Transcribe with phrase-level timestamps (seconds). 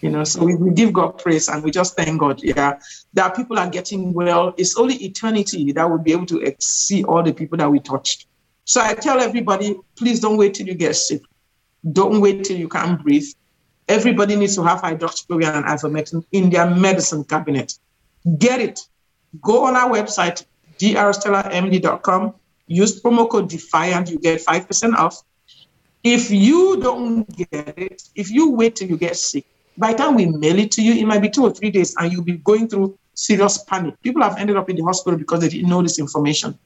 [0.00, 2.42] You know, so we, we give God praise and we just thank God.
[2.42, 2.78] Yeah,
[3.14, 4.54] that people are getting well.
[4.56, 8.26] It's only eternity that will be able to see all the people that we touched.
[8.64, 11.22] So I tell everybody, please don't wait till you get sick.
[11.92, 13.26] Don't wait till you can't breathe.
[13.88, 17.78] Everybody needs to have hydroxychloroquine and ivermectin in their medicine cabinet.
[18.38, 18.80] Get it.
[19.42, 20.44] Go on our website,
[20.78, 22.34] drstellamd.com.
[22.68, 24.10] Use promo code DEFIANT.
[24.10, 25.22] You get 5% off.
[26.04, 29.44] If you don't get it, if you wait till you get sick,
[29.80, 31.94] by the time we mail it to you, it might be two or three days
[31.98, 34.00] and you'll be going through serious panic.
[34.02, 36.58] People have ended up in the hospital because they didn't know this information.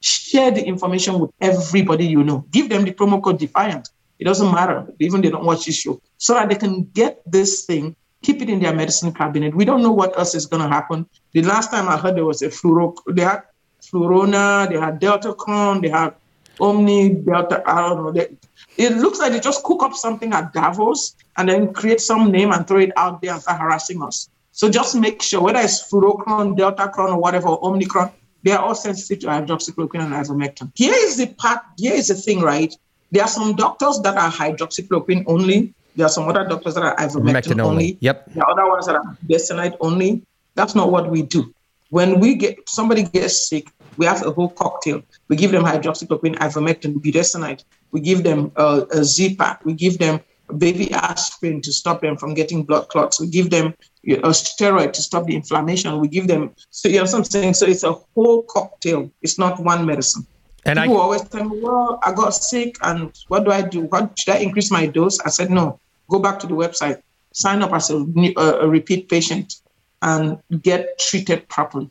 [0.00, 2.44] Share the information with everybody you know.
[2.50, 3.88] Give them the promo code DEFIANT.
[4.18, 7.64] It doesn't matter, even they don't watch this show, so that they can get this
[7.64, 9.54] thing, keep it in their medicine cabinet.
[9.54, 11.06] We don't know what else is going to happen.
[11.32, 13.42] The last time I heard there was a fluoro, they had
[13.82, 16.14] Flurona, they had Deltacron, they had
[16.60, 18.12] Omni, Delta, I don't know.
[18.12, 18.28] They,
[18.76, 22.52] it looks like they just cook up something at Davos and then create some name
[22.52, 24.28] and throw it out there and start harassing us.
[24.52, 28.74] So just make sure whether it's Fluorocron, Deltacron, or whatever, or Omnicron, they are all
[28.74, 30.72] sensitive to hydroxychloroquine and ivermectin.
[30.74, 32.74] Here is the part, here is the thing, right?
[33.10, 35.74] There are some doctors that are hydroxychloroquine only.
[35.96, 37.62] There are some other doctors that are ivermectin only.
[37.62, 37.98] only.
[38.00, 38.32] Yep.
[38.34, 40.22] There are other ones that are budesonide only.
[40.54, 41.54] That's not what we do.
[41.90, 45.02] When we get somebody gets sick, we have a whole cocktail.
[45.28, 47.64] We give them hydroxychloroquine, ivermectin, budesonide.
[47.90, 49.64] We give them uh, a Z-Pak.
[49.64, 50.20] We give them
[50.58, 53.20] baby aspirin to stop them from getting blood clots.
[53.20, 53.74] We give them
[54.06, 55.98] a steroid to stop the inflammation.
[56.00, 57.54] We give them, so you know what I'm saying?
[57.54, 59.10] So it's a whole cocktail.
[59.22, 60.26] It's not one medicine.
[60.64, 63.82] And People I, always tell me, well, I got sick and what do I do?
[63.82, 65.18] What should I increase my dose?
[65.20, 67.96] I said, no, go back to the website, sign up as a,
[68.36, 69.56] a repeat patient
[70.02, 71.90] and get treated properly.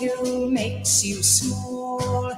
[0.00, 2.32] pill makes you small.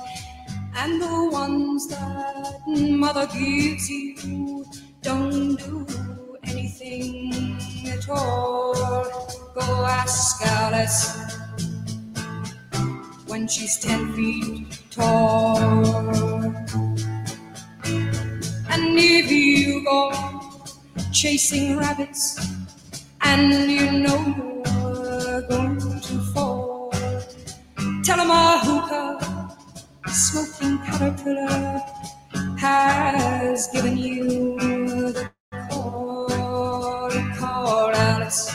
[0.75, 4.67] And the ones that mother gives you
[5.01, 5.87] don't do
[6.45, 7.57] anything
[7.87, 8.75] at all.
[9.55, 11.01] Go ask Alice
[13.29, 15.59] when she's ten feet tall.
[18.73, 20.11] And if you go
[21.13, 22.25] chasing rabbits
[23.21, 24.62] and you know
[28.05, 29.59] tell him a hookah
[30.09, 31.81] smoking caterpillar
[32.59, 34.29] has given you
[35.13, 35.31] the
[35.71, 37.11] call.
[37.39, 38.55] Call Alice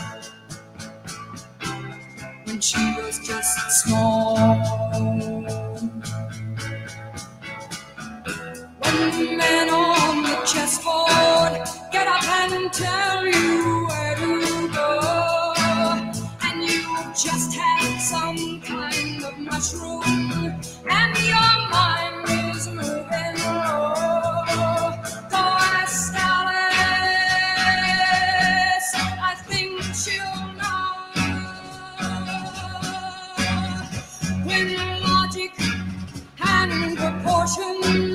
[2.45, 4.37] when she was just small.
[8.81, 11.53] One man on the chessboard,
[11.91, 15.53] get up and tell you where to go.
[16.43, 16.83] And you
[17.15, 18.56] just had some
[19.59, 23.37] and your mind is moving.
[29.19, 30.89] I think she'll know
[34.45, 34.67] when
[35.01, 35.53] logic
[36.39, 38.06] and proportion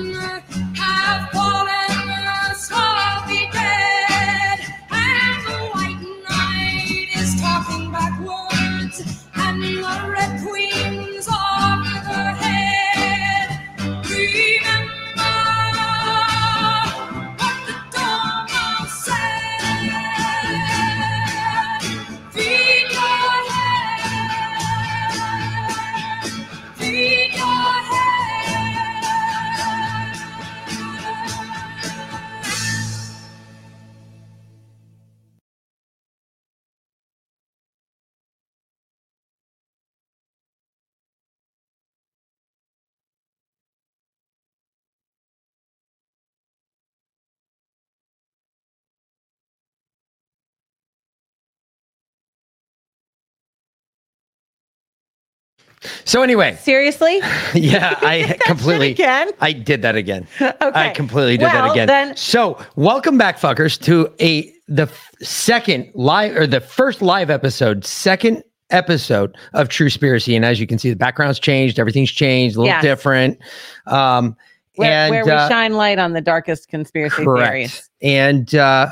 [56.05, 57.19] So anyway, Seriously?
[57.55, 59.31] yeah, I completely again?
[59.41, 60.27] I did that again.
[60.41, 60.53] Okay.
[60.61, 61.87] I completely did Well, that again.
[61.89, 64.89] then- so, welcome back, fuckers, to a the
[65.21, 70.35] second live or the first live episode, second episode of Truspiracy.
[70.35, 72.83] And as you can see, the background's changed, everything's changed, a little Yes.
[72.83, 73.39] different.
[73.87, 74.37] Um,
[74.77, 77.51] Where, and where we uh, shine light on the darkest conspiracy correct.
[77.51, 77.91] theories.
[78.01, 78.89] And uh,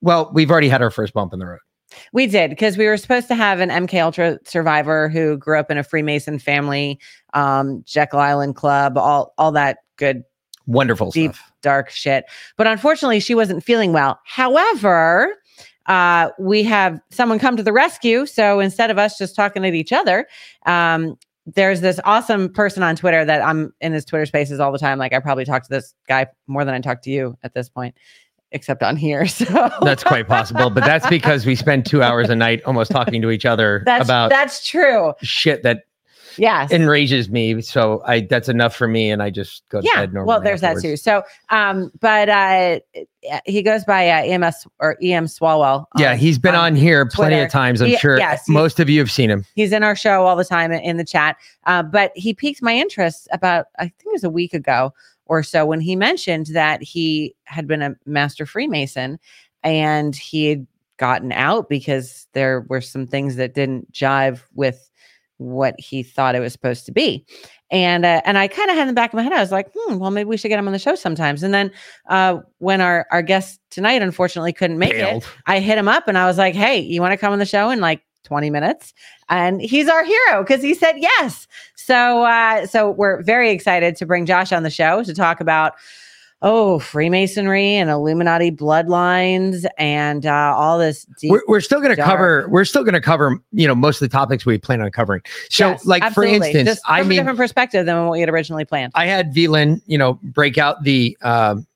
[0.00, 1.58] well, we've already had our first bump in the road.
[2.12, 5.70] We did because we were supposed to have an MK Ultra survivor who grew up
[5.70, 6.98] in a Freemason family,
[7.34, 10.22] um, Jekyll Island Club, all all that good
[10.66, 11.52] Wonderful deep stuff.
[11.62, 12.26] dark shit.
[12.58, 14.18] But unfortunately, she wasn't feeling well.
[14.26, 15.34] However,
[15.86, 18.26] uh, we have someone come to the rescue.
[18.26, 20.28] So instead of us just talking at each other,
[20.66, 24.78] um, there's this awesome person on Twitter that I'm in his Twitter spaces all the
[24.78, 24.98] time.
[24.98, 27.70] Like I probably talk to this guy more than I talk to you at this
[27.70, 27.94] point,
[28.52, 29.26] except on here.
[29.28, 29.44] So
[29.82, 33.30] That's quite possible, but that's because we spend two hours a night almost talking to
[33.30, 35.12] each other that's about that's true.
[35.22, 35.84] shit that
[36.40, 36.70] Yes.
[36.70, 37.60] enrages me.
[37.62, 40.28] So I that's enough for me, and I just go to yeah bed normally.
[40.28, 40.82] well there's afterwards.
[40.84, 42.78] that too so um but uh
[43.44, 47.46] he goes by uh, ems or em swalwell Yeah, he's been on here plenty Twitter.
[47.46, 47.82] of times.
[47.82, 49.44] I'm He- sure yes, most of you have seen him.
[49.56, 51.36] he's in our show all the time in the chat
[51.66, 54.94] uh, but he piqued my interest about i think it was a week ago
[55.28, 59.18] or so when he mentioned that he had been a master freemason
[59.62, 60.66] and he had
[60.96, 64.90] gotten out because there were some things that didn't jive with
[65.36, 67.24] what he thought it was supposed to be.
[67.70, 69.52] And uh, and i kind of had in the back of my head i was
[69.52, 71.42] like hmm well maybe we should get him on the show sometimes.
[71.42, 71.70] And then
[72.08, 76.16] uh, when our our guest tonight unfortunately couldn't make it I hit him up and
[76.16, 78.94] I was like, "Hey, you want to come on the show and like 20 minutes?"
[79.28, 81.46] And he's our hero because he said yes.
[81.76, 85.74] So, uh, so we're very excited to bring Josh on the show to talk about
[86.42, 91.06] oh Freemasonry and Illuminati bloodlines and uh, all this.
[91.24, 92.46] We're, we're still going to cover.
[92.48, 93.38] We're still going to cover.
[93.52, 95.22] You know, most of the topics we plan on covering.
[95.50, 96.38] So, Yes, like absolutely.
[96.38, 98.92] for instance, Just I from a mean, different perspective than what we had originally planned.
[98.94, 101.66] I had Velin, you know, break out the um,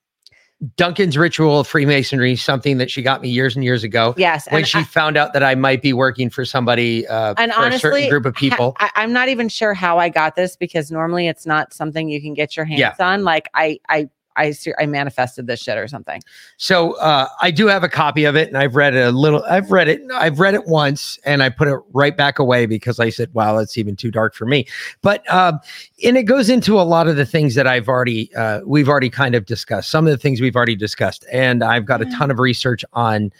[0.76, 4.14] Duncan's ritual of Freemasonry, something that she got me years and years ago.
[4.16, 7.52] Yes, When she I- found out that I might be working for somebody, uh, And
[7.52, 10.56] for a certain group of people, I, I'm not even sure how I got this
[10.56, 12.94] because normally it's not something you can get your hands Yeah.
[13.00, 13.24] on.
[13.24, 16.23] Like I, I, I, ser- I manifested this shit or something.
[16.56, 19.43] So uh, I do have a copy of it, and I've read it a little.
[19.44, 20.02] I've read it.
[20.14, 23.58] I've read it once, and I put it right back away because I said, "Wow,
[23.58, 24.67] that's even too dark for me."
[25.02, 25.61] But um,
[26.05, 29.11] and it goes into a lot of the things that I've already uh, we've already
[29.11, 29.90] kind of discussed.
[29.90, 33.32] Some of the things we've already discussed, and I've got a ton of research on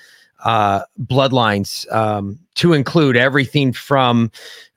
[0.45, 4.31] uh, bloodlines um, to include everything from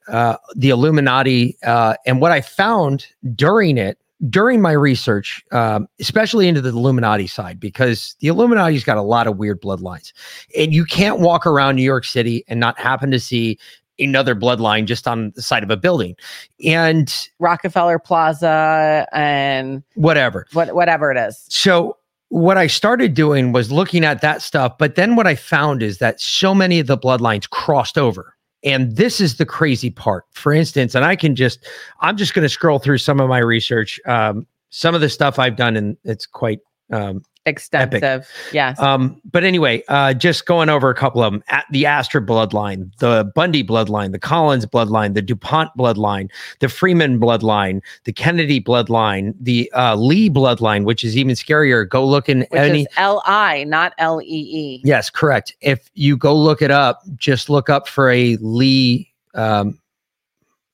[0.07, 1.57] uh, the Illuminati.
[1.63, 3.97] Uh, and what I found during it
[4.29, 9.27] during my research, um, especially into the Illuminati side, because the Illuminati's got a lot
[9.27, 10.13] of weird bloodlines,
[10.57, 13.57] and you can't walk around New York City and not happen to see
[13.97, 16.15] another bloodline just on the side of a building,
[16.63, 20.47] and Rockefeller Plaza and whatever.
[20.53, 21.45] what, whatever it is.
[21.49, 21.97] So
[22.29, 25.99] what I started doing was looking at that stuff, but then what I found is
[25.99, 28.34] that so many of the bloodlines crossed over.
[28.65, 30.25] And this is the crazy part.
[30.31, 31.65] For instance, and I can just,
[32.01, 35.37] I'm just going to scroll through some of my research, um, some of the stuff
[35.37, 36.59] I've done, and it's quite
[36.91, 38.27] um, Extensive.
[38.51, 38.79] Yes.
[38.79, 42.95] um, but anyway, uh, just going over a couple of them: At the Astor bloodline,
[42.97, 49.35] the Bundy bloodline, the Collins bloodline, the Dupont bloodline, the Freeman bloodline, the Kennedy bloodline,
[49.39, 51.87] the uh, Lee bloodline, which is even scarier.
[51.87, 52.87] Go look in which any.
[52.97, 54.81] L I, not L E E.
[54.83, 55.55] Yes, correct.
[55.61, 59.79] If you go look it up, just look up for a Lee um,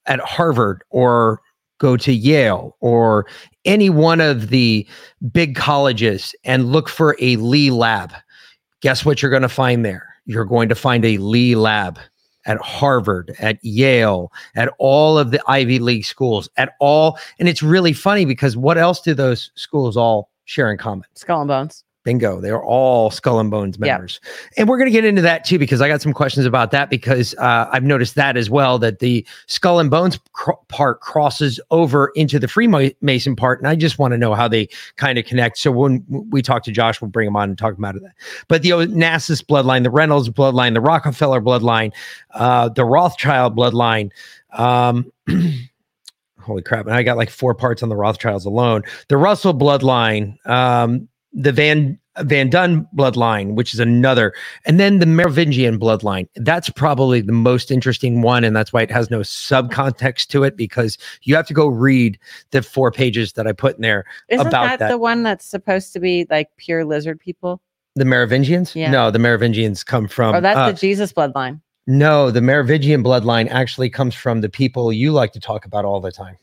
[0.06, 1.41] at Harvard or
[1.82, 3.26] go to Yale or
[3.64, 4.86] any one of the
[5.32, 8.12] big colleges and look for a Lee lab.
[8.80, 10.08] Guess what you're going to find there?
[10.24, 11.98] You're going to find a Lee lab
[12.46, 17.18] at Harvard, at Yale, at all of the Ivy League schools, at all.
[17.40, 21.04] And it's really funny because what else do those schools all share in common?
[21.14, 21.84] Skull and Bones.
[22.04, 22.40] Bingo.
[22.40, 24.20] They're all Skull and Bones members.
[24.56, 26.90] And we're going to get into that too, because I got some questions about that
[26.90, 31.60] because uh, I've noticed that as well, that the Skull and Bones cr- part crosses
[31.70, 33.60] over into the Freemason part.
[33.60, 35.58] And I just want to know how they kind of connect.
[35.58, 38.12] So when we talk to Josh, we'll bring him on and talk about that.
[38.48, 41.92] But the Onassis bloodline, the Reynolds bloodline, the Rockefeller bloodline,
[42.34, 44.10] uh, the Rothschild bloodline,
[44.52, 45.12] um,
[46.40, 46.86] holy crap.
[46.86, 48.82] And I got like four parts on the Rothschilds alone.
[49.08, 54.34] The Russell bloodline, um, the Van Van Dunn bloodline, which is another,
[54.66, 56.28] and then the Merovingian bloodline.
[56.36, 60.56] That's probably the most interesting one, and that's why it has no subcontext to it
[60.56, 62.18] because you have to go read
[62.50, 64.04] the four pages that I put in there.
[64.28, 64.88] Isn't About that, that.
[64.90, 67.62] the one that's supposed to be like pure lizard people?
[67.94, 68.76] The Merovingians?
[68.76, 68.90] Yeah.
[68.90, 71.60] No, the Merovingians come from or that's uh, the Jesus bloodline.
[71.86, 76.00] No, the Merovingian bloodline actually comes from the people you like to talk about all
[76.00, 76.36] the time.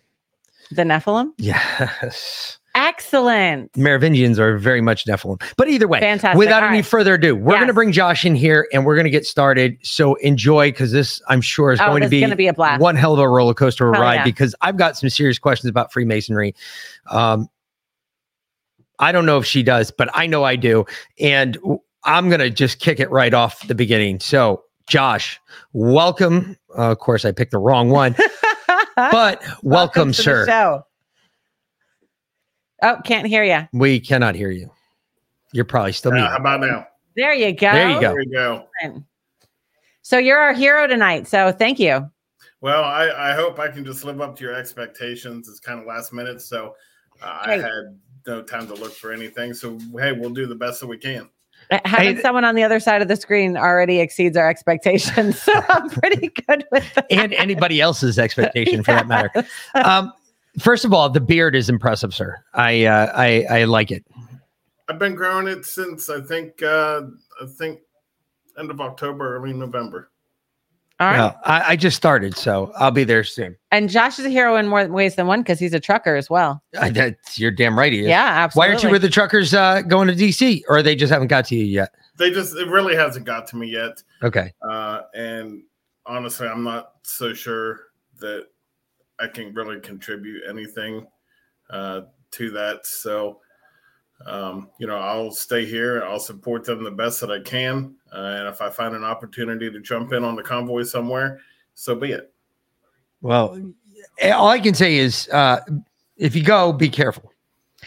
[0.71, 1.31] The Nephilim.
[1.37, 2.58] Yes.
[2.99, 3.75] Excellent.
[3.77, 5.41] Merovingians are very much Nephilim.
[5.55, 6.37] But either way, Fantastic.
[6.37, 6.85] without All any right.
[6.85, 9.77] further ado, we're going to bring Josh in here and we're going to get started.
[9.83, 12.81] So enjoy because this, I'm sure, is Oh, going to be be a blast.
[12.81, 14.23] one hell of a roller coaster Hell ride yeah.
[14.25, 16.53] because I've got some serious questions about Freemasonry.
[17.09, 17.47] Um,
[18.99, 20.85] I don't know if she does, but I know I do.
[21.21, 21.57] And
[22.03, 24.19] I'm going to just kick it right off the beginning.
[24.19, 25.39] So, Josh,
[25.71, 26.57] welcome.
[26.77, 28.13] Uh, of course, I picked the wrong one,
[28.97, 30.83] but welcome, the sir.
[32.81, 32.95] Show.
[32.97, 33.67] Oh, can't hear you.
[33.73, 34.71] We cannot hear you.
[35.53, 36.31] You're probably still Uh, muted.
[36.31, 36.87] how about now?
[37.15, 37.71] There you go.
[37.71, 38.01] There you go.
[38.01, 39.03] There we go.
[40.01, 41.27] So you're our hero tonight.
[41.27, 42.09] So thank you.
[42.61, 45.47] Well, I, I hope I can just live up to your expectations.
[45.47, 46.75] It's kind of last minute, so
[47.21, 49.53] uh, I had no time to look for anything.
[49.53, 51.29] So hey, we'll do the best that we can.
[51.71, 55.41] Uh, Having Hey, someone on the other side of the screen already exceeds our expectations.
[55.43, 57.05] So I'm pretty good with that.
[57.11, 59.31] and anybody else's expectation for that matter.
[59.75, 60.11] Um,
[60.59, 62.37] first of all, the beard is impressive, sir.
[62.53, 64.05] I uh, I I like it.
[64.89, 67.01] I've been growing it since I think uh,
[67.41, 67.79] I think
[68.57, 70.11] end of October, early November.
[70.99, 71.17] All right.
[71.17, 73.55] Well, I, I just started, so I'll be there soon.
[73.71, 76.29] And Josh is a hero in more ways than one because he's a trucker as
[76.29, 76.61] well.
[76.77, 77.93] I, that's you're damn right.
[77.93, 78.07] He is.
[78.07, 78.67] Yeah, absolutely.
[78.67, 81.45] Why aren't you with the truckers uh, going to DC, or they just haven't got
[81.45, 81.93] to you yet?
[82.17, 84.51] They just it really hasn't got to me yet, Okay.
[84.61, 85.63] uh, and
[86.05, 87.79] honestly, I'm not so sure
[88.19, 88.47] that
[89.19, 91.05] I can really contribute anything
[91.69, 92.85] uh, to that.
[92.85, 93.39] So,
[94.25, 96.03] um, you know, I'll stay here.
[96.03, 99.69] I'll support them the best that I can, uh, and if I find an opportunity
[99.71, 101.39] to jump in on the convoy somewhere,
[101.73, 102.33] so be it.
[103.21, 103.61] Well,
[104.19, 105.59] eh, all I can say is, uh,
[106.17, 107.31] if you go, be careful.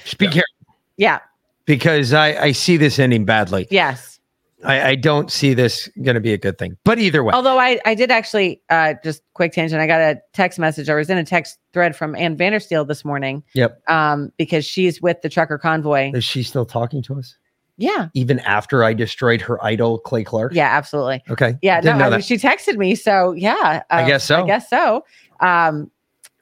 [0.05, 0.31] Just be Yeah.
[0.31, 1.19] careful Yeah.
[1.67, 3.67] because I I see this ending badly.
[3.71, 4.12] Yes.
[4.65, 6.77] I, I don't see this going to be a good thing.
[6.85, 9.81] But either way, Although I, I did actually uh, just quick tangent.
[9.81, 10.89] I got a text message.
[10.89, 13.43] I was in a text thread from Ann Vandersteel this morning.
[13.55, 13.83] Yep.
[13.89, 16.13] Um, because she's with the trucker convoy.
[16.15, 17.37] is she still talking to us?
[17.79, 18.09] Yeah.
[18.15, 20.53] even after I destroyed her idol, Clay Clark.
[20.55, 20.69] Yeah.
[20.69, 21.23] Absolutely.
[21.31, 21.57] Okay.
[21.63, 21.81] Yeah.
[21.81, 22.95] Didn't no, I mean, she texted me.
[22.95, 23.83] So yeah.
[23.91, 24.45] I uh, guess so.
[24.45, 25.05] I guess so.
[25.41, 25.91] Um,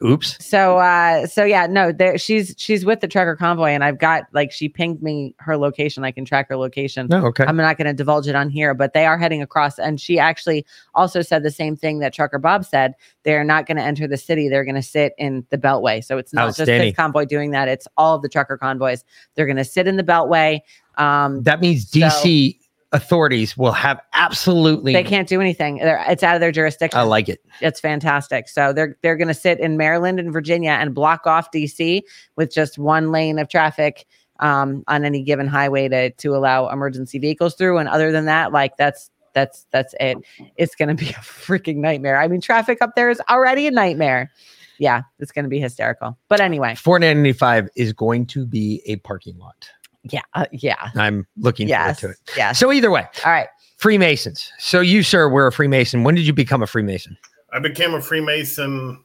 [0.03, 0.43] Oops.
[0.43, 4.25] so uh so yeah no there she's she's with the trucker convoy and i've got
[4.33, 6.05] like she pinged me her location.
[6.05, 7.07] I can track her location.
[7.11, 7.27] No.
[7.27, 7.45] Okay.
[7.45, 10.19] i'm not going to divulge it on here but they are heading across and she
[10.19, 10.65] actually
[10.95, 12.95] also said the same thing that trucker bob said.
[13.25, 14.49] They're not going to enter the city.
[14.49, 16.03] They're going to sit in the beltway.
[16.03, 17.69] So it's not just this convoy doing that.
[17.69, 19.05] It's all of the trucker convoys.
[19.35, 20.61] They're going to sit in the beltway
[20.97, 22.59] um that means So- DC
[22.93, 24.93] authorities will have absolutely.
[24.93, 27.41] they can't do anything they're, it's out of their jurisdiction I like it.
[27.61, 28.49] it's fantastic.
[28.49, 32.03] So they're they're going to sit in Maryland and Virginia and block off DC
[32.37, 34.07] with just one lane of traffic
[34.41, 37.79] um, on any given highway to to allow emergency vehicles through.
[37.79, 40.19] And other than that, like that's that's that's it.
[40.57, 42.21] It's going to be a freaking nightmare.
[42.21, 44.33] I mean, traffic up there is already a nightmare.
[44.79, 46.19] Yeah, it's going to be hysterical.
[46.29, 49.69] But anyway, 495 is going to be a parking lot.
[50.05, 52.37] Yeah, uh, yeah, I'm looking yes, forward to it.
[52.37, 52.53] Yeah.
[52.53, 53.49] So either way, All right.
[53.77, 54.53] Freemasons.
[54.59, 56.05] So you, sir, were a Freemason.
[56.05, 57.17] When did you become a Freemason?
[57.53, 59.03] I became a Freemason.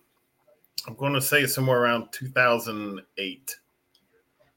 [0.87, 3.55] I'm going to say somewhere around 2008.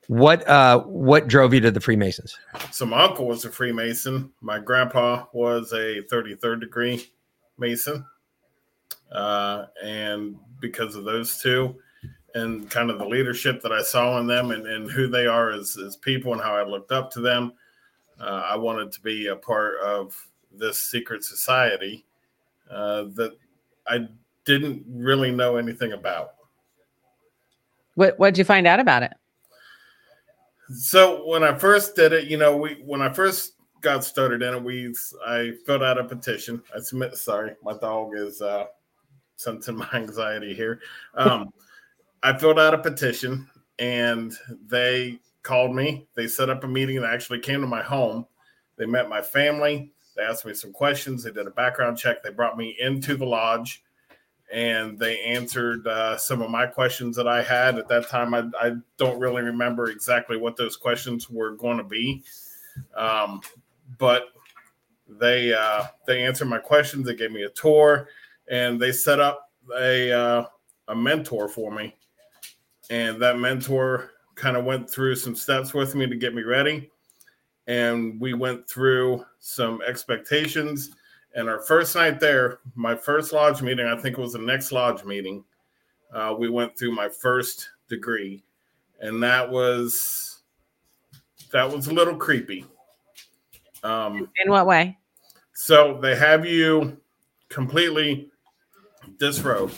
[0.08, 2.38] What uh what drove you to the Freemasons?
[2.72, 4.32] So my uncle was a Freemason.
[4.40, 7.06] My grandpa was a 33rd degree
[7.58, 8.06] Mason.
[9.12, 11.76] Uh, and because of those two
[12.38, 15.50] and kind of the leadership that I saw in them and, and who they are
[15.50, 17.52] as, as people and how I looked up to them,
[18.20, 20.16] uh, I wanted to be a part of
[20.52, 22.04] this secret society
[22.70, 23.36] uh, that
[23.86, 24.08] I
[24.44, 26.34] didn't really know anything about.
[27.94, 29.12] What what'd you find out about it?
[30.72, 34.54] So when I first did it, you know, we when I first got started in
[34.54, 34.94] it, we
[35.26, 36.62] I filled out a petition.
[36.74, 37.16] I submit.
[37.16, 38.66] Sorry, my dog is uh,
[39.36, 40.80] sensing my anxiety here.
[41.14, 41.52] Um,
[42.22, 43.48] I filled out a petition,
[43.78, 44.32] and
[44.66, 46.08] they called me.
[46.14, 47.00] They set up a meeting.
[47.00, 48.26] They actually came to my home.
[48.76, 49.92] They met my family.
[50.16, 51.22] They asked me some questions.
[51.22, 52.22] They did a background check.
[52.22, 53.82] They brought me into the lodge
[54.52, 58.32] and they answered uh, some of my questions that I had at that time.
[58.34, 62.24] I, I don't really remember exactly what those questions were going to be,
[62.96, 63.40] um,
[63.98, 64.28] but
[65.06, 67.06] they uh, they answered my questions.
[67.06, 68.08] They gave me a tour,
[68.50, 70.44] and they set up a uh,
[70.88, 71.94] a mentor for me,
[72.90, 76.90] and that mentor kind of went through some steps with me to get me ready,
[77.66, 80.90] and we went through some expectations
[81.34, 84.72] and our first night there, my first lodge meeting, I think it was the next
[84.72, 85.44] lodge meeting,
[86.12, 88.42] uh, we went through my first degree,
[89.00, 90.40] and that was
[91.52, 92.64] that was a little creepy.
[93.82, 94.98] Um, In what way?
[95.54, 96.98] so they have you
[97.48, 98.30] completely
[99.18, 99.74] disrobed.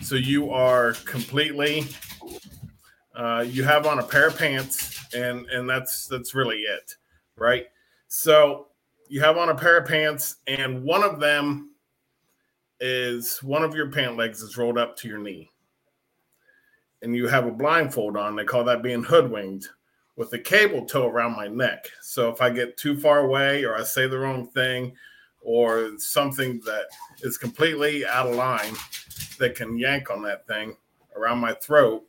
[0.00, 1.86] So you are completely.
[3.16, 6.96] Uh, you have on a pair of pants, and and that's that's really it,
[7.36, 7.66] right?
[8.08, 8.68] So
[9.08, 11.70] you have on a pair of pants, and one of them
[12.78, 15.50] is one of your pant legs is rolled up to your knee,
[17.00, 18.36] and you have a blindfold on.
[18.36, 19.70] They call that being hoodwinked
[20.16, 21.90] with a cable tow around my neck.
[22.02, 24.94] So if I get too far away or I say the wrong thing
[25.42, 26.86] or something that
[27.20, 28.74] is completely out of line
[29.38, 30.76] that can yank on that thing
[31.14, 32.02] around my throat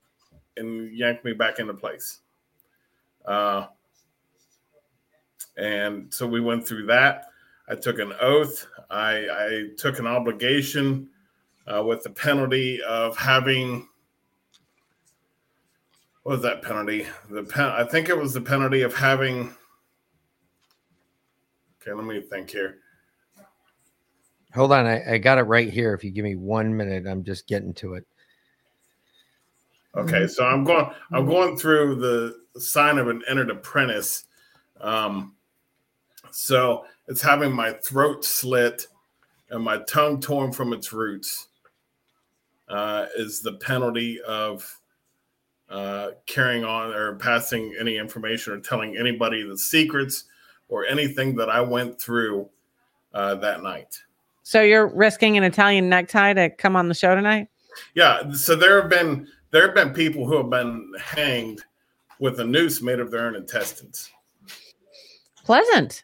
[0.57, 2.19] and yanked me back into place.
[3.25, 3.67] Uh,
[5.57, 7.25] and so we went through that.
[7.69, 8.65] I took an oath.
[8.89, 11.09] I, I took an obligation
[11.65, 13.87] uh, with the penalty of having
[16.27, 17.07] what was that penalty?
[17.29, 19.55] The pen, I think it was the penalty of having.
[21.81, 22.79] Okay, let me think here.
[24.53, 25.93] Hold on, I, I got it right here.
[25.93, 28.05] If you give me one minute, I'm just getting to it.
[29.97, 30.89] Okay, so I'm going.
[31.11, 34.25] I'm going through the sign of an entered apprentice.
[34.79, 35.33] Um,
[36.31, 38.87] so it's having my throat slit
[39.49, 41.47] and my tongue torn from its roots.
[42.69, 44.77] Uh, is the penalty of
[45.69, 50.25] uh, carrying on or passing any information or telling anybody the secrets
[50.67, 52.49] or anything that I went through
[53.13, 54.01] uh, that night.
[54.43, 57.47] So you're risking an Italian necktie to come on the show tonight?
[57.95, 58.31] Yeah.
[58.31, 61.63] So there have been there have been people who have been hanged
[62.19, 64.11] with a noose made of their own intestines.
[65.43, 66.03] Pleasant.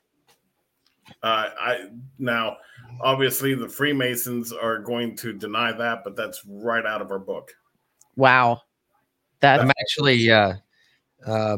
[1.21, 1.87] Uh, I
[2.19, 2.57] now
[3.01, 7.53] obviously the Freemasons are going to deny that, but that's right out of our book.
[8.15, 8.61] Wow.
[9.39, 10.53] That's I'm actually uh,
[11.25, 11.57] uh,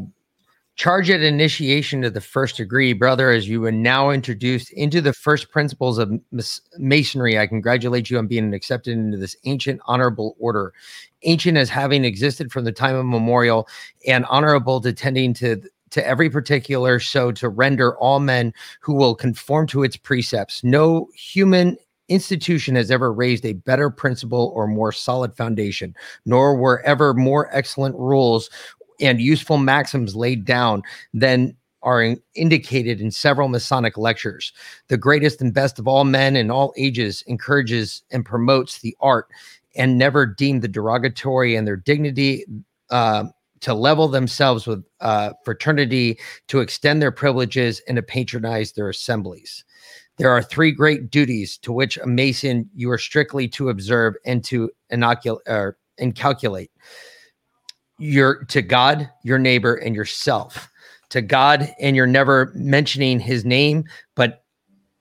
[0.75, 5.13] charge at initiation to the first degree, brother, as you are now introduced into the
[5.13, 6.11] first principles of
[6.77, 7.39] masonry.
[7.39, 10.73] I congratulate you on being accepted into this ancient honorable order.
[11.23, 13.67] Ancient as having existed from the time of memorial,
[14.05, 15.61] and honorable to tending to
[15.91, 20.61] to every particular so to render all men who will conform to its precepts.
[20.63, 26.81] No human institution has ever raised a better principle or more solid foundation, nor were
[26.81, 28.49] ever more excellent rules
[28.99, 34.51] and useful maxims laid down than are in- indicated in several Masonic lectures.
[34.87, 39.27] The greatest and best of all men in all ages encourages and promotes the art
[39.75, 42.45] and never deemed the derogatory and their dignity
[42.89, 43.25] uh,
[43.61, 49.63] to level themselves with uh, fraternity, to extend their privileges, and to patronize their assemblies.
[50.17, 54.43] There are three great duties to which a Mason you are strictly to observe and
[54.45, 56.71] to inoculate or incalculate.
[57.97, 60.69] Your to God, your neighbor, and yourself.
[61.09, 64.43] To God, and you're never mentioning his name, but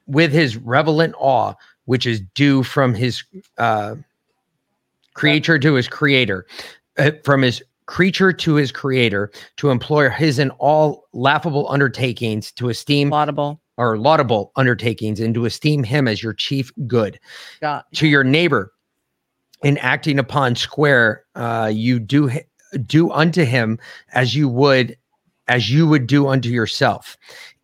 [0.06, 1.54] with his relevant awe,
[1.86, 3.24] which is due from his
[3.58, 3.96] uh,
[5.14, 6.46] creature to his creator,
[6.98, 12.68] uh, from his creature to his creator, to employ his in all laughable undertakings, to
[12.68, 13.60] esteem laudable.
[13.76, 17.18] or laudable undertakings, and to esteem him as your chief good.
[17.60, 18.72] Got To your neighbor,
[19.62, 22.44] in acting upon square, uh, you do hi-
[22.86, 23.78] do unto him
[24.12, 24.96] as you would
[25.48, 27.18] as you would do unto yourself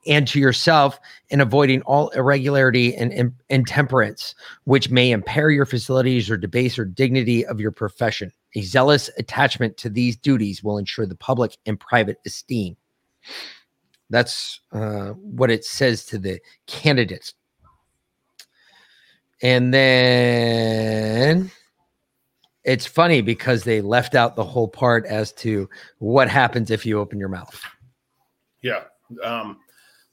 [0.07, 6.37] and to yourself in avoiding all irregularity and intemperance which may impair your facilities or
[6.37, 8.33] debase or dignity of your profession.
[8.55, 12.77] A zealous attachment to these duties will ensure the public and private esteem.
[14.09, 17.35] That's uh, what it says to the candidates.
[19.43, 21.51] And then
[22.65, 25.69] it's funny because they left out the whole part as to
[25.99, 27.61] what happens if you open your mouth.
[28.63, 28.85] Yeah.
[29.25, 29.59] Um,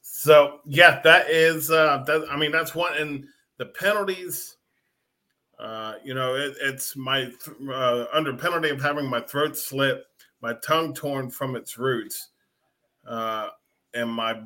[0.02, 3.26] so yeah, that is uh that I mean that's one and
[3.58, 4.58] the penalties
[5.60, 10.06] uh you know it, it's my th- uh, under penalty of having my throat slit,
[10.42, 12.30] my tongue torn from its roots,
[13.08, 13.50] uh
[13.94, 14.42] and my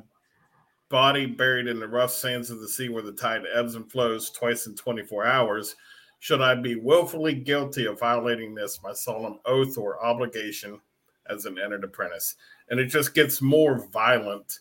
[0.88, 4.30] body buried in the rough sands of the sea where the tide ebbs and flows
[4.30, 5.74] twice in 24 hours.
[6.22, 10.80] Should I be willfully guilty of violating this, my solemn oath or obligation
[11.28, 12.36] as an entered apprentice?
[12.70, 14.60] And it just gets more violent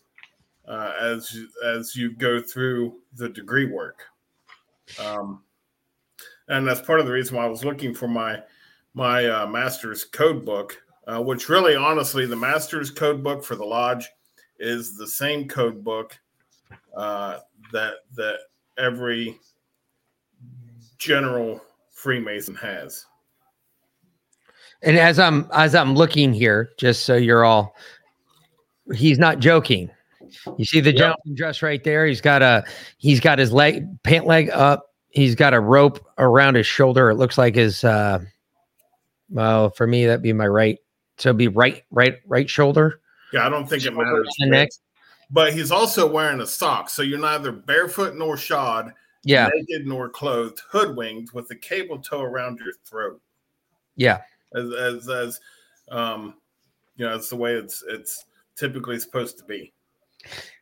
[0.67, 4.01] uh, as as you go through the degree work.
[4.99, 5.43] Um,
[6.47, 8.41] and that's part of the reason why I was looking for my
[8.95, 13.63] my uh, master's code book, uh, which really, honestly, the master's code book for the
[13.63, 14.09] lodge
[14.57, 16.17] is the same code book
[16.97, 17.37] uh,
[17.71, 18.39] that that
[18.79, 19.39] every
[21.01, 21.59] general
[21.91, 23.05] Freemason has.
[24.83, 27.75] And as I'm as I'm looking here, just so you're all,
[28.93, 29.89] he's not joking.
[30.57, 30.97] You see the Yep.
[30.97, 32.05] gentleman dress right there.
[32.05, 32.63] He's got a
[32.97, 37.09] he's got his leg pant leg up, he's got a rope around his shoulder.
[37.09, 38.19] It looks like his uh
[39.29, 40.79] well, for me that'd be my right.
[41.17, 43.01] So it'd be right right right shoulder.
[43.33, 44.27] Yeah, I don't think it matters.
[44.39, 44.69] and neck.
[45.29, 48.91] But he's also wearing a sock, so you're neither barefoot nor shod,
[49.23, 49.49] Yeah.
[49.53, 53.21] naked nor clothed, hoodwinked with a cable tow around your throat.
[53.95, 54.21] Yeah.
[54.55, 55.39] As as as
[55.89, 56.35] um
[56.95, 59.73] you know, it's the way it's it's typically supposed to be.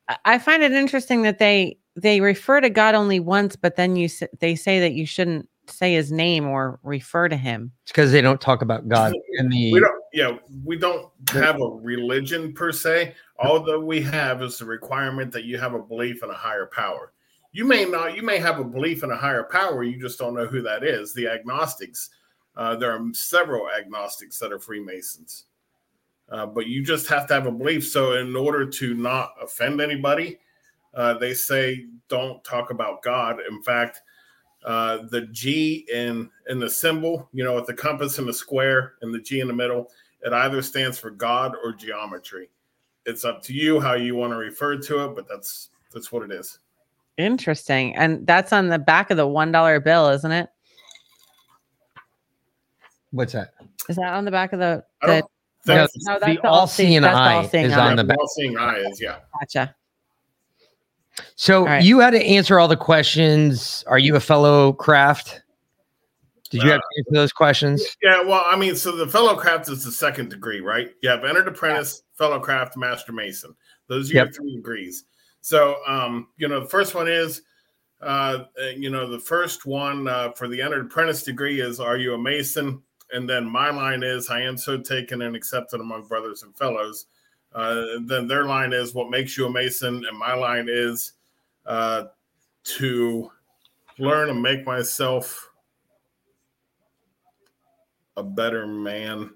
[0.07, 3.95] I- I find it interesting that they they refer to God only once, but then
[3.95, 7.71] you s- they say that you shouldn't say his name or refer to him.
[7.83, 11.61] It's because they don't talk about God in the We don't yeah, we don't have
[11.61, 13.13] a religion per se.
[13.37, 16.65] All that we have is the requirement that you have a belief in a higher
[16.65, 17.13] power.
[17.51, 20.35] You may not, you may have a belief in a higher power, you just don't
[20.35, 21.13] know who that is.
[21.13, 22.09] The agnostics,
[22.55, 25.45] uh, there are several agnostics that are Freemasons.
[26.29, 27.87] Uh, but you just have to have a belief.
[27.87, 30.37] So, in order to not offend anybody,
[30.93, 33.39] uh, they say don't talk about God.
[33.49, 34.01] In fact,
[34.63, 38.93] uh, the G in in the symbol, you know, with the compass and the square
[39.01, 39.89] and the G in the middle,
[40.21, 42.49] it either stands for God or geometry.
[43.05, 46.23] It's up to you how you want to refer to it, but that's that's what
[46.23, 46.59] it is.
[47.19, 47.95] Interesting.
[47.95, 50.49] And that's on the back of the one dollar bill, isn't it?
[53.11, 53.53] what's that?
[53.89, 55.23] Is that on the back of the, the don't
[55.67, 57.89] No, think no, the the all-seeing that's eye all-seeing is eye.
[57.89, 58.17] on the back.
[58.19, 59.17] all seeing eye is yeah.
[59.39, 59.75] gotcha.
[61.35, 61.83] So All right.
[61.83, 63.83] you had to answer all the questions.
[63.87, 65.41] Are you a fellow craft?
[66.51, 67.83] Did you have Uh, to answer those questions?
[68.01, 70.91] Yeah, well, I mean, so the fellow craft is the second degree, right?
[71.03, 73.55] You have entered apprentice, fellow craft, master mason.
[73.87, 74.35] Those are your Yep.
[74.35, 75.03] three degrees.
[75.41, 77.41] So, um, you know, the first one is,
[78.01, 82.13] uh, you know, the first one uh, for the entered apprentice degree is, are you
[82.13, 82.81] a mason?
[83.11, 87.07] And then my line is, I am so taken and accepted among brothers and fellows.
[87.53, 90.05] Uh, then their line is, what makes you a mason?
[90.07, 91.13] And my line is,
[91.65, 92.05] uh,
[92.63, 93.31] to
[93.97, 95.49] learn and make myself
[98.17, 99.31] a better man.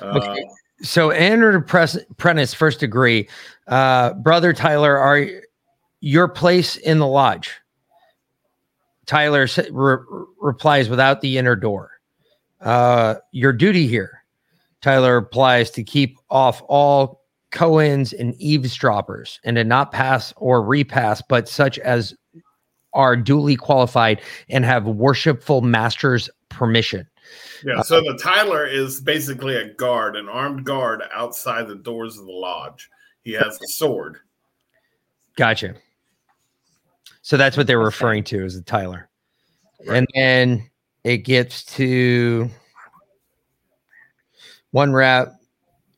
[0.00, 0.44] Uh, Okay.
[0.82, 3.28] So entered appress- apprentice first degree.
[3.68, 5.28] Uh, Brother Tyler, are
[6.00, 7.52] your place in the lodge?
[9.06, 9.98] Tyler re-
[10.40, 11.90] replies without the inner door.
[12.60, 14.24] Uh, your duty here,
[14.80, 21.22] Tyler replies to keep off all cowans and eavesdroppers and to not pass or repass,
[21.28, 22.14] but such as
[22.94, 27.06] are duly qualified and have worshipful master's permission.
[27.64, 32.26] Yeah, so the Tyler is basically a guard, an armed guard outside the doors of
[32.26, 32.88] the lodge.
[33.22, 34.18] He has a sword.
[35.36, 35.74] Gotcha.
[37.22, 39.08] So that's what they're referring to as the Tyler.
[39.88, 40.68] And then
[41.04, 42.48] it gets to
[44.72, 45.34] one rep.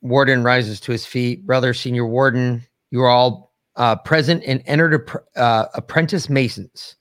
[0.03, 1.47] Warden rises to his feet.
[1.47, 6.97] Brother, senior warden, you are all uh, present and entered appr- uh, apprentice masons.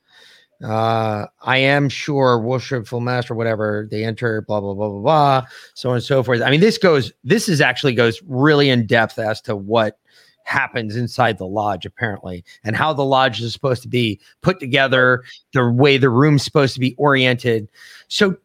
[0.63, 5.89] Uh, I am sure worshipful master, whatever they enter, blah blah blah blah blah, so
[5.89, 6.41] on and so forth.
[6.41, 7.11] I mean, this goes.
[7.23, 9.99] This is actually goes really in depth as to what
[10.43, 15.23] happens inside the lodge apparently and how the lodge is supposed to be put together
[15.53, 17.67] the way the room's supposed to be oriented
[18.09, 18.35] so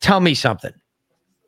[0.00, 0.72] tell me something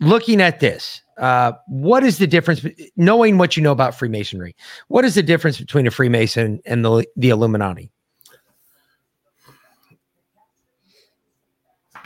[0.01, 2.65] looking at this uh, what is the difference
[2.97, 4.55] knowing what you know about freemasonry
[4.87, 7.91] what is the difference between a freemason and the, the illuminati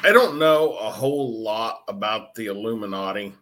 [0.04, 3.32] I don't know a whole lot about the Illuminati,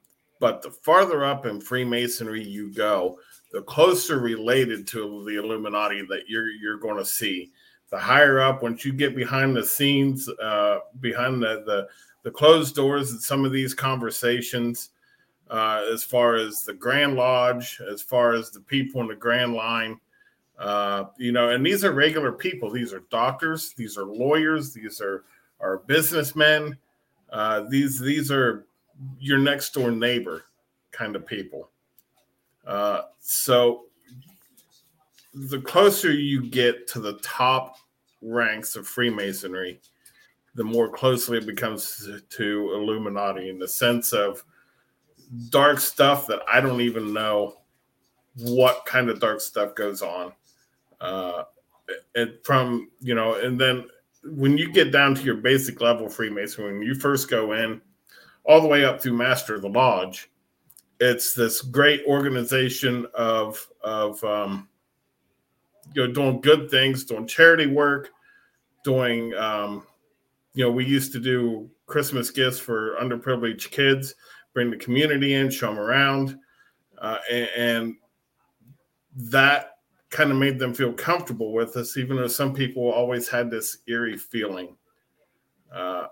[0.40, 3.18] but the farther up in Freemasonry you go,
[3.51, 7.51] the closer related to the Illuminati that you're you're going to see.
[7.88, 11.88] The higher up, once you get behind the scenes, uh, behind the, the
[12.25, 14.90] the closed doors, in some of these conversations,
[15.49, 19.55] uh, as far as the Grand Lodge, as far as the people in the Grand
[19.55, 19.99] Line,
[20.59, 22.70] uh, you know, and these are regular people.
[22.70, 23.73] These are doctors.
[23.73, 24.75] These are lawyers.
[24.75, 25.25] These are
[25.61, 26.77] are businessmen.
[27.31, 28.66] Uh, these these are
[29.18, 30.44] your next door neighbor
[30.90, 31.70] kind of people.
[32.66, 33.87] Uh, so
[35.35, 37.77] the closer you get to the top
[38.20, 39.81] ranks of Freemasonry,
[40.55, 44.44] the more closely it becomes to Illuminati in the sense of
[45.49, 47.57] dark stuff that I don't even know
[48.37, 50.33] what kind of dark stuff goes on.
[51.01, 51.44] Uh,
[52.14, 53.87] and from you know, and then
[54.22, 57.80] when you get down to your basic level Freemason, when you first go in,
[58.44, 60.30] all the way up through Master of the Lodge,
[60.98, 64.68] it's this great organization of of um,
[65.94, 68.11] you know doing good things, doing charity work,
[68.85, 69.87] doing um,
[70.54, 74.14] you know we used to do Christmas gifts for underprivileged kids,
[74.52, 76.38] bring the community in, show them around,
[76.98, 77.94] uh, and, and
[79.16, 79.78] that
[80.11, 83.79] kind of made them feel comfortable with us, even though some people always had this
[83.87, 84.77] eerie feeling.
[85.73, 86.07] uh,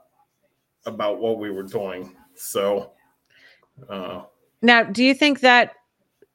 [0.87, 2.15] about what we were doing.
[2.35, 2.93] So,
[3.89, 4.23] uh,
[4.63, 5.75] Now, do you think that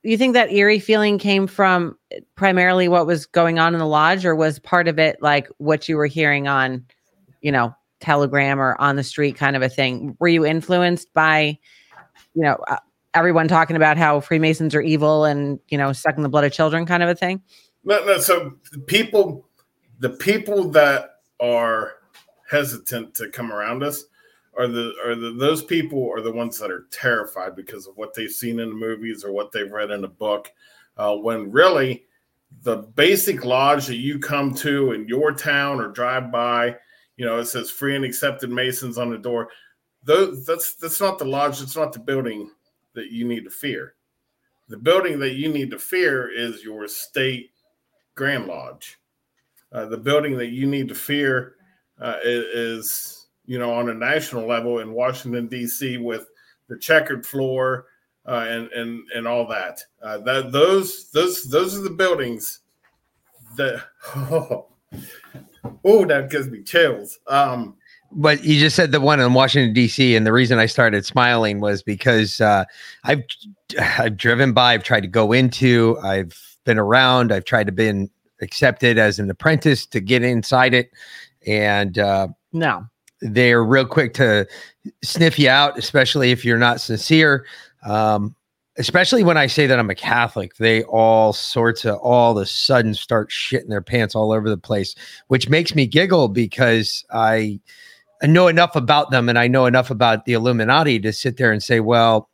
[0.04, 1.97] you think that eerie feeling came from
[2.36, 5.88] primarily what was going on in the lodge, or was part of it like what
[5.88, 6.86] you were hearing on,
[7.41, 10.17] you know, Telegram or on the street, kind of a thing?
[10.19, 11.58] Were you influenced by,
[12.36, 12.78] you know, uh,
[13.13, 16.86] everyone talking about how Freemasons are evil and you know sucking the blood of children,
[16.86, 17.41] kind of a thing?
[17.84, 18.17] no, no.
[18.19, 19.47] So the people,
[19.99, 21.93] the people that are
[22.49, 24.06] hesitant to come around us
[24.58, 28.13] are the are the those people are the ones that are terrified because of what
[28.13, 30.52] they've seen in the movies or what they've read in a book.
[30.95, 32.06] Uh, when really,
[32.62, 36.76] the basic lodge that you come to in your town or drive by,
[37.17, 39.49] you know, it says free and accepted Masons on the door.
[40.04, 41.62] Those that's that's not the lodge.
[41.62, 42.52] It's not the building
[42.93, 43.95] that you need to fear.
[44.69, 47.51] The building that you need to fear is your state
[48.15, 48.99] Grand Lodge.
[49.71, 51.56] Uh, the building that you need to fear
[51.99, 55.97] uh, is, you know, on a national level in Washington D.C.
[55.97, 56.27] with
[56.69, 57.88] the checkered floor
[58.25, 59.82] uh, and and and all that.
[60.01, 62.62] Uh, that those those those are the buildings
[63.58, 63.84] that.
[65.86, 67.19] Oh, that gives me chills.
[67.27, 67.75] Um,
[68.15, 70.15] But you just said the one in Washington D.C.
[70.15, 72.65] and the reason I started smiling was because uh,
[73.04, 73.23] I've
[73.80, 78.10] I've driven by, I've tried to go into, I've been around, I've tried to been
[78.41, 80.91] accepted as an apprentice to get inside it,
[81.47, 82.86] and uh, No.
[83.21, 84.47] they're real quick to
[85.04, 87.45] sniff you out, especially if you're not sincere.
[87.86, 88.36] Um,
[88.78, 92.45] especially when I say that I'm a Catholic, they all sorts of all of a
[92.45, 94.95] sudden start shitting their pants all over the place,
[95.28, 97.60] which makes me giggle because I,
[98.23, 101.51] I know enough about them and I know enough about the Illuminati to sit there
[101.51, 102.29] and say, well,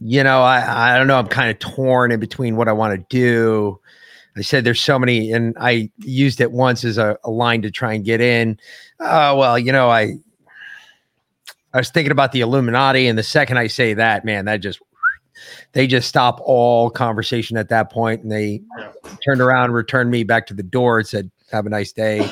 [0.00, 2.98] you know, I, I don't know, I'm kind of torn in between what I want
[2.98, 3.78] to do.
[4.36, 7.70] I said there's so many, and I used it once as a, a line to
[7.70, 8.58] try and get in.
[9.00, 10.16] Oh well, you know, I
[11.72, 14.80] I was thinking about the Illuminati, and the second I say that, man, that just
[15.72, 18.60] they just stop all conversation at that point, and they
[19.24, 22.30] turned around, returned me back to the door, and said, "Have a nice day."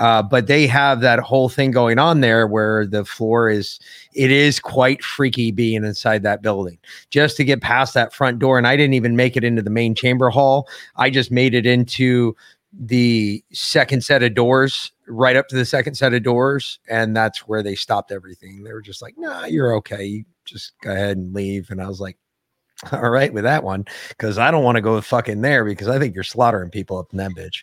[0.00, 3.78] Uh, but they have that whole thing going on there where the floor is
[4.14, 6.78] it is quite freaky being inside that building.
[7.10, 9.70] Just to get past that front door and i didn't even make it into the
[9.70, 10.66] main chamber hall.
[10.96, 12.34] I just made it into
[12.72, 17.40] the second set of doors right up to the second set of doors and that's
[17.46, 18.62] where they stopped everything.
[18.64, 20.04] They were just like nah you're okay.
[20.04, 21.70] You just go ahead and leave.
[21.70, 22.16] And i was like
[22.92, 25.98] all right with that one because i don't want to go fucking there because i
[25.98, 27.62] think you're slaughtering people up in that bitch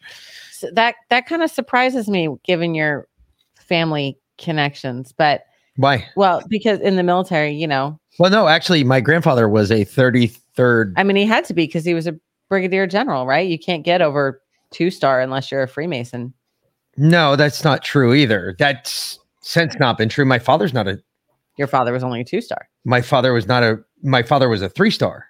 [0.74, 3.08] that that kind of surprises me given your
[3.58, 5.43] family connections but
[5.78, 6.06] why?
[6.15, 8.00] well because in the military you know.
[8.20, 11.86] Well no actually my grandfather was a 33rd i mean he had to be because
[11.86, 12.17] he was a
[12.50, 13.48] brigadier general right?
[13.48, 14.41] You can't get over
[14.72, 16.34] two star unless you're a freemason.
[16.98, 18.56] No that's not true either.
[18.58, 21.02] That's since not been true my father's not a
[21.58, 24.62] your father was only a two star my father was not a my father was
[24.62, 25.26] a three star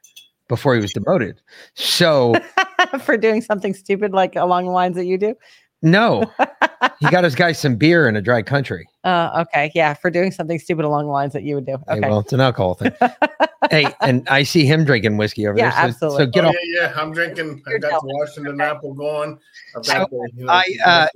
[0.47, 1.41] before he was demoted.
[1.73, 2.35] So
[3.01, 5.35] for doing something stupid like along the lines that you do
[5.81, 6.31] no
[6.99, 10.31] he got his guy some beer in a dry country uh okay yeah for doing
[10.31, 12.73] something stupid along the lines that you would do Hey, okay well it's an alcohol
[12.75, 12.91] thing
[13.69, 16.25] hey and i see him drinking whiskey over Yeah, there so, absolutely.
[16.25, 16.93] so get oh, off yeah, yeah.
[17.01, 17.63] I'm drinking.
[17.67, 18.07] I You're got the.
[18.07, 18.69] Washington Okay.
[18.69, 19.39] apple going.
[19.75, 21.07] I've So, the, you know, I, uh,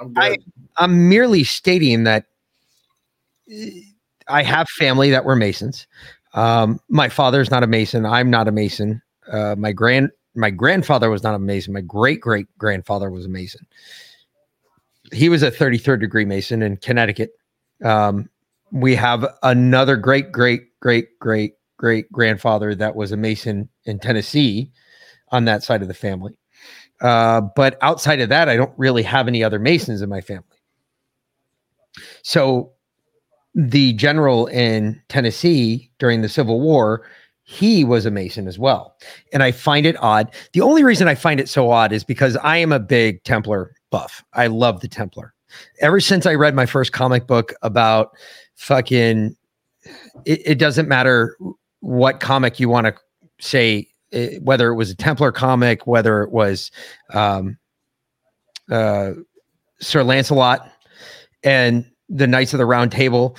[0.00, 0.44] I'm I- good.
[0.78, 2.24] i'm merely stating that
[4.28, 5.86] i have family that were masons
[6.34, 11.10] um my father's not a mason i'm not a mason uh my grand my grandfather
[11.10, 13.66] was not a mason my great great grandfather was a mason
[15.12, 17.32] he was a 33rd degree mason in connecticut.
[17.84, 18.28] Um
[18.70, 24.70] we have another great great great great great grandfather that was a mason in tennessee
[25.30, 26.36] on that side of the family.
[27.00, 30.44] Uh but outside of that i don't really have any other masons in my family.
[32.22, 32.72] So
[33.54, 37.04] the general in Tennessee during the Civil War,
[37.44, 38.96] he was a Mason as well.
[39.32, 40.32] And I find it odd.
[40.52, 43.74] The only reason I find it so odd is because I am a big Templar
[43.90, 44.24] buff.
[44.34, 45.34] I love the Templar.
[45.80, 48.12] Ever since I read my first comic book about
[48.54, 49.36] fucking,
[50.24, 51.36] it, it doesn't matter
[51.80, 52.94] what comic you want to
[53.40, 56.70] say, eh, whether it was a Templar comic, whether it was
[57.12, 57.58] um,
[58.70, 59.12] uh,
[59.80, 60.70] Sir Lancelot
[61.42, 63.36] and the Knights of the Round Table.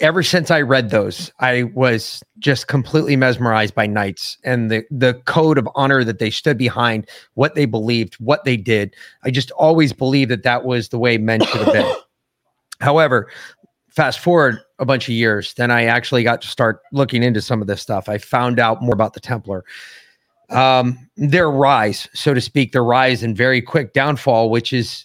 [0.00, 5.14] Ever since I read those, I was just completely mesmerized by knights and the the
[5.26, 8.94] code of honor that they stood behind, what they believed, what they did.
[9.24, 11.92] I just always believed that that was the way men should have been.
[12.80, 13.28] However,
[13.90, 17.60] fast forward a bunch of years, then I actually got to start looking into some
[17.60, 18.08] of this stuff.
[18.08, 19.64] I found out more about the Templar.
[20.50, 25.04] Um, their rise, so to speak, their rise and very quick downfall, which is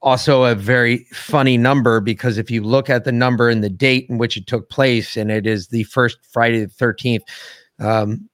[0.00, 4.06] also a very funny number because if you look at the number and the date
[4.08, 7.22] in which it took place, and it is the first Friday the 13th,
[7.80, 8.28] um,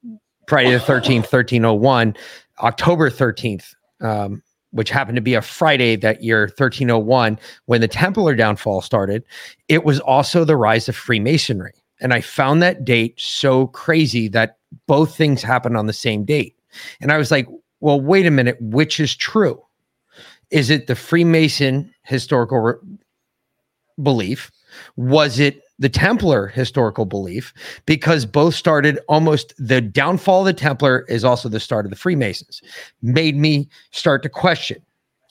[0.48, 2.14] Friday the 13th, 1301,
[2.60, 8.34] October 13th, um, which happened to be a Friday that year, 1301, when the Templar
[8.34, 9.24] downfall started,
[9.68, 11.72] it was also the rise of Freemasonry.
[12.00, 16.56] And I found that date so crazy that both things happened on the same date.
[17.00, 17.46] And I was like,
[17.80, 19.62] well, wait a minute, which is true?
[20.54, 22.74] Is it the Freemason historical re-
[24.00, 24.52] belief?
[24.96, 27.52] Was it the Templar historical belief?
[27.86, 31.96] Because both started almost the downfall of the Templar is also the start of the
[31.96, 32.62] Freemasons.
[33.02, 34.80] Made me start to question.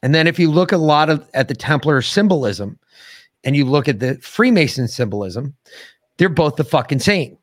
[0.02, 2.78] And then if you look a lot of at the Templar symbolism
[3.46, 5.56] and you look at the Freemason symbolism,
[6.18, 7.38] they're both the fucking same.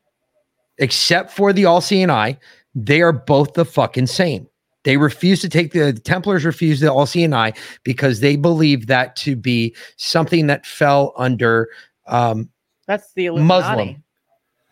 [0.76, 2.38] Except for the all seeing eye,
[2.74, 4.49] they are both the fucking same.
[4.84, 6.92] They refused to take the, the Templars refused the
[7.34, 7.52] eye
[7.84, 11.68] because they believed that to be something that fell under
[12.06, 12.48] um,
[12.86, 13.84] That's the Illuminati.
[13.84, 14.04] Muslim.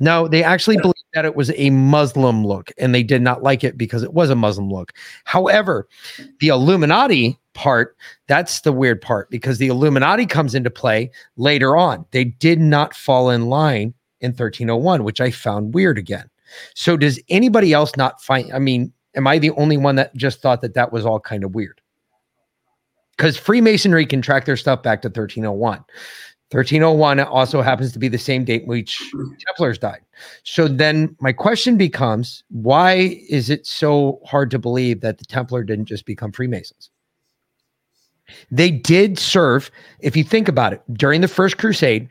[0.01, 3.65] No, they actually believed that it was a Muslim look and they did not like
[3.65, 4.93] it because it was a Muslim look.
[5.25, 5.89] However,
[6.41, 7.97] the Illuminati part,
[8.29, 12.07] that's the weird part because the Illuminati comes into play later on.
[12.13, 16.31] They did not fall in line in 1301, which I found weird again.
[16.75, 18.51] So, does anybody else not find?
[18.55, 21.45] I mean, am I the only one that just thought that that was all kind
[21.45, 21.81] of weird?
[23.17, 25.85] Because Freemasonry can track their stuff back to 1301.
[26.51, 28.99] 1301 also happens to be the same date which
[29.47, 30.01] Templars died.
[30.45, 35.63] So then my question becomes why is it so hard to believe that the Templar
[35.63, 36.91] didn't just become Freemasons?
[38.51, 42.09] They did serve, if you think about it, during the First Crusade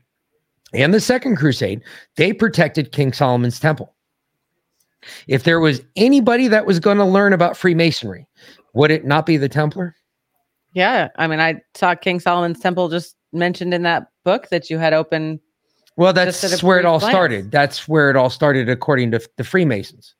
[0.73, 1.81] and the Second Crusade,
[2.15, 3.95] they protected King Solomon's temple.
[5.27, 8.27] If there was anybody that was going to learn about Freemasonry,
[8.73, 9.95] would it not be the Templar?
[10.73, 11.09] Yeah.
[11.15, 14.93] I mean, I saw King Solomon's Temple just mentioned in that book that you had
[14.93, 15.39] open.
[15.95, 17.11] Well, that's where it all glance.
[17.11, 17.51] started.
[17.51, 20.13] That's where it all started, according to the Freemasons.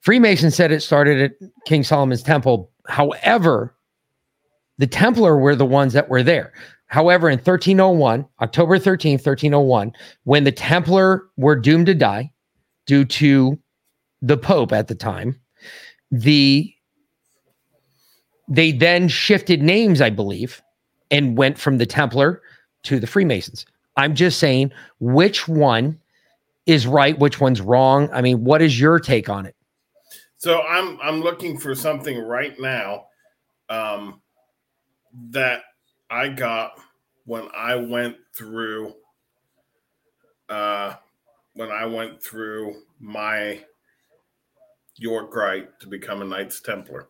[0.00, 2.68] Freemasons said it started at King Solomon's Temple.
[2.88, 3.76] However,
[4.78, 6.52] the Templar were the ones that were there.
[6.86, 9.92] However, in 1301, October 13th, 1301,
[10.24, 12.32] when the Templar were doomed to die
[12.86, 13.58] due to
[14.20, 15.40] the Pope at the time,
[16.10, 16.72] the
[18.48, 20.62] they then shifted names, I believe,
[21.10, 22.42] and went from the Templar
[22.82, 23.64] to the Freemasons.
[23.96, 25.98] I'm just saying which one
[26.66, 28.08] is right, which one's wrong.
[28.12, 29.56] I mean, what is your take on it?
[30.36, 33.06] So I'm I'm looking for something right now
[33.68, 34.20] um,
[35.30, 35.62] that
[36.10, 36.72] I got
[37.24, 38.94] when I went through
[40.48, 40.94] uh,
[41.54, 43.60] when I went through my
[44.96, 47.08] York Rite to become a Knights Templar.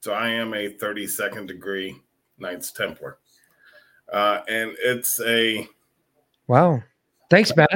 [0.00, 2.00] So I am a 32nd degree
[2.38, 3.18] Knights Templar,
[4.12, 5.68] uh, and it's a
[6.48, 6.82] Wow.
[7.30, 7.70] Thanks, Matt.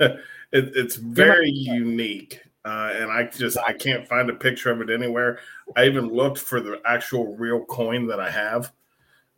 [0.00, 0.20] it,
[0.52, 5.38] it's very unique uh, and i just i can't find a picture of it anywhere
[5.76, 8.72] i even looked for the actual real coin that i have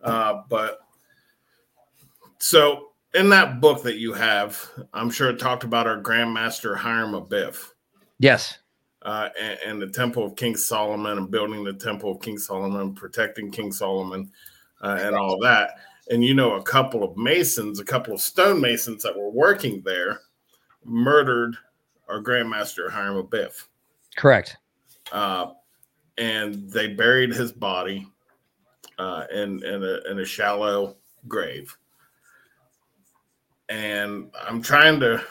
[0.02, 0.80] uh, but
[2.38, 7.12] so in that book that you have i'm sure it talked about our grandmaster hiram
[7.12, 7.70] abiff
[8.18, 8.58] Yes.
[9.02, 12.94] uh, and, and the temple of king solomon and building the temple of king solomon
[12.94, 14.30] protecting king solomon
[14.82, 15.70] uh, and all that
[16.10, 20.20] and you know a couple of masons a couple of stonemasons that were working there
[20.84, 21.56] murdered
[22.08, 23.64] our grandmaster hiram abiff
[24.16, 24.56] Correct.
[25.12, 25.46] uh,
[26.18, 28.06] and they buried his body
[28.98, 30.96] uh, in in a, in a shallow
[31.28, 31.76] grave.
[33.68, 35.22] And I'm trying to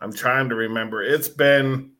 [0.00, 1.02] I'm trying to remember.
[1.02, 1.92] It's been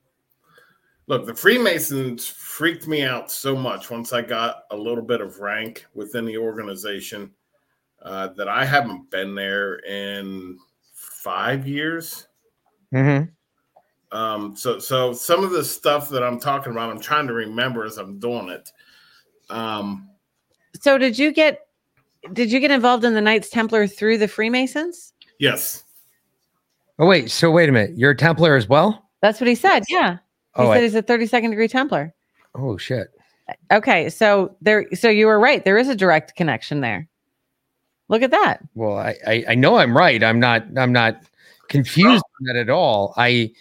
[1.07, 5.39] look the Freemasons freaked me out so much once I got a little bit of
[5.39, 7.31] rank within the organization
[8.01, 10.57] uh, that I haven't been there in
[10.93, 12.27] five years.
[12.91, 13.23] hmm
[14.11, 17.85] Um, so so some of the stuff that I'm talking about, I'm trying to remember
[17.85, 18.71] as I'm doing it.
[19.49, 20.09] Um,
[20.79, 21.67] So did you get
[22.33, 25.13] did you get involved in the Knights Templar through the Freemasons?
[25.39, 25.83] yes,
[26.99, 27.31] Oh, wait.
[27.31, 27.97] So, wait a minute.
[27.97, 29.09] You're a Templar as well?
[29.21, 29.83] That's what he said.
[29.89, 30.13] Yeah.
[30.13, 30.17] He
[30.61, 32.13] Oh, said I- he's a 32nd degree Templar.
[32.53, 33.07] oh, shit.
[33.71, 35.65] Okay, so there so you were right.
[35.65, 37.07] There is a direct connection there.
[38.07, 38.59] Look at that.
[38.75, 40.23] Well, I, I, I know I'm right.
[40.23, 41.23] I'm not, I'm not
[41.69, 43.13] confused on that at all.
[43.17, 43.51] I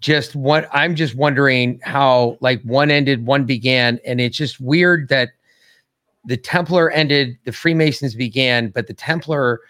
[0.00, 4.00] just want, I'm just wondering how like one ended, one began.
[4.04, 5.30] And it's just weird that
[6.28, 9.60] the Templar ended, the Freemasons began, but the Templar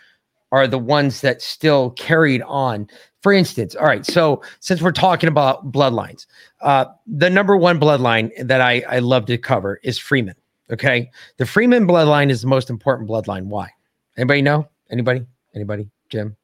[0.51, 2.89] are the ones that still carried on.
[3.23, 4.05] For instance, all right.
[4.05, 6.27] So since we're talking about bloodlines,
[6.61, 10.35] uh, the number one bloodline that I, I love to cover is Freeman.
[10.71, 11.11] Okay.
[11.37, 13.45] The Freeman bloodline is the most important bloodline.
[13.45, 13.71] Why?
[14.17, 14.69] Anybody know?
[14.91, 15.25] Anybody?
[15.55, 15.89] Anybody?
[16.09, 16.37] Jim?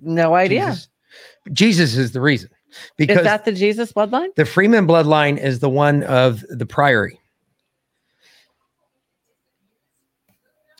[0.00, 0.66] No idea.
[0.66, 0.88] Jesus?
[1.52, 2.50] Jesus is the reason.
[2.96, 4.32] Because Is that the Jesus bloodline?
[4.36, 7.18] the Freeman bloodline is the one of the priory.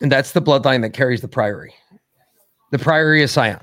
[0.01, 1.73] And that's the bloodline that carries the priory.
[2.71, 3.59] The priory of Sion.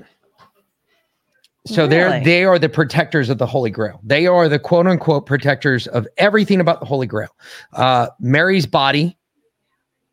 [1.65, 3.99] So they're they are the protectors of the Holy Grail.
[4.03, 7.35] They are the quote unquote protectors of everything about the Holy Grail.
[7.73, 9.17] Uh, Mary's body,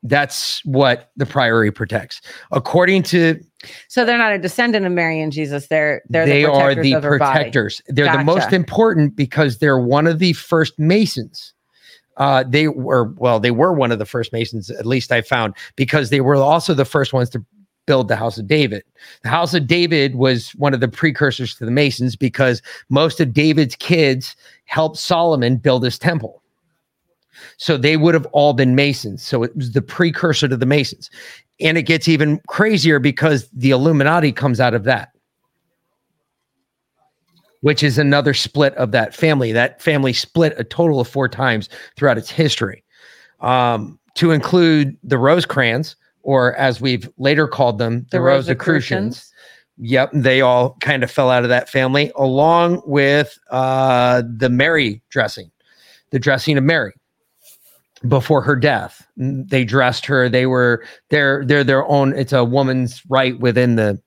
[0.02, 2.20] that's what the priory protects.
[2.50, 3.40] According to
[3.88, 5.68] So they're not a descendant of Mary and Jesus.
[5.68, 7.38] They're they're they the are protectors the her body.
[7.38, 7.82] protectors.
[7.88, 11.53] They're the most important because they're one of the first Masons.
[12.16, 15.54] Uh, they were well, they were one of the first Masons, at least I found,
[15.76, 17.44] because they were also the first ones to
[17.86, 18.82] build the House of David.
[19.22, 23.32] The House of David was one of the precursors to the Masons because most of
[23.32, 26.42] David's kids helped Solomon build his temple.
[27.56, 29.22] So they would have all been Masons.
[29.22, 31.10] So it was the precursor to the Masons.
[31.60, 35.13] And it gets even crazier because the Illuminati comes out of that
[37.64, 39.50] which is another split of that family.
[39.50, 42.84] That family split a total of four times throughout its history,
[43.40, 49.32] um, to include the Rosecrans, or as we've later called them, the, Rosicrucians.
[49.78, 55.00] Yep, they all kind of fell out of that family, along with uh, the Mary
[55.08, 55.50] dressing,
[56.10, 56.92] the dressing of Mary
[58.06, 59.06] before her death.
[59.16, 60.28] They dressed her.
[60.28, 62.12] They were they're they're their own.
[62.12, 63.98] It's a woman's right within the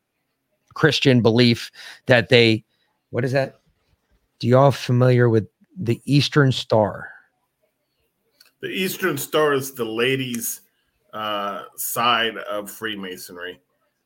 [0.76, 1.72] Christian belief
[2.06, 2.64] that they.
[3.10, 3.60] What is that?
[4.40, 5.48] Do y'all familiar with
[5.78, 7.10] the Eastern Star?
[8.62, 10.62] The Eastern Star is the ladies'
[11.14, 13.60] uh, side of Freemasonry.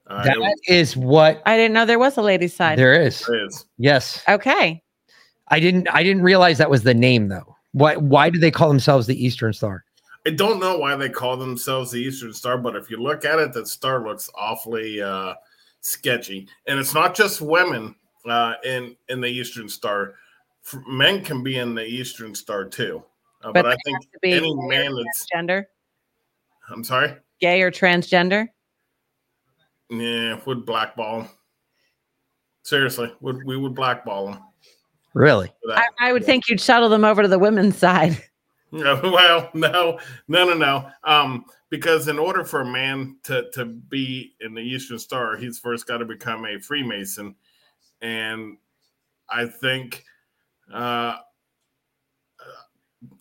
[0.07, 2.77] Uh, That it is what I didn't know there was a ladies' side.
[2.77, 3.27] there is.
[3.27, 3.65] is.
[3.77, 4.81] Yes, okay.
[5.47, 5.87] I didn't.
[5.89, 7.55] I didn't realize that was the name though.
[7.73, 7.95] Why?
[7.95, 9.83] Why do they call themselves the Eastern Star?
[10.25, 13.39] I don't know why they call themselves the Eastern Star, but if you look at
[13.39, 15.33] it, that star looks awfully uh,
[15.79, 16.47] sketchy.
[16.67, 17.95] And it's not just women
[18.25, 20.15] uh, in in the Eastern Star;
[20.87, 23.03] men can be in the Eastern Star too.
[23.43, 25.67] Uh, but, But I think to be any man that's Gender,
[26.69, 28.47] I'm sorry, gay or transgender.
[29.89, 31.27] yeah, would blackball.
[32.63, 34.39] Seriously, would we would blackball them?
[35.13, 35.51] Really?
[35.69, 38.21] I, I would think you'd shuttle them over to the women's side.
[38.73, 39.99] No, well, no,
[40.29, 40.89] no, no, no.
[41.03, 45.59] Um, because in order for a man to to be in the Eastern Star, he's
[45.59, 47.35] first got to become a Freemason,
[48.01, 48.57] and
[49.29, 50.03] I think,
[50.73, 51.17] uh,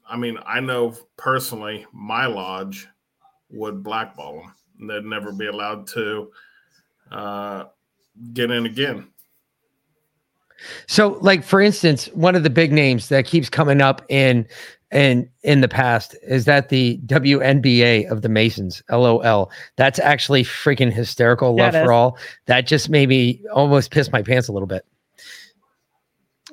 [0.08, 2.88] I mean, I know personally, my lodge
[3.50, 4.88] would blackball them.
[4.88, 6.30] They'd never be allowed to
[7.10, 7.64] uh,
[8.32, 9.08] get in again.
[10.86, 14.46] So, like for instance, one of the big names that keeps coming up in
[14.92, 19.50] in in the past is that the WNBA of the Masons, LOL.
[19.76, 21.56] That's actually freaking hysterical.
[21.56, 22.18] Love it for all.
[22.46, 24.84] That just made me almost piss my pants a little bit.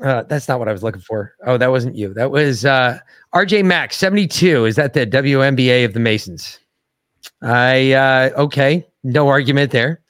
[0.01, 1.33] Uh, that's not what I was looking for.
[1.45, 2.13] Oh, that wasn't you.
[2.13, 2.99] That was uh,
[3.33, 4.65] RJ Max 72.
[4.65, 6.59] Is that the WNBA of the Masons?
[7.41, 10.01] I uh, okay, no argument there.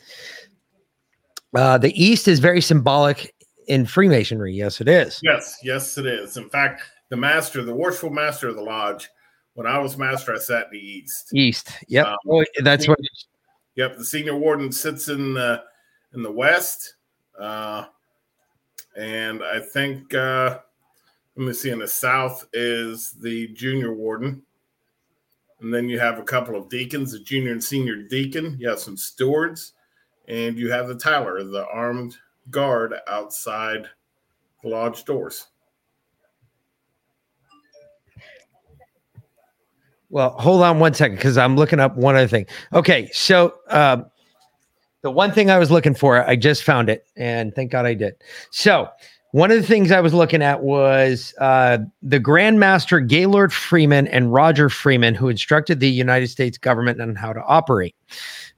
[1.55, 3.33] Uh, the East is very symbolic
[3.67, 4.53] in Freemasonry.
[4.53, 5.19] Yes, it is.
[5.23, 6.35] Yes, yes, it is.
[6.35, 9.09] In fact, the master, the worshipful master of the lodge,
[9.57, 11.33] when I was master, I sat in the east.
[11.33, 11.71] East.
[11.87, 12.05] Yep.
[12.05, 12.99] Um, Oh, that's what.
[13.75, 15.63] Yep, the senior warden sits in the
[16.13, 16.95] in the west,
[17.39, 17.85] uh,
[18.95, 20.59] and I think uh,
[21.35, 21.71] let me see.
[21.71, 24.43] In the south is the junior warden,
[25.59, 28.57] and then you have a couple of deacons, a junior and senior deacon.
[28.59, 29.73] You have some stewards,
[30.27, 32.15] and you have the Tyler, the armed
[32.51, 33.87] guard outside
[34.61, 35.47] the lodge doors.
[40.09, 42.45] Well, hold on one second because I'm looking up one other thing.
[42.73, 44.05] Okay, so um,
[45.01, 47.93] the one thing I was looking for, I just found it, and thank God I
[47.93, 48.15] did.
[48.51, 48.89] So
[49.31, 54.07] one of the things I was looking at was uh, the Grand Master Gaylord Freeman
[54.07, 57.95] and Roger Freeman, who instructed the United States government on how to operate.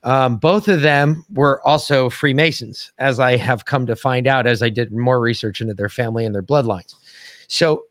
[0.04, 4.62] Um, both of them were also Freemasons, as I have come to find out as
[4.62, 6.94] I did more research into their family and their bloodlines.
[7.48, 7.84] So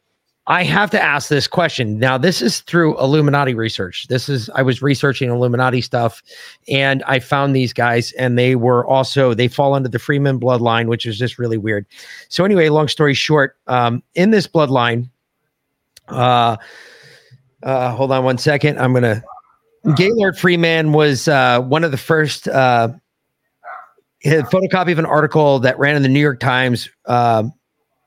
[0.50, 1.98] I have to ask this question.
[1.98, 4.06] Now, this is through Illuminati research.
[4.08, 6.22] This is, I was researching Illuminati stuff
[6.66, 10.86] and I found these guys, and they were also, they fall under the Freeman bloodline,
[10.86, 11.84] which is just really weird.
[12.30, 15.10] So, anyway, long story short, um, in this bloodline,
[16.08, 16.56] uh,
[17.62, 18.80] uh, hold on one second.
[18.80, 19.22] I'm going to,
[19.96, 22.88] Gaylord Freeman was uh, one of the first, uh,
[24.24, 26.88] a photocopy of an article that ran in the New York Times.
[27.04, 27.52] Um,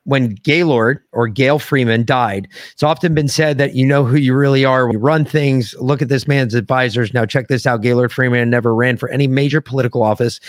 [0.03, 4.33] when Gaylord or Gail Freeman died, it's often been said that you know who you
[4.35, 4.89] really are.
[4.89, 5.75] We run things.
[5.79, 7.13] Look at this man's advisors.
[7.13, 7.81] Now, check this out.
[7.81, 10.39] Gaylord Freeman never ran for any major political office,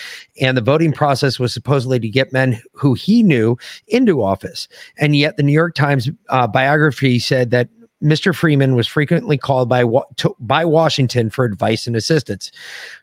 [0.41, 3.57] and the voting process was supposedly to get men who he knew
[3.89, 4.69] into office.
[4.99, 7.69] And yet, the New York Times uh, biography said that
[8.03, 8.35] Mr.
[8.35, 9.85] Freeman was frequently called by
[10.17, 12.51] to, by Washington for advice and assistance.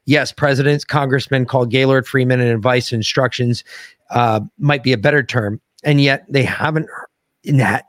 [0.05, 3.63] Yes, presidents, congressmen called Gaylord Freeman and advice and instructions
[4.09, 6.87] uh, might be a better term, and yet they haven't.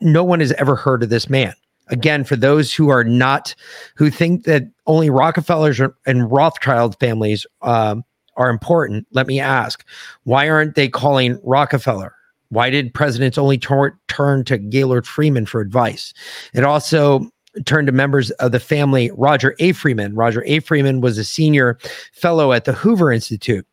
[0.00, 1.54] No one has ever heard of this man.
[1.88, 3.54] Again, for those who are not,
[3.96, 8.04] who think that only Rockefellers and Rothschild families um,
[8.36, 9.84] are important, let me ask:
[10.22, 12.14] Why aren't they calling Rockefeller?
[12.50, 16.12] Why did presidents only tor- turn to Gaylord Freeman for advice?
[16.52, 17.30] It also
[17.64, 19.72] turned to members of the family Roger A.
[19.72, 20.14] Freeman.
[20.14, 20.60] Roger A.
[20.60, 21.78] Freeman was a senior
[22.12, 23.66] fellow at the Hoover Institute.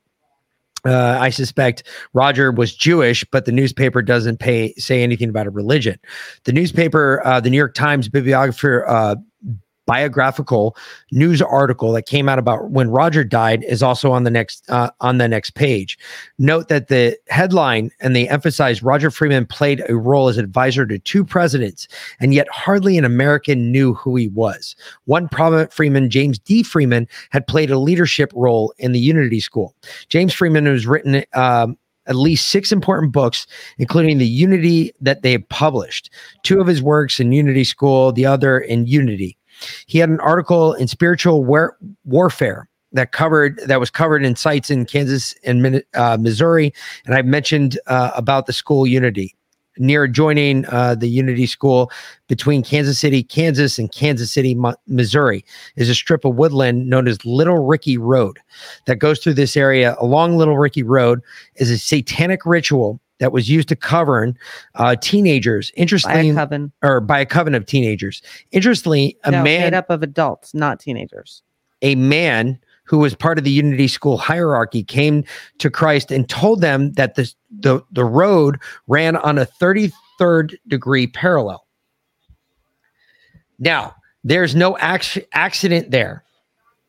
[0.88, 1.84] Uh, I suspect
[2.14, 6.00] Roger was Jewish, but the newspaper doesn't pay say anything about a religion.
[6.46, 9.16] The newspaper, uh, the New York Times bibliographer uh,
[9.88, 10.78] biographical
[11.12, 14.92] news article that came out about when Roger died is also on the next uh,
[15.00, 15.98] on the next page.
[16.38, 21.00] Note that the headline and they emphasize Roger Freeman played a role as advisor to
[21.00, 21.88] two presidents,
[22.20, 24.76] and yet hardly an American knew who he was.
[25.06, 26.62] One prominent Freeman, James D.
[26.62, 29.74] Freeman, had played a leadership role in the Unity School.
[30.10, 31.24] James Freeman has written.
[31.34, 31.78] Um,
[32.08, 33.46] at least six important books,
[33.78, 36.10] including the Unity that they published.
[36.44, 39.37] Two of his works in Unity School, the other in Unity.
[39.86, 44.70] He had an article in Spiritual War- Warfare that covered that was covered in sites
[44.70, 46.74] in Kansas and uh, Missouri,
[47.06, 49.36] and I've mentioned uh, about the school Unity
[49.80, 51.92] near adjoining uh, the Unity School
[52.28, 55.46] between Kansas City, Kansas, and Kansas City, Missouri,
[55.76, 58.40] is a strip of woodland known as Little Ricky Road
[58.86, 59.96] that goes through this area.
[60.00, 61.22] Along Little Ricky Road
[61.56, 64.38] is a satanic ritual that was used to govern
[64.76, 65.72] uh, teenagers.
[65.76, 68.22] Interestingly, by a coven or by a coven of teenagers.
[68.52, 71.42] Interestingly, a no, man made up of adults, not teenagers.
[71.82, 75.24] A man who was part of the Unity School hierarchy came
[75.60, 78.58] to Christ and told them that the the, the road
[78.88, 81.66] ran on a 33rd degree parallel.
[83.60, 86.24] Now, there's no ac- accident there,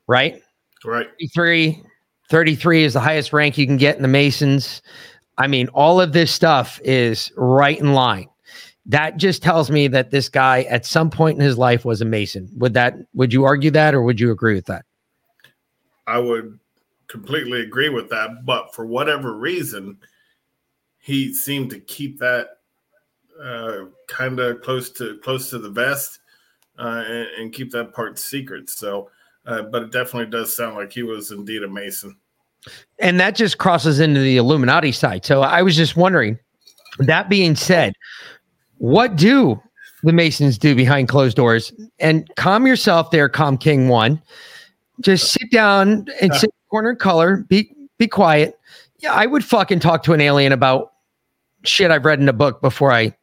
[0.06, 0.42] right?
[0.84, 1.06] Right.
[1.06, 1.82] 33,
[2.30, 4.82] 33 is the highest rank you can get in the Masons.
[5.38, 8.28] I mean, all of this stuff is right in line.
[8.86, 12.04] That just tells me that this guy at some point in his life was a
[12.04, 12.50] Mason.
[12.56, 14.84] Would that would you argue that or would you agree with that?
[16.06, 16.58] I would
[17.06, 19.98] completely agree with that, but for whatever reason,
[20.98, 22.58] he seemed to keep that
[23.42, 26.18] uh, kind of close to close to the vest
[26.78, 28.68] uh, and, and, keep that part secret.
[28.68, 29.10] So,
[29.46, 32.16] uh, but it definitely does sound like he was indeed a Mason
[32.98, 35.24] and that just crosses into the Illuminati side.
[35.24, 36.38] So I was just wondering,
[36.98, 37.94] that being said,
[38.78, 39.60] what do
[40.02, 41.72] the Masons do behind closed doors?
[41.98, 44.20] And calm yourself there, Calm King One.
[45.00, 47.38] Just sit down and sit corner color.
[47.48, 48.58] Be be quiet.
[48.98, 50.92] Yeah, I would fucking talk to an alien about
[51.64, 53.14] shit I've read in a book before I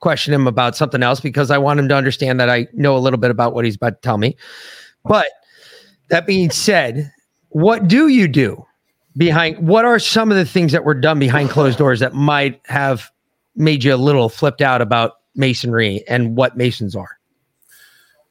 [0.00, 2.98] question him about something else because I want him to understand that I know a
[2.98, 4.36] little bit about what he's about to tell me.
[5.04, 5.28] But
[6.08, 7.12] that being said,
[7.50, 8.66] what do you do
[9.16, 12.60] behind what are some of the things that were done behind closed doors that might
[12.66, 13.10] have
[13.54, 17.18] made you a little flipped out about masonry and what masons are?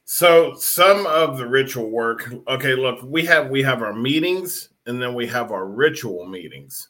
[0.05, 5.01] So some of the ritual work okay look we have we have our meetings and
[5.01, 6.89] then we have our ritual meetings.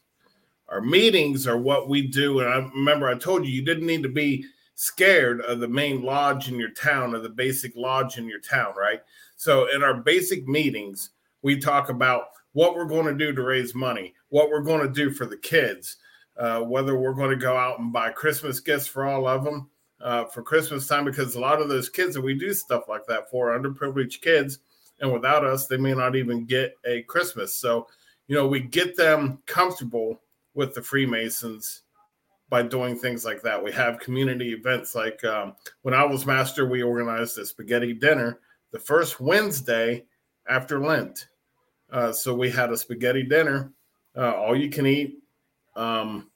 [0.68, 4.02] Our meetings are what we do and i remember i told you you didn't need
[4.02, 8.26] to be scared of the main lodge in your town or the basic lodge in
[8.26, 9.02] your town right?
[9.36, 11.10] So in our basic meetings
[11.42, 14.92] we talk about what we're going to do to raise money, what we're going to
[14.92, 15.96] do for the kids,
[16.36, 19.70] uh, whether we're going to go out and buy Christmas gifts for all of them
[20.00, 23.06] uh, for Christmas time, because a lot of those kids that we do stuff like
[23.06, 24.58] that for are underprivileged kids,
[25.00, 27.58] and without us, they may not even get a Christmas.
[27.58, 27.86] So,
[28.28, 30.20] you know, we get them comfortable
[30.54, 31.82] with the Freemasons
[32.48, 33.62] by doing things like that.
[33.62, 38.40] We have community events like um, when I was master, we organized a spaghetti dinner
[38.72, 40.04] the first Wednesday
[40.48, 41.28] after Lent
[41.92, 43.72] uh, so we had a spaghetti dinner,
[44.16, 45.18] uh, all you can eat.
[45.76, 46.30] Um,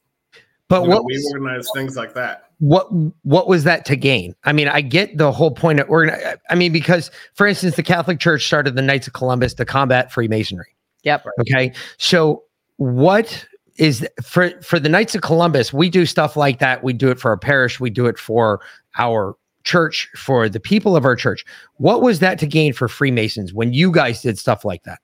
[0.69, 2.51] but what know, we organized things like that.
[2.59, 2.89] What
[3.23, 4.35] what was that to gain?
[4.45, 6.37] I mean, I get the whole point of organize.
[6.51, 10.13] I mean, because for instance, the Catholic Church started the Knights of Columbus to combat
[10.13, 10.75] Freemasonry.
[11.05, 11.27] Yep.
[11.41, 11.73] Okay.
[11.99, 12.43] So
[12.77, 13.47] what
[13.77, 15.73] is for for the Knights of Columbus?
[15.73, 16.83] We do stuff like that.
[16.83, 17.79] We do it for our parish.
[17.79, 18.61] We do it for
[18.99, 21.45] our church, for the people of our church.
[21.77, 25.01] What was that to gain for Freemasons when you guys did stuff like that?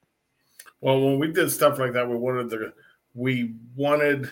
[0.82, 2.74] Well, when we did stuff like that, we wanted the
[3.14, 4.30] we wanted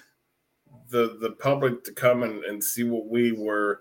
[0.89, 3.79] the the public to come and, and see what we were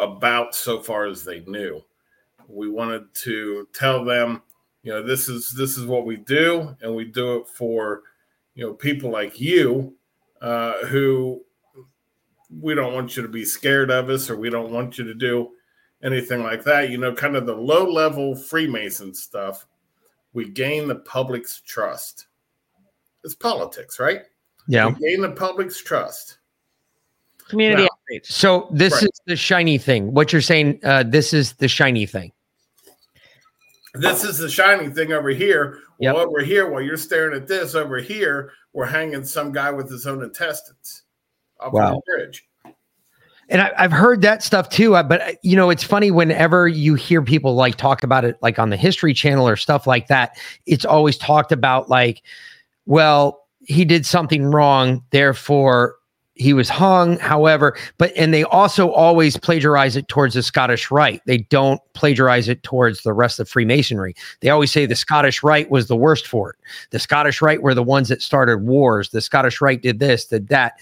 [0.00, 1.82] about so far as they knew.
[2.48, 4.42] We wanted to tell them,
[4.82, 8.02] you know, this is this is what we do, and we do it for
[8.54, 9.94] you know people like you
[10.40, 11.42] uh, who
[12.62, 15.14] we don't want you to be scared of us or we don't want you to
[15.14, 15.50] do
[16.02, 16.88] anything like that.
[16.88, 19.66] You know, kind of the low level Freemason stuff.
[20.34, 22.26] We gain the public's trust.
[23.22, 24.22] It's politics, right?
[24.68, 24.88] Yeah.
[24.88, 26.38] We gain the public's trust.
[27.48, 28.30] Community Now- outreach.
[28.32, 29.02] So this Right.
[29.04, 30.12] is the shiny thing.
[30.12, 32.32] What you're saying, uh, this is the shiny thing.
[33.94, 35.78] This is the shiny thing over here.
[36.00, 36.14] Yep.
[36.14, 39.88] Well, over here, while you're staring at this, over here, we're hanging some guy with
[39.88, 41.04] his own intestines
[41.60, 41.94] off Wow.
[41.94, 42.48] the bridge.
[43.48, 44.96] And I, I've heard that stuff too.
[44.96, 48.36] uh, But uh, you know, it's funny whenever you hear people like talk about it,
[48.42, 50.38] like on the History Channel or stuff like that.
[50.66, 52.22] It's always talked about like,
[52.86, 55.96] well, he did something wrong, therefore
[56.36, 57.16] he was hung.
[57.18, 61.22] However, but and they also always plagiarize it towards the Scottish Rite.
[61.26, 64.14] They don't plagiarize it towards the rest of Freemasonry.
[64.40, 66.56] They always say the Scottish Rite was the worst for it.
[66.90, 69.10] The Scottish Rite were the ones that started wars.
[69.10, 70.74] The Scottish Rite did this, did that.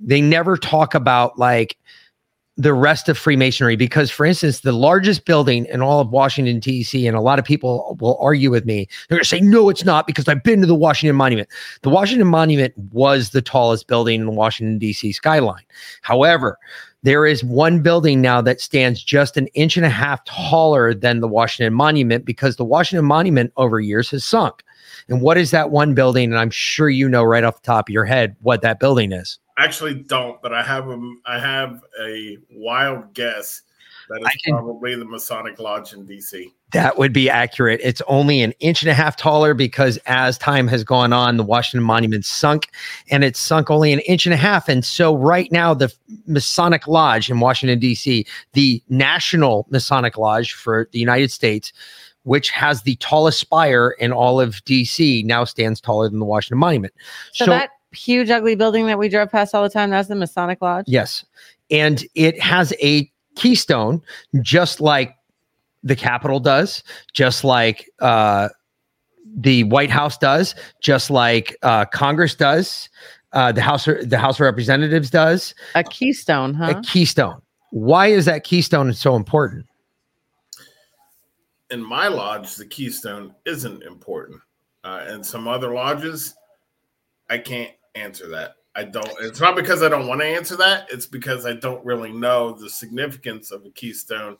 [0.00, 1.76] They never talk about like
[2.58, 7.06] the rest of Freemasonry because, for instance, the largest building in all of Washington, D.C.,
[7.06, 8.88] and a lot of people will argue with me.
[9.08, 11.48] They're going to say, no, it's not because I've been to the Washington Monument.
[11.82, 15.12] The Washington Monument was the tallest building in the Washington, D.C.
[15.12, 15.62] skyline.
[16.02, 16.58] However,
[17.04, 21.20] there is one building now that stands just an inch and a half taller than
[21.20, 24.64] the Washington Monument because the Washington Monument over years has sunk.
[25.08, 26.24] And what is that one building?
[26.32, 29.12] And I'm sure you know right off the top of your head what that building
[29.12, 29.38] is.
[29.58, 33.62] Actually, don't, but I have a I have a wild guess
[34.08, 36.52] that I can- probably the Masonic Lodge in DC.
[36.72, 37.80] That would be accurate.
[37.82, 41.42] It's only an inch and a half taller because as time has gone on, the
[41.42, 42.68] Washington Monument sunk
[43.10, 44.68] and it's sunk only an inch and a half.
[44.68, 45.92] And so, right now, the
[46.26, 51.72] Masonic Lodge in Washington, D.C., the National Masonic Lodge for the United States,
[52.24, 56.58] which has the tallest spire in all of D.C., now stands taller than the Washington
[56.58, 56.92] Monument.
[57.32, 60.60] So, that huge, ugly building that we drove past all the time, that's the Masonic
[60.60, 60.84] Lodge.
[60.86, 61.24] Yes.
[61.70, 64.02] And it has a keystone,
[64.42, 65.16] just like
[65.82, 66.82] the Capitol does,
[67.12, 68.48] just like uh,
[69.36, 72.88] the White House does, just like uh, Congress does,
[73.32, 76.74] uh, the House the House of Representatives does, A keystone, huh?
[76.76, 77.40] a keystone.
[77.70, 79.66] Why is that keystone so important?
[81.70, 84.40] In my lodge, the keystone isn't important.
[84.84, 86.34] Uh, and some other lodges,
[87.28, 88.56] I can't answer that.
[88.74, 89.10] I don't.
[89.20, 90.86] It's not because I don't want to answer that.
[90.90, 94.36] It's because I don't really know the significance of a keystone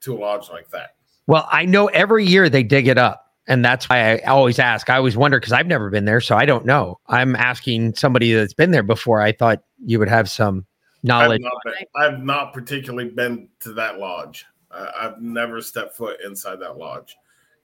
[0.00, 0.96] to a lodge like that.
[1.26, 3.24] Well, I know every year they dig it up.
[3.50, 4.90] And that's why I always ask.
[4.90, 7.00] I always wonder because I've never been there, so I don't know.
[7.06, 9.22] I'm asking somebody that's been there before.
[9.22, 10.66] I thought you would have some
[10.98, 11.40] I've knowledge.
[11.40, 14.44] not, been, I've not particularly been to that lodge.
[14.70, 17.16] Uh, I've never stepped foot inside that lodge.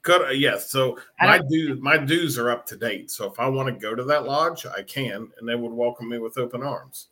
[0.04, 3.10] Could yes, so my dues my dues are up to date.
[3.10, 6.08] So if I want to go to that lodge, I can, and they would welcome
[6.08, 7.08] me with open arms.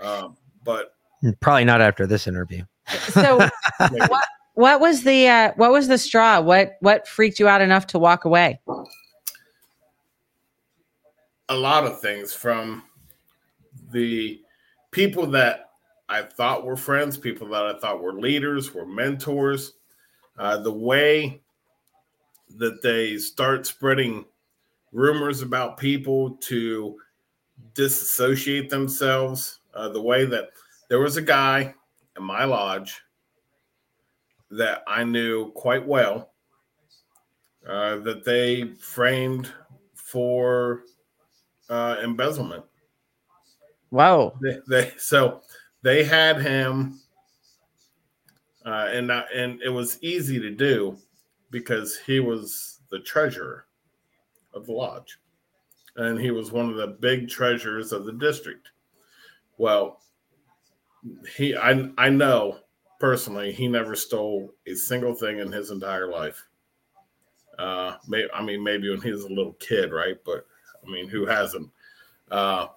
[0.00, 0.94] Um, but
[1.40, 2.62] Probably not after this interview.
[3.10, 3.38] So,
[3.90, 4.06] maybe-
[4.54, 6.40] what was the uh, what was the straw?
[6.40, 8.60] What what freaked you out enough to walk away?
[11.48, 12.82] a lot of things from
[13.90, 14.40] the
[14.90, 15.70] people that
[16.08, 19.74] I thought were friends, people that I thought were leaders, were mentors.
[20.38, 21.40] Uh, the way
[22.56, 24.24] that they start spreading
[24.92, 26.98] rumors about people to
[27.74, 30.50] disassociate themselves, uh, the way that
[30.88, 31.74] there was a guy
[32.16, 33.00] in my lodge
[34.50, 36.32] that I knew quite well
[37.66, 39.52] uh, that they framed
[39.94, 40.82] for
[41.68, 42.64] uh, embezzlement.
[43.90, 44.38] Wow.
[44.42, 45.42] They, they so
[45.82, 46.98] they had him,
[48.64, 50.96] uh, and I- and it was easy to do
[51.50, 53.66] because he was the treasurer
[54.54, 55.18] of the lodge,
[55.96, 58.70] and he was one of the big treasurers of the district.
[59.56, 60.00] Well,
[61.36, 62.58] he I I know
[62.98, 66.44] personally he never stole a single thing in his entire life.
[67.58, 70.16] Uh, may, I mean, maybe when he was a little kid, right?
[70.24, 70.46] But
[70.86, 71.70] I mean, who hasn't?
[72.30, 72.68] Uh,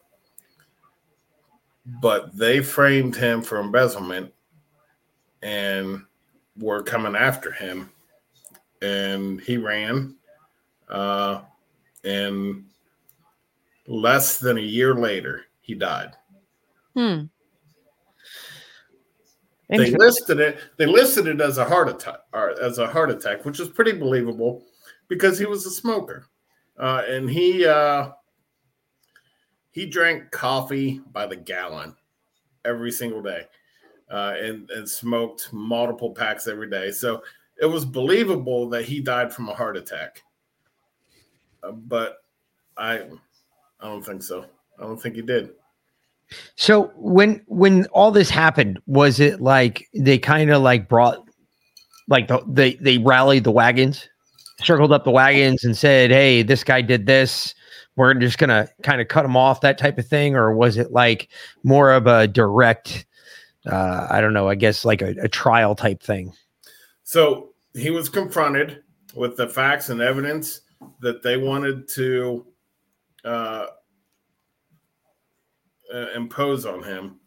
[2.02, 4.34] but they framed him for embezzlement
[5.42, 6.04] and
[6.58, 7.92] were coming after him
[8.82, 10.16] and he ran
[10.90, 11.42] uh,
[12.04, 12.66] and
[13.88, 16.12] less than a year later he died
[16.96, 17.24] Hmm.
[19.70, 23.46] they listed it they listed it as a heart attack or as a heart attack
[23.46, 24.64] which is pretty believable
[25.08, 26.26] because he was a smoker
[26.78, 28.12] uh, and he uh,
[29.72, 31.96] he drank coffee by the gallon
[32.66, 33.44] every single day,
[34.10, 36.92] uh, and and smoked multiple packs every day.
[36.92, 37.24] So
[37.62, 40.24] it was believable that he died from a heart attack.
[41.64, 42.18] Uh, but
[42.76, 43.02] I,
[43.80, 44.46] I don't think so.
[44.80, 45.52] I don't think he did.
[46.56, 51.24] So when when all this happened, was it like they kind of like brought
[52.08, 54.10] like the, they they rallied the wagons,
[54.64, 57.54] circled up the wagons and said, "Hey, this guy did this.
[57.98, 60.94] We're just gonna kind of cut him off," that type of thing, or was it
[60.94, 61.28] like
[61.64, 63.06] more of a direct?
[63.70, 64.48] Uh, I don't know.
[64.48, 66.34] I guess like a, a trial type thing.
[67.04, 68.84] So he was confronted
[69.16, 70.62] with the facts and evidence
[71.00, 72.46] that they wanted to
[73.24, 73.68] uh,
[75.94, 77.20] uh, impose on him.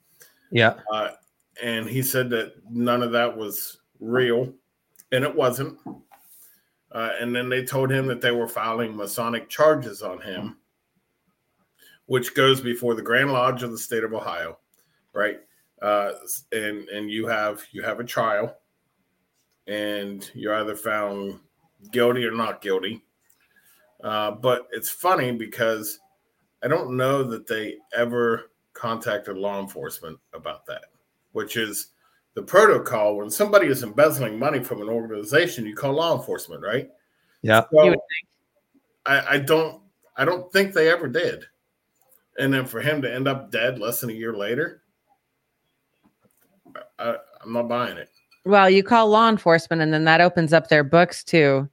[0.50, 0.74] Yeah.
[0.92, 1.10] Uh,
[1.62, 4.52] and he said that none of that was real,
[5.12, 5.78] and it wasn't.
[6.92, 10.56] Uh, and then they told him that they were filing Masonic charges on him,
[12.06, 14.58] which goes before the Grand Lodge of the state of Ohio,
[15.12, 15.40] right?
[15.82, 16.12] Uh,
[16.52, 18.56] and and you have you have a trial,
[19.66, 21.40] and you're either found
[21.92, 23.02] guilty or not guilty.
[24.02, 26.00] Uh, but it's funny because
[26.62, 30.84] I don't know that they ever contacted law enforcement about that,
[31.32, 31.88] which is
[32.34, 36.90] the protocol when somebody is embezzling money from an organization, you call law enforcement, right?
[37.42, 37.62] Yeah.
[37.72, 37.98] You So would
[39.06, 39.80] I, I don't
[40.16, 41.44] I don't think they ever did.
[42.38, 44.82] And then for him to end up dead less than a year later,
[46.98, 48.10] I, I'm not buying it.
[48.44, 51.68] Well, you call law enforcement, and then that opens up their books to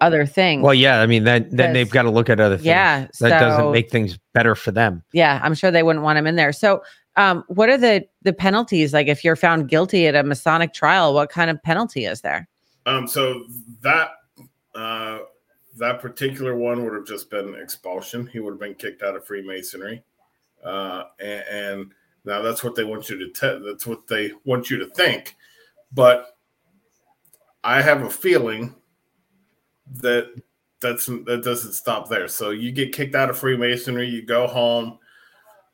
[0.00, 0.62] other things.
[0.62, 1.00] Well, yeah.
[1.00, 2.66] I mean, then then they've got to look at other things.
[2.66, 3.02] yeah.
[3.02, 5.02] That so, doesn't make things better for them.
[5.12, 6.52] yeah, I'm sure they wouldn't want him in there.
[6.52, 6.82] So,
[7.16, 8.92] um, what are the the penalties?
[8.92, 12.48] Like, if you're found guilty at a Masonic trial, what kind of penalty is there?
[12.84, 13.44] Um, so
[13.82, 14.10] that
[14.74, 15.18] uh,
[15.76, 18.26] that particular one would have just been expulsion.
[18.26, 20.02] He would have been kicked out of Freemasonry,
[20.64, 21.92] uh, and, and
[22.24, 23.28] now that's what they want you to.
[23.28, 25.35] Te- that's what they want you to think.
[25.96, 26.38] But
[27.64, 28.76] I have a feeling
[29.96, 30.32] that
[30.80, 32.28] that's that doesn't stop there.
[32.28, 35.00] So you get kicked out of Freemasonry, you go home,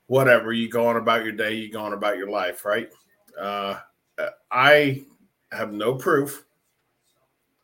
[0.07, 0.55] whatever.
[0.55, 2.89] You go on about your day, you go on about your life, right?
[3.39, 3.79] Uh,
[4.51, 5.05] I
[5.51, 6.47] have no proof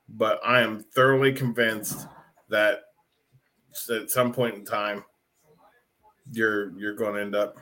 [0.09, 2.07] but I am thoroughly convinced
[2.49, 2.81] that
[3.91, 5.05] at some point in time,
[6.33, 7.57] you're you're going to end up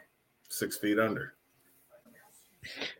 [0.48, 1.34] six feet under.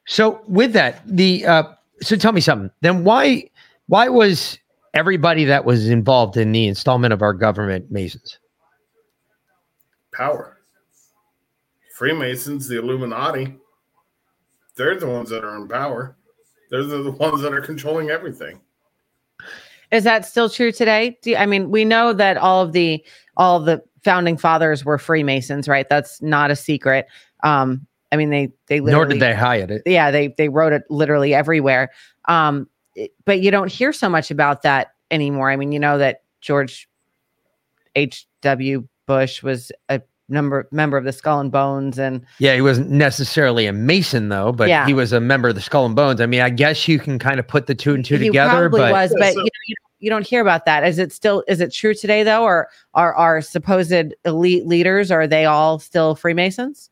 [0.06, 1.62] So with that, the uh,
[2.00, 2.70] so tell me something.
[2.80, 3.50] Then why
[3.86, 4.58] why was
[4.94, 8.38] everybody that was involved in the installment of our government Masons?
[10.12, 10.58] Power.
[11.94, 13.56] Freemasons, the Illuminati,
[14.76, 16.16] they're the ones that are in power.
[16.70, 18.60] They're the the ones that are controlling everything.
[19.92, 21.18] Is that still true today?
[21.22, 23.04] Do you, I mean we know that all of the
[23.36, 25.88] all of the founding fathers were Freemasons, right?
[25.88, 27.06] That's not a secret.
[27.42, 27.86] Um,
[28.16, 29.82] I mean they they literally Nor did they hide it.
[29.84, 31.90] yeah they they wrote it literally everywhere
[32.28, 32.66] um
[33.26, 36.88] but you don't hear so much about that anymore i mean you know that george
[37.94, 40.00] h.w bush was a
[40.30, 44.50] number member of the skull and bones and Yeah, he wasn't necessarily a Mason though,
[44.50, 44.86] but Yeah.
[44.86, 46.20] he was a member of the Skull and Bones.
[46.20, 48.68] I mean, I guess you can kind of put the two and two he together,
[48.68, 51.44] probably but was but you, know, you, you don't hear about that is it still
[51.48, 56.14] is it true today though or are our supposed elite leaders are they all still
[56.14, 56.90] freemasons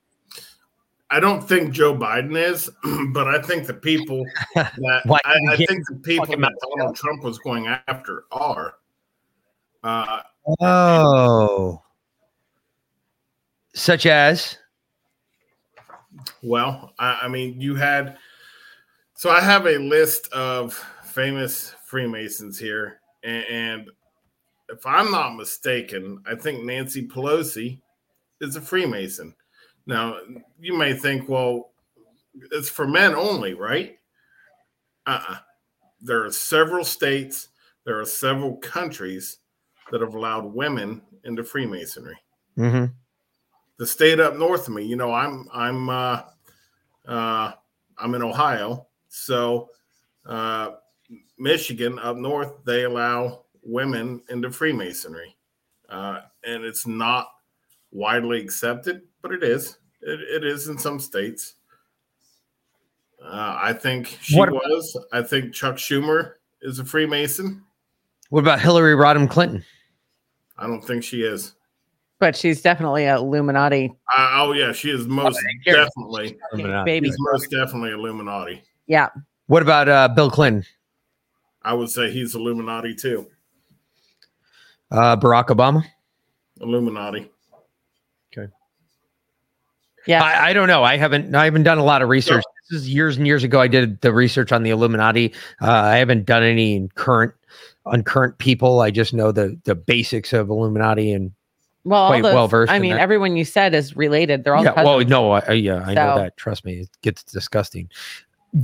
[1.11, 2.71] I don't think Joe Biden is,
[3.13, 4.25] but I think the people
[4.55, 8.75] that Why- I, I think the people that Donald Trump was going after are.
[9.83, 10.23] Uh,
[10.61, 11.83] oh,
[13.75, 14.57] such as
[16.43, 18.17] Well, I, I mean, you had.
[19.17, 20.75] So I have a list of
[21.05, 23.91] famous Freemasons here, and, and
[24.71, 27.81] if I'm not mistaken, I think Nancy Pelosi
[28.41, 29.35] is a Freemason.
[29.87, 30.19] Now,
[30.59, 31.71] you may think, well,
[32.53, 33.99] it's for men only, right?
[35.07, 35.37] Uh-uh.
[36.01, 37.49] There are several states,
[37.85, 39.39] there are several countries
[39.91, 42.17] that have allowed women into Freemasonry
[42.59, 42.93] Mhm.
[43.77, 44.85] the state up north of me.
[44.85, 46.23] You know, I'm I'm uh,
[47.07, 47.53] uh,
[47.99, 49.71] I'm in Ohio, so
[50.27, 50.73] uh,
[51.39, 55.37] Michigan up north they allow women into Freemasonry,
[55.91, 57.29] uh, and it's not
[57.93, 59.79] widely accepted, but it is.
[60.03, 61.55] It, it is in some states.
[63.25, 64.97] Uh, I think she What- was.
[65.13, 67.63] I think Chuck Schumer is a Freemason.
[68.29, 69.65] what about Hillary Rodham Clinton?
[70.59, 71.55] I don't think she is.
[72.21, 75.75] but she's definitely a illuminati Uh, oh yeah, she is most Sure.
[75.85, 76.37] definitely.
[76.53, 76.85] Illuminati.
[76.91, 78.63] baby She's most definitely Illuminati.
[78.87, 79.09] yeah
[79.47, 80.65] What about uh, Bill Clinton?
[81.63, 83.27] I would say he's Illuminati too.
[84.91, 85.83] Uh, Barack Obama?
[86.61, 87.31] Illuminati.
[90.07, 90.23] Yeah.
[90.23, 90.83] I, I don't know.
[90.83, 91.35] I haven't.
[91.35, 92.43] I haven't done a lot of research.
[92.71, 93.61] This is years and years ago.
[93.61, 95.33] I did the research on the Illuminati.
[95.61, 97.35] Uh, I haven't done any in current
[97.87, 98.81] on current people.
[98.81, 101.33] I just know the the basics of Illuminati and
[101.85, 103.01] well, quite well-versed I mean, that.
[103.01, 104.45] everyone you said is related.
[104.45, 104.83] They're all yeah.
[104.83, 106.37] Well, no, I, I- yeah, I know that.
[106.37, 107.91] Trust me, it gets disgusting.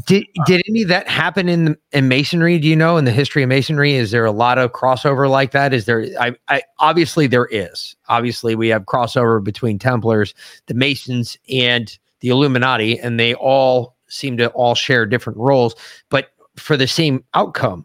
[0.07, 2.59] Did did any of that happen in in masonry?
[2.61, 3.95] Do you know in the history of masonry?
[3.95, 5.74] Is there a lot of crossover like that?
[5.74, 6.07] Is there?
[6.20, 7.97] I, I obviously there is.
[8.09, 10.32] Obviously, we have crossover between Templars,
[10.66, 15.74] the Masons, and the Illuminati, and they all seem to all share different roles,
[16.09, 17.84] but for the same outcome.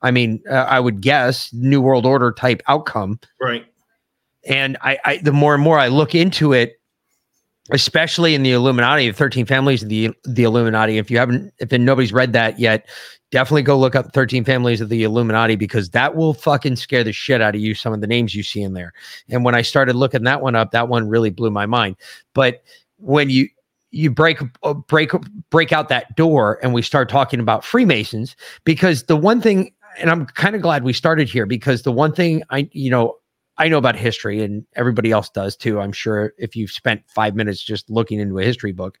[0.00, 3.64] I mean, uh, I would guess New World Order type outcome Right.
[4.44, 6.78] and I, I the more and more I look into it,
[7.70, 10.98] especially in the Illuminati, the thirteen families of the the Illuminati.
[10.98, 12.88] If you haven't, if nobody's read that yet,
[13.30, 17.12] definitely go look up thirteen families of the Illuminati because that will fucking scare the
[17.12, 17.74] shit out of you.
[17.74, 18.92] Some of the names you see in there,
[19.28, 21.96] and when I started looking that one up, that one really blew my mind.
[22.34, 22.62] But
[22.98, 23.48] when you
[23.90, 25.12] you break uh, break
[25.50, 30.10] break out that door and we start talking about Freemasons because the one thing and
[30.10, 33.16] I'm kind of glad we started here because the one thing I you know
[33.58, 35.80] I know about history and everybody else does too.
[35.80, 38.98] I'm sure if you've spent 5 minutes just looking into a history book,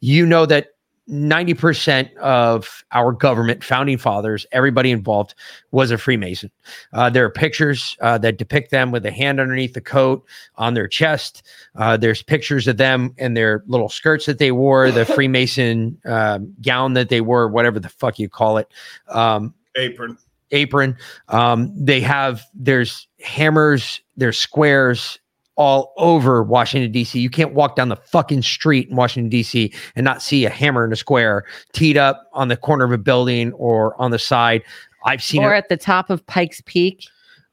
[0.00, 0.68] you know that
[1.08, 5.34] 90% of our government founding fathers everybody involved
[5.72, 6.50] was a freemason
[6.92, 10.24] uh, there are pictures uh, that depict them with a hand underneath the coat
[10.54, 11.42] on their chest
[11.74, 16.54] uh, there's pictures of them and their little skirts that they wore the freemason um,
[16.62, 18.68] gown that they wore whatever the fuck you call it
[19.08, 20.16] um, Apron.
[20.50, 20.96] Apron.
[21.28, 25.18] Um, they have there's hammers, there's squares
[25.56, 27.20] all over Washington D.C.
[27.20, 29.72] You can't walk down the fucking street in Washington D.C.
[29.94, 32.98] and not see a hammer and a square teed up on the corner of a
[32.98, 34.62] building or on the side.
[35.04, 35.58] I've seen or it.
[35.58, 37.06] at the top of Pikes Peak.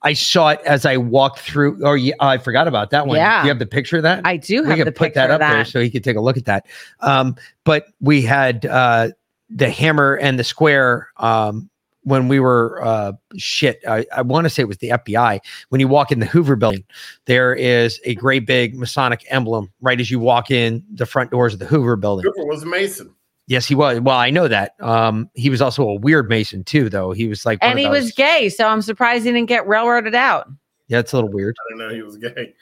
[0.04, 1.86] I saw it as I walked through.
[1.86, 3.18] Or yeah, I forgot about that one.
[3.18, 3.42] Yeah.
[3.42, 4.22] Do you have the picture of that?
[4.26, 6.22] I do we have could the put that up there so he could take a
[6.22, 6.66] look at that.
[7.02, 9.10] Um, but we had uh,
[9.50, 11.70] the hammer and the square um,
[12.08, 13.82] when we were uh, shit.
[13.86, 15.40] I, I want to say it was the FBI.
[15.70, 16.86] When you walk in the Hoover building,
[17.26, 21.54] there is a great big Masonic emblem right as you walk in the front doors
[21.54, 22.32] of the Hoover building.
[22.34, 23.14] Hoover was a Mason.
[23.48, 24.00] Yes, he was.
[24.00, 24.74] Well, I know that.
[24.80, 27.12] Um, he was also a weird Mason too, though.
[27.12, 30.16] He was like, And of he was gay, so I'm surprised he didn't get railroaded
[30.16, 30.48] out.
[30.88, 31.56] Yeah, it's a little weird.
[31.60, 32.54] I didn't know he was gay.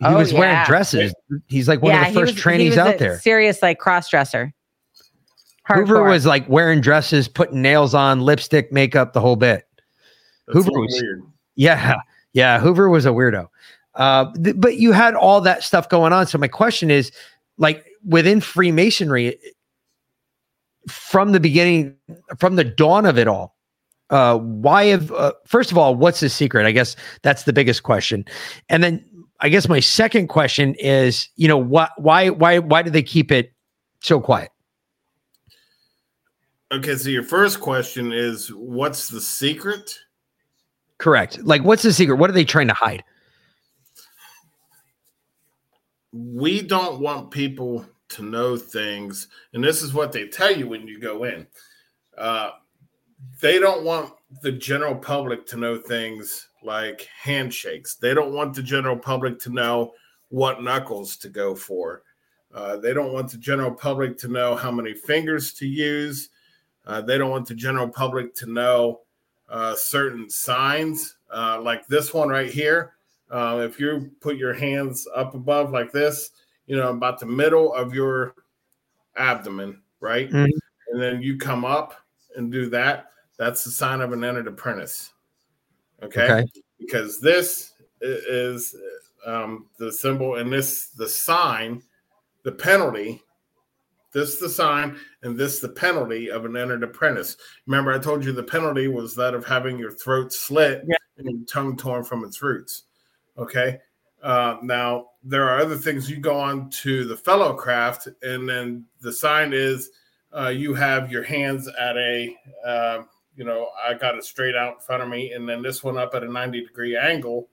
[0.00, 1.12] He Oh, was wearing dresses.
[1.48, 3.18] He's like one yeah, of the first he was, trainees he was out a there.
[3.18, 4.54] Serious, like cross dresser.
[5.68, 9.66] Hoover was like wearing dresses, putting nails on, lipstick, makeup, the whole bit.
[10.46, 11.22] That's Hoover was- weird.
[11.56, 11.96] Yeah,
[12.32, 12.60] yeah.
[12.60, 13.48] Hoover was a weirdo.
[13.94, 16.26] Uh, th- but you had all that stuff going on.
[16.26, 17.10] So my question is,
[17.56, 19.38] like within Freemasonry,
[20.88, 21.96] from the beginning,
[22.38, 23.56] from the dawn of it all,
[24.10, 26.64] uh, why have uh, first of all, what's the secret?
[26.64, 28.24] I guess that's the biggest question.
[28.68, 29.04] And then
[29.40, 33.30] I guess my second question is, you know, what, why, why, why do they keep
[33.30, 33.52] it
[34.00, 34.50] so quiet?
[36.70, 39.98] Okay, so your first question is what's the secret?
[40.98, 41.42] Correct.
[41.44, 42.16] Like, what's the secret?
[42.16, 43.04] What are they trying to hide?
[46.12, 50.86] we don't want people to know things, and this is what they tell you when
[50.86, 51.46] you go in.
[52.16, 52.50] Uh,
[53.40, 54.12] they don't want
[54.42, 57.96] the general public to know things like handshakes.
[57.96, 59.92] They don't want the general public to know
[60.28, 62.02] what knuckles to go for.
[62.52, 66.30] Uh, they don't want the general public to know how many fingers to use.
[66.88, 69.00] Uh, they don't want the general public to know
[69.50, 72.94] uh, certain signs, uh, like this one right here.
[73.30, 76.30] Uh, if you put your hands up above like this,
[76.66, 78.34] you know, about the middle of your
[79.16, 80.30] abdomen, right?
[80.30, 80.48] Mhm.
[80.90, 81.94] And then you come up
[82.36, 83.10] and do that.
[83.36, 85.12] That's the sign of an entered apprentice.
[86.02, 86.24] Okay.
[86.24, 86.46] Okay.
[86.78, 88.74] Because this is
[89.26, 91.82] um, the symbol, and this the sign,
[92.44, 93.22] the penalty.
[94.18, 97.36] This the sign, and this the penalty of an entered apprentice.
[97.66, 100.96] Remember, I told you the penalty was that of having your throat slit Yeah.
[101.18, 102.82] and your tongue torn from its roots.
[103.36, 103.78] Okay.
[104.20, 106.10] Uh, now there are other things.
[106.10, 109.90] You go on to the fellow craft, and then the sign is
[110.36, 113.02] uh, you have your hands at a, uh,
[113.36, 115.96] you know, I got it straight out in front of me, and then this one
[115.96, 117.48] up at a ninety degree angle,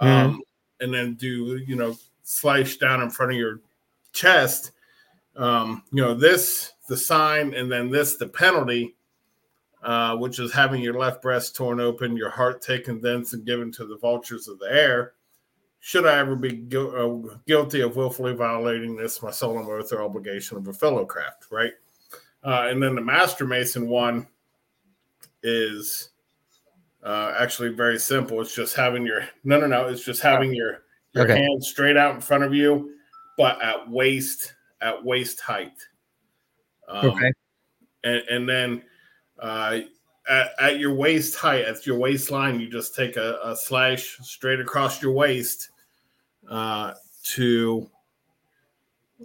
[0.00, 0.42] um,
[0.80, 3.60] and then do you know slice down in front of your
[4.12, 4.72] chest.
[5.36, 8.94] Um, you know this the sign, and then this the penalty.
[9.82, 13.70] Uh, which is having your left breast torn open, your heart taken thence and given
[13.70, 15.12] to the vultures of the air.
[15.80, 20.00] Should I ever be gui- uh, guilty of willfully violating this, my solemn oath or
[20.02, 21.72] obligation of a fellow craft, right?
[22.42, 24.26] Uh, and then the Master Mason one
[25.42, 26.08] is
[27.02, 28.40] uh, actually very simple.
[28.40, 29.84] It's just having your no, no, no.
[29.88, 31.42] It's just having your your Okay.
[31.42, 32.94] hands straight out in front of you,
[33.36, 34.53] but at waist
[34.84, 35.72] at waist height.
[36.86, 37.32] Um, Okay.
[38.04, 38.82] and, and then
[39.40, 39.80] uh,
[40.28, 44.60] at, at your waist height, at your waistline, you just take a, a slash straight
[44.60, 45.70] across your waist
[46.50, 46.92] uh,
[47.24, 47.90] to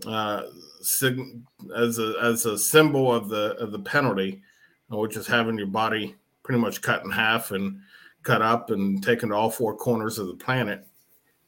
[0.08, 0.44] uh,
[0.82, 1.42] sig-
[1.76, 4.42] as a as a symbol of the of the penalty,
[4.88, 7.80] which is having your body pretty much cut in half and
[8.24, 10.86] cut up and taken to all four corners of the planet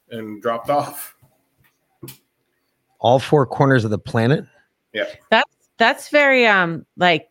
[0.10, 1.16] and dropped off.
[3.02, 4.46] All four corners of the planet.
[4.94, 5.06] Yeah.
[5.30, 7.28] That's that's very um like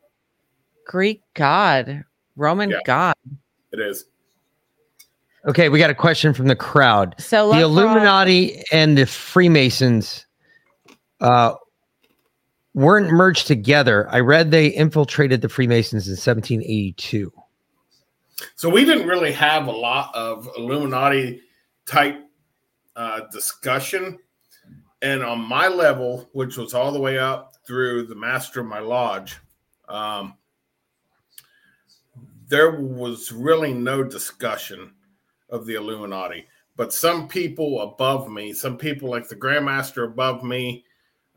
[0.86, 2.04] Greek god,
[2.36, 2.78] Roman Yeah.
[2.84, 3.14] god.
[3.72, 4.04] It is.
[5.46, 7.14] Okay, we got a question from the crowd.
[7.18, 10.26] So the let's- Illuminati and the Freemasons
[11.20, 11.54] uh,
[12.74, 14.06] weren't merged together.
[14.10, 17.32] I read they infiltrated the Freemasons in 1782.
[18.56, 21.40] So we didn't really have a lot of Illuminati
[21.86, 22.18] type
[22.96, 24.18] uh, discussion.
[25.02, 28.80] And on my level, which was all the way up through the master of my
[28.80, 29.38] lodge,
[29.88, 30.34] um,
[32.48, 34.92] there was really no discussion
[35.48, 36.46] of the Illuminati.
[36.76, 40.84] But some people above me, some people like the Grandmaster above me,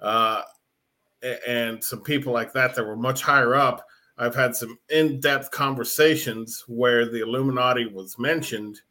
[0.01, 0.41] uh,
[1.47, 3.87] and some people like that that were much higher up,
[4.17, 8.81] I've had some in-depth conversations where the Illuminati was mentioned,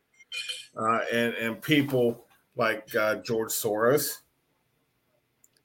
[0.76, 4.21] uh, and and people like uh, George Soros.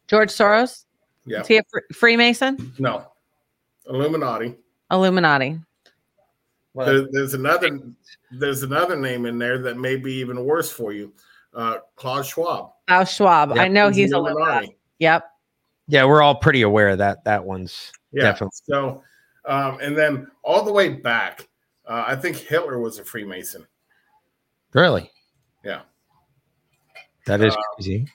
[0.08, 0.86] George Soros.
[1.26, 2.74] Yeah, Is he a fr- Freemason?
[2.80, 3.12] no,
[3.88, 4.55] Illuminati.
[4.91, 5.60] Illuminati.
[6.76, 7.80] There, there's another
[8.32, 11.12] there's another name in there that may be even worse for you,
[11.53, 12.72] uh, Klaus Schwab.
[12.88, 13.58] Klaus Schwab.
[13.58, 14.78] I know He's he's Illuminati.
[14.99, 15.26] Yep.
[15.88, 18.24] Yeah, we're all pretty aware of that that one's Yeah.
[18.24, 18.58] definitely.
[18.64, 19.03] So,
[19.45, 21.47] um, and then all the way back,
[21.88, 23.66] uh, I think Hitler was a Freemason.
[24.74, 25.10] Really?
[25.66, 25.82] Yeah.
[27.26, 28.08] That is Uh, crazy.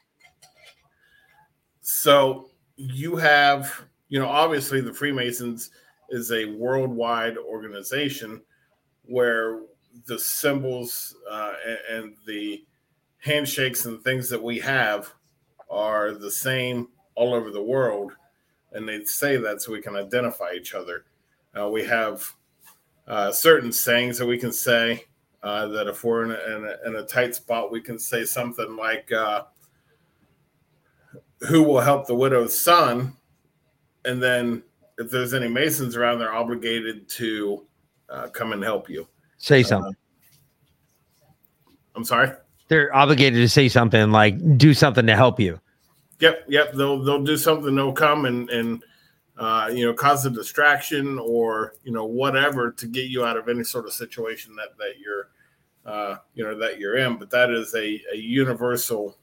[1.83, 5.71] So you have, you know, obviously the Freemasons
[6.11, 8.41] is a worldwide organization
[9.05, 9.61] where
[10.07, 12.65] the symbols uh, and, and the
[13.19, 15.13] handshakes and things that we have
[15.69, 18.13] are the same all over the world.
[18.73, 21.05] And they say that so we can identify each other.
[21.59, 22.33] Uh, we have
[23.09, 25.05] uh, certain sayings that we can say
[25.43, 28.25] uh, that if we're in a, in, a, in a tight spot, we can say
[28.25, 29.43] something like, uh,
[31.49, 33.17] who will help the widow's son.
[34.05, 34.63] And then
[34.99, 37.67] if there's any Masons around, they're obligated to
[38.09, 39.07] uh, come and help you.
[39.39, 39.95] Say something.
[41.95, 42.31] I'm sorry.
[42.69, 45.61] They're obligated to say something like do something to help you.
[46.21, 46.73] Yep, yep.
[46.73, 47.75] They'll they'll do something.
[47.75, 48.83] They'll come and and
[49.37, 53.49] uh, you know cause a distraction or you know whatever to get you out of
[53.49, 55.29] any sort of situation that that you're
[55.85, 57.19] uh, you know that you're in.
[57.19, 59.19] But that is a a universal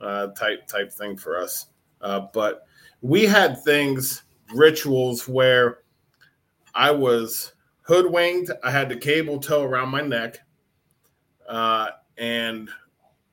[0.00, 1.66] uh, type type thing for us.
[2.00, 2.66] Uh, but
[3.00, 4.22] we had things
[4.54, 5.80] rituals where
[6.74, 8.50] I was hoodwinked.
[8.62, 10.38] I had the cable tow around my neck,
[11.48, 11.88] uh,
[12.18, 12.68] and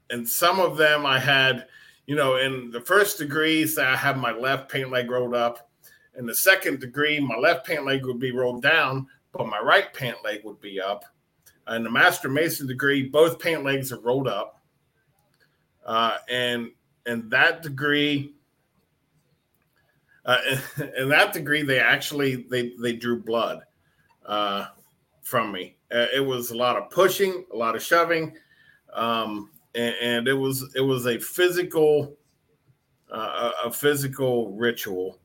[0.10, 1.68] and some of them I had,
[2.06, 5.70] you know, in the first degrees I had my left pant leg rolled up.
[6.18, 9.94] In the second degree, my left pant leg would be rolled down, but my right
[9.94, 11.06] pant leg would be up.
[11.70, 14.61] In the Master Mason degree, both pant legs are rolled up.
[15.86, 16.72] Uh, and
[17.06, 18.34] in that degree,
[20.26, 20.38] uh,
[20.98, 23.62] in that degree, they actually they they drew blood
[24.26, 24.68] uh,
[25.22, 25.78] from me.
[25.94, 28.36] Uh, it was a lot of pushing, a lot of shoving,
[28.94, 32.16] um, and, and it was it was a physical
[33.12, 35.20] uh, a physical ritual.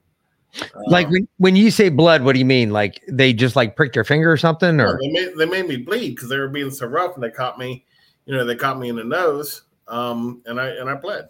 [0.87, 2.71] Like Uh, when, when you say blood, what do you mean?
[2.71, 4.81] Like they just like pricked their finger or something?
[4.81, 7.31] Or they made they made me bleed because they were being so rough, and they
[7.31, 7.85] caught me.
[8.25, 11.29] You know, they caught me in the nose, um, and I and I bled.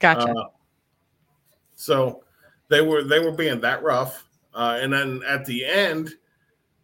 [0.00, 0.30] Gotcha.
[0.30, 0.44] Uh,
[1.74, 2.24] so
[2.68, 6.10] they were they were being that rough, uh, and then at the end,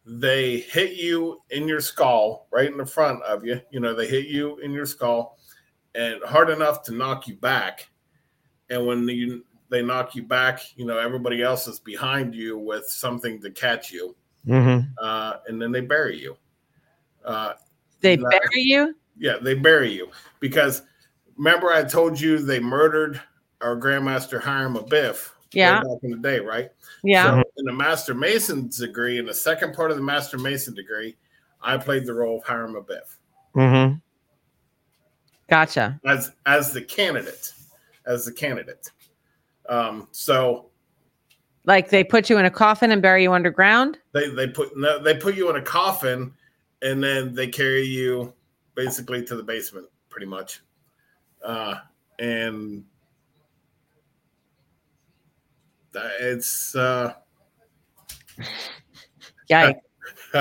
[0.04, 3.60] they hit you in your skull, right in the front of you.
[3.70, 5.38] You know, they hit you in your skull,
[5.94, 7.88] and hard enough to knock you back.
[8.70, 12.86] And when you they knock you back, you know everybody else is behind you with
[12.86, 14.16] something to catch you,
[14.46, 14.88] Mhm.
[14.98, 16.36] uh, and then they bury you.
[17.24, 17.54] Uh,
[18.00, 18.96] they that- bury you?
[19.18, 20.08] Yeah, they bury you
[20.40, 20.82] because
[21.36, 23.20] remember I told you they murdered
[23.60, 25.80] our Grandmaster Hiram Abiff Yeah.
[25.80, 26.70] back in the day, right?
[27.02, 27.24] Yeah.
[27.24, 31.16] So in the Master Mason degree, in the second part of the Master Mason degree,
[31.62, 33.16] I played the role of Hiram Abiff
[33.54, 33.94] Mm-hmm.
[35.48, 36.00] Gotcha.
[36.04, 37.52] as as the candidate,
[38.04, 38.90] as the candidate.
[39.68, 40.70] Um, so
[41.64, 43.98] Like they put you in a coffin and bury you underground?
[44.12, 46.32] they they put no, they put you in a coffin
[46.82, 48.32] and then they carry you
[48.76, 50.60] basically to the basement pretty much
[51.42, 51.74] uh
[52.18, 52.84] and
[55.92, 57.14] that- it's uh,
[59.48, 59.72] Yeah,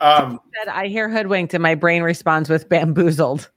[0.00, 3.48] um, said, I hear hoodwinked and my brain responds with bamboozled.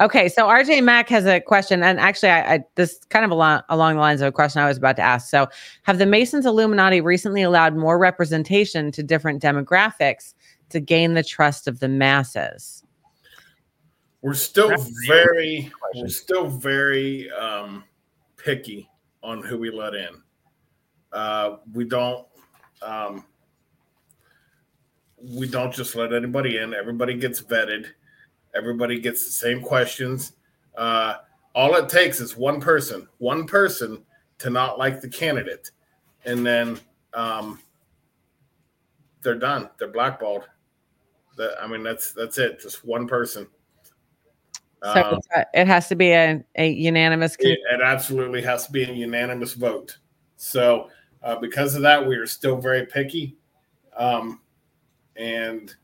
[0.00, 3.62] Okay, so RJ Mack has a question, and actually, I, I this kind of along
[3.68, 5.28] along the lines of a question I was about to ask.
[5.28, 5.48] So,
[5.82, 10.34] have the Masons Illuminati recently allowed more representation to different demographics
[10.70, 12.83] to gain the trust of the masses?
[14.24, 14.74] We're still
[15.06, 17.84] very we're still very um
[18.38, 18.88] picky
[19.22, 20.22] on who we let in.
[21.12, 22.26] Uh we don't
[22.80, 23.26] um
[25.22, 26.72] we don't just let anybody in.
[26.72, 27.88] Everybody gets vetted.
[28.56, 30.32] Everybody gets the same questions.
[30.74, 31.16] Uh
[31.54, 34.02] all it takes is one person one person
[34.38, 35.70] to not like the candidate.
[36.24, 36.80] And then
[37.12, 37.58] um
[39.20, 39.68] they're done.
[39.78, 40.44] They're blackballed.
[41.36, 42.62] That i mean that's that's it.
[42.62, 43.46] Just one person
[44.92, 45.00] So
[45.34, 47.36] Um, it has to be a, a unanimous.
[47.38, 49.96] con- it, it absolutely has to be a unanimous vote.
[50.36, 50.90] So,
[51.22, 53.38] uh, because of that, we are still very picky,
[53.96, 54.42] um,
[55.16, 55.74] and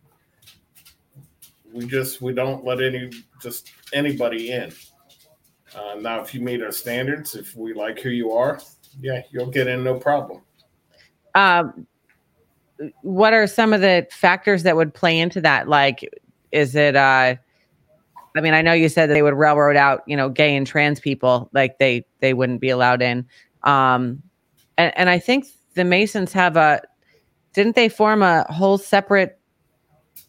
[1.72, 4.70] we just we don't let any just anybody in.
[5.74, 8.60] Uh, now, if you meet our standards, if we like who you are,
[9.00, 10.42] yeah, you'll get in no problem.
[11.34, 11.86] um,
[13.00, 15.68] what are some of the factors that would play into that?
[15.68, 16.06] Like,
[16.52, 16.96] is it?
[16.96, 17.36] Uh,
[18.36, 20.66] I mean, I know you said that they would railroad out, you know, gay and
[20.66, 23.26] trans people, like they they wouldn't be allowed in.
[23.64, 24.22] Um,
[24.78, 26.80] and, and I think the Masons have a.
[27.52, 29.38] Didn't they form a whole separate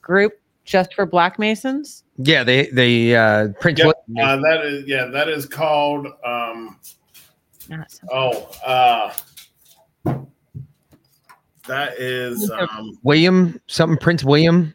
[0.01, 0.33] group
[0.65, 2.03] just for Black Masons?
[2.17, 3.95] Yeah, they they uh Prince Yep.
[4.19, 6.79] Uh, that is yeah, that is called um,
[8.11, 9.13] oh uh,
[11.67, 14.73] that is um, William something Prince William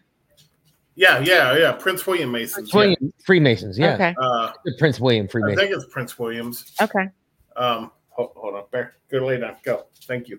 [0.97, 2.71] yeah yeah yeah Prince William Masons.
[2.71, 3.79] Prince William Freemasons.
[3.79, 4.15] Yeah, Okay.
[4.21, 5.59] Uh, Prince William Freemasons.
[5.59, 6.73] I think it's Prince Williams.
[6.81, 7.09] Okay.
[7.57, 8.95] Um, hold, hold on, Bear.
[9.11, 9.57] Go lay down.
[9.63, 9.87] Go.
[10.05, 10.39] Thank you.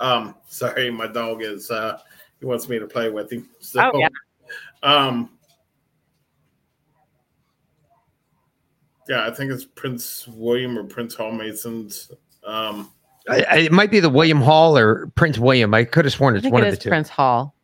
[0.00, 1.98] Um, sorry, my dog is uh
[2.38, 3.48] he wants me to play with him.
[3.60, 4.08] So Oh, yeah.
[4.82, 5.30] um
[9.08, 12.10] yeah, I think it's Prince William or Prince Hall Masons.
[12.44, 12.90] Um
[13.28, 15.74] I, I- it might be the William Hall or Prince William.
[15.74, 16.88] I could have sworn I it's think one it of is the two.
[16.90, 17.54] Prince Hall.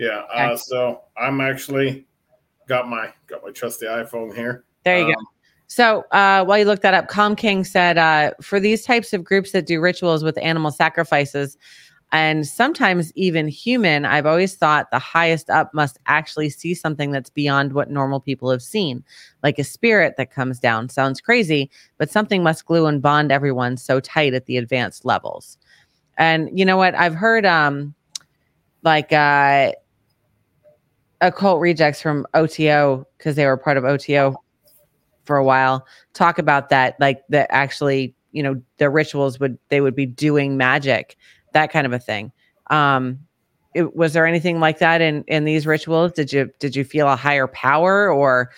[0.00, 2.06] Yeah, uh so I'm actually
[2.68, 4.64] got my got my trusty iPhone here.
[4.84, 5.12] There you go.
[5.12, 5.26] Um,
[5.66, 9.22] So uh, while you look that up, Calm King said uh, for these types of
[9.22, 11.56] groups that do rituals with animal sacrifices
[12.12, 17.30] and sometimes even human, I've always thought the highest up must actually see something that's
[17.30, 19.04] beyond what normal people have seen,
[19.44, 20.88] like a spirit that comes down.
[20.88, 25.56] Sounds crazy, but something must glue and bond everyone so tight at the advanced levels.
[26.18, 26.96] And you know what?
[26.96, 27.94] I've heard um,
[28.82, 29.72] like uh,
[31.20, 34.36] occult rejects from OTO because they were part of OTO
[35.24, 35.86] for a while.
[36.14, 40.56] Talk about that like that actually you know the rituals would they would be doing
[40.56, 41.16] magic
[41.52, 42.32] that kind of a thing.
[42.70, 43.20] Um
[43.72, 46.12] it, was there anything like that in in these rituals?
[46.12, 48.50] Did you did you feel a higher power or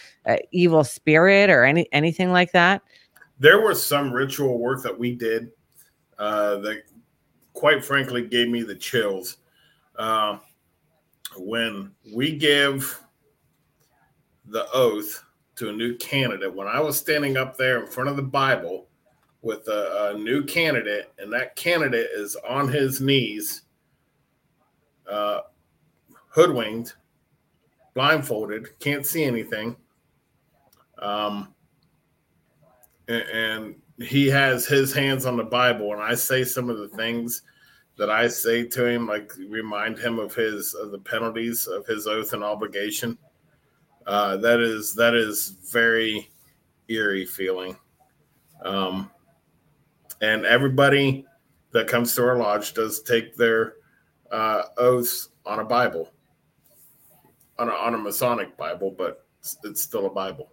[0.52, 2.82] evil spirit or any anything like that?
[3.38, 5.50] There was some ritual work that we did
[6.18, 6.84] uh, that
[7.52, 9.38] quite frankly gave me the chills.
[9.96, 10.38] Uh,
[11.36, 13.00] when we give
[14.46, 15.24] the oath
[15.56, 18.88] to a new candidate when i was standing up there in front of the bible
[19.42, 23.62] with a, a new candidate and that candidate is on his knees
[25.10, 25.40] uh,
[26.28, 26.96] hoodwinked
[27.94, 29.76] blindfolded can't see anything
[30.98, 31.52] um,
[33.08, 36.88] a- and he has his hands on the Bible, and I say some of the
[36.88, 37.42] things
[38.02, 42.08] that I say to him, like remind him of his of the penalties of his
[42.08, 43.16] oath and obligation.
[44.08, 46.28] Uh, that is that is very
[46.88, 47.76] eerie feeling.
[48.64, 49.08] Um,
[50.20, 51.24] and everybody
[51.70, 53.74] that comes to our lodge does take their
[54.32, 56.10] uh, oaths on a Bible,
[57.60, 60.50] on a, on a Masonic Bible, but it's, it's still a Bible.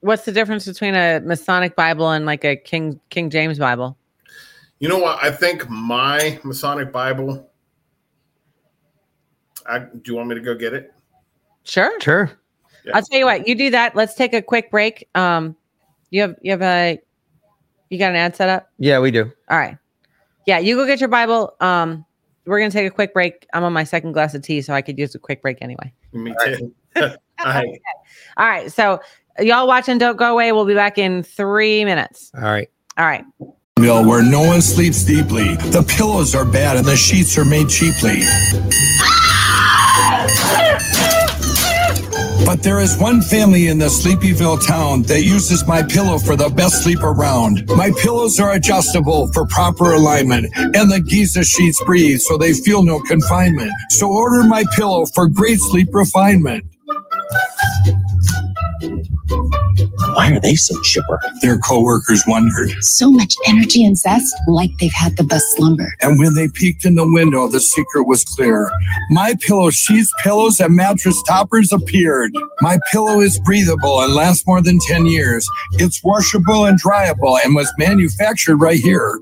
[0.00, 3.94] what's the difference between a masonic bible and like a king king james bible
[4.80, 5.22] You know what?
[5.22, 7.48] I think my Masonic Bible.
[9.66, 10.92] I, do you want me to go get it?
[11.64, 12.30] sure Sure.
[12.86, 12.96] Yeah.
[12.96, 15.54] i'll tell you what you do that let's take a quick break um
[16.08, 16.98] you have you have a
[17.90, 19.30] you got an ad set up Yeah, we do.
[19.50, 19.76] All right.
[20.46, 21.54] Yeah, you go get your Bible.
[21.60, 22.06] Um,
[22.46, 23.46] we're gonna take a quick break.
[23.52, 25.92] I'm on my second glass of tea, so I could use a quick break anyway.
[26.12, 26.74] Me too.
[26.96, 27.10] All
[27.44, 27.80] right.
[28.36, 28.72] All right.
[28.72, 29.00] So
[29.38, 30.52] y'all watching, don't go away.
[30.52, 32.30] We'll be back in three minutes.
[32.34, 32.70] All right.
[32.96, 33.24] All right.
[33.80, 35.56] Mill where no one sleeps deeply.
[35.56, 38.20] The pillows are bad and the sheets are made cheaply.
[42.44, 46.48] But there is one family in the Sleepyville town that uses my pillow for the
[46.48, 47.64] best sleep around.
[47.76, 52.82] My pillows are adjustable for proper alignment, and the Giza sheets breathe so they feel
[52.82, 53.70] no confinement.
[53.90, 56.64] So order my pillow for great sleep refinement.
[59.30, 61.20] Why are they so chipper?
[61.42, 62.70] Their coworkers wondered.
[62.80, 65.94] So much energy and zest, like they've had the best slumber.
[66.00, 68.70] And when they peeked in the window, the secret was clear.
[69.10, 72.32] My pillow sheets, pillows, and mattress toppers appeared.
[72.60, 75.48] My pillow is breathable and lasts more than 10 years.
[75.72, 79.20] It's washable and dryable and was manufactured right here.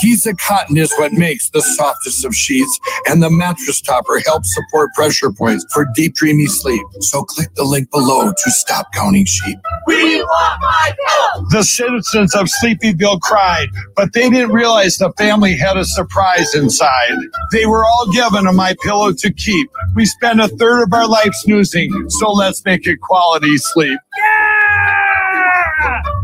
[0.00, 4.92] Giza cotton is what makes the softest of sheets, and the mattress topper helps support
[4.94, 6.82] pressure points for deep, dreamy sleep.
[7.00, 9.58] So click the link below to stop counting sheep.
[9.86, 11.46] We want my pillow!
[11.50, 17.16] The citizens of Sleepyville cried, but they didn't realize the family had a surprise inside.
[17.52, 19.70] They were all given a my pillow to keep.
[19.94, 23.98] We spend a third of our life snoozing, so let's make it quality sleep.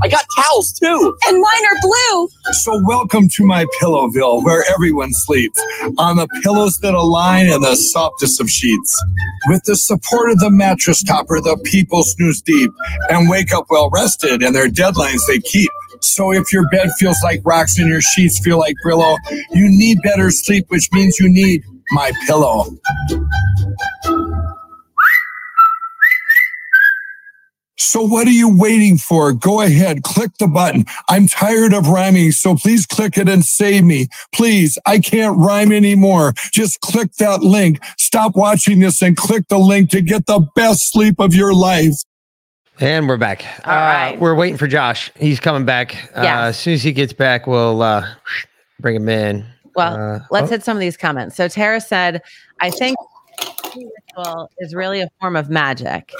[0.02, 1.16] I got towels too.
[1.26, 2.28] And mine are blue.
[2.52, 5.60] So welcome to my Pillowville, where everyone sleeps
[5.98, 9.02] on the pillows that align and the softest of sheets.
[9.48, 12.70] With the support of the mattress topper, the people snooze deep
[13.10, 15.70] and wake up well rested, and their deadlines they keep.
[16.00, 19.16] So if your bed feels like rocks and your sheets feel like Brillo,
[19.52, 21.62] you need better sleep, which means you need
[21.92, 22.66] my pillow.
[27.80, 29.32] So what are you waiting for?
[29.32, 30.84] Go ahead, click the button.
[31.08, 34.08] I'm tired of rhyming, so please click it and save me.
[34.34, 36.34] Please, I can't rhyme anymore.
[36.52, 37.82] Just click that link.
[37.96, 41.94] Stop watching this and click the link to get the best sleep of your life.
[42.80, 43.44] And we're back.
[43.64, 44.20] All right.
[44.20, 45.10] We're waiting for Josh.
[45.18, 46.10] He's coming back.
[46.14, 46.44] Uh, Yeah.
[46.44, 48.06] as soon as he gets back, we'll uh,
[48.78, 49.46] bring him in.
[49.74, 50.50] Well, Uh, let's oh.
[50.50, 51.34] hit some of these comments.
[51.34, 52.20] So Tara said,
[52.60, 52.98] I think
[53.74, 56.12] ritual is really a form of magic.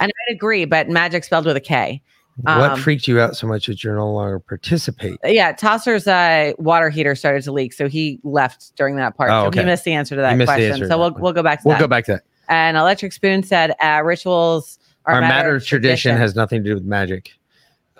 [0.00, 2.02] And I'd agree, but magic spelled with a K.
[2.42, 5.18] what um, freaked you out so much that you're no longer participate?
[5.24, 9.30] Yeah, Tosser's uh, water heater started to leak, so he left during that part.
[9.30, 9.60] Oh, So okay.
[9.60, 10.72] he missed the answer to that question.
[10.80, 11.22] to So that we'll one.
[11.22, 11.68] we'll go back to that.
[11.68, 11.80] We'll that.
[11.84, 12.24] go back to that.
[12.48, 16.62] And Electric Spoon said, uh, rituals are Our matter, matter of of tradition has nothing
[16.62, 17.30] to do with magic.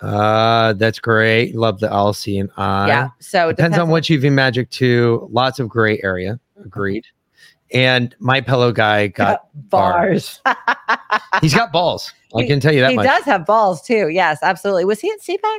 [0.01, 1.55] Uh, that's great.
[1.55, 2.87] Love the I'll see and I.
[2.87, 3.09] yeah.
[3.19, 5.27] So it depends, on what you've in magic to.
[5.31, 6.39] Lots of gray area.
[6.63, 7.05] Agreed.
[7.73, 10.41] And my pillow guy got bars.
[11.41, 12.13] he's got balls.
[12.35, 13.05] I can tell you that he much.
[13.05, 14.07] does have balls too.
[14.09, 14.85] Yes, absolutely.
[14.85, 15.57] Was he at CPAC?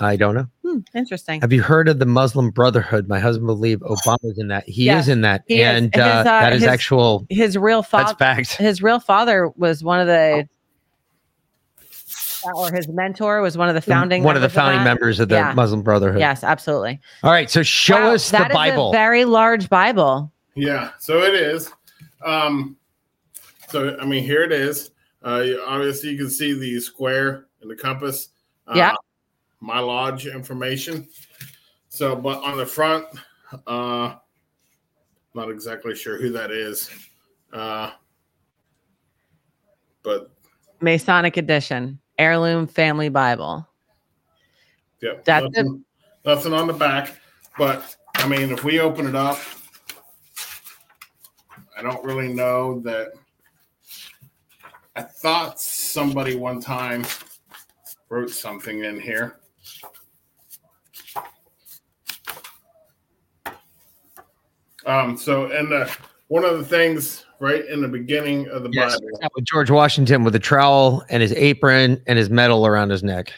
[0.00, 0.46] I don't know.
[0.64, 1.40] Hmm, interesting.
[1.40, 3.08] Have you heard of the Muslim Brotherhood?
[3.08, 4.68] My husband believe Obama's in that.
[4.68, 5.68] He Yes, is in that, he is.
[5.68, 7.26] and His, uh, uh, that is his- actual.
[7.30, 8.14] His real That's father.
[8.16, 8.56] fact.
[8.56, 10.48] His real father was one of the,
[12.54, 14.22] or his mentor was one of the founding.
[14.24, 14.84] one of the members founding that.
[14.84, 15.52] members of the Yeah.
[15.54, 16.20] Muslim Brotherhood.
[16.20, 17.00] Yes, absolutely.
[17.22, 18.92] All right, so show Wow, us the that is a Bible.
[18.92, 20.30] very large Bible.
[20.54, 21.70] Yeah, so it is.
[22.24, 22.76] Um,
[23.68, 24.90] so I mean, here it is.
[25.24, 28.28] Uh, you- obviously, you can see the square and the compass.
[28.66, 28.94] Uh, Yeah.
[29.60, 31.08] My lodge information.
[31.88, 33.06] So, but on the front,
[33.66, 34.16] uh,
[35.34, 36.90] not exactly sure who that is.
[37.52, 37.92] Uh,
[40.02, 40.30] but
[40.80, 43.66] Masonic edition, heirloom family Bible.
[45.00, 45.84] yeah, That's nothing,
[46.26, 47.16] nothing on the back.
[47.56, 49.38] But I mean, if we open it up,
[51.84, 53.12] don't really know that.
[54.96, 57.04] I thought somebody one time
[58.08, 59.38] wrote something in here.
[64.86, 65.88] Um, so, and uh,
[66.28, 70.24] one of the things right in the beginning of the Yes, Bible, with George Washington
[70.24, 73.32] with a trowel and his apron and his medal around his neck.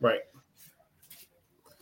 [0.00, 0.20] right?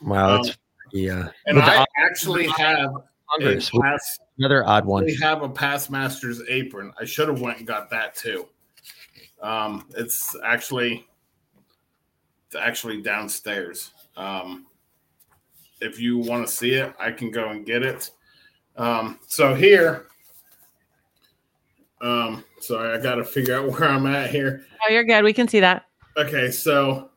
[0.02, 0.56] Wow, Um, that's
[0.90, 2.90] pretty, uh, And the I odd- actually have
[3.30, 5.04] Congress, with past another odd one.
[5.04, 6.92] We have a past master's apron.
[7.00, 8.46] I should have went and got that too.
[9.42, 11.06] Um, it's actually
[12.46, 13.90] it's actually downstairs.
[14.16, 14.66] Um,
[15.80, 18.10] if you want to see it, I can go and get it.
[18.76, 20.06] Um, so here,
[22.00, 24.64] um, sorry, I got to figure out where I'm at here.
[24.86, 25.24] Oh, you're good.
[25.24, 25.86] We can see that.
[26.16, 27.10] Okay, so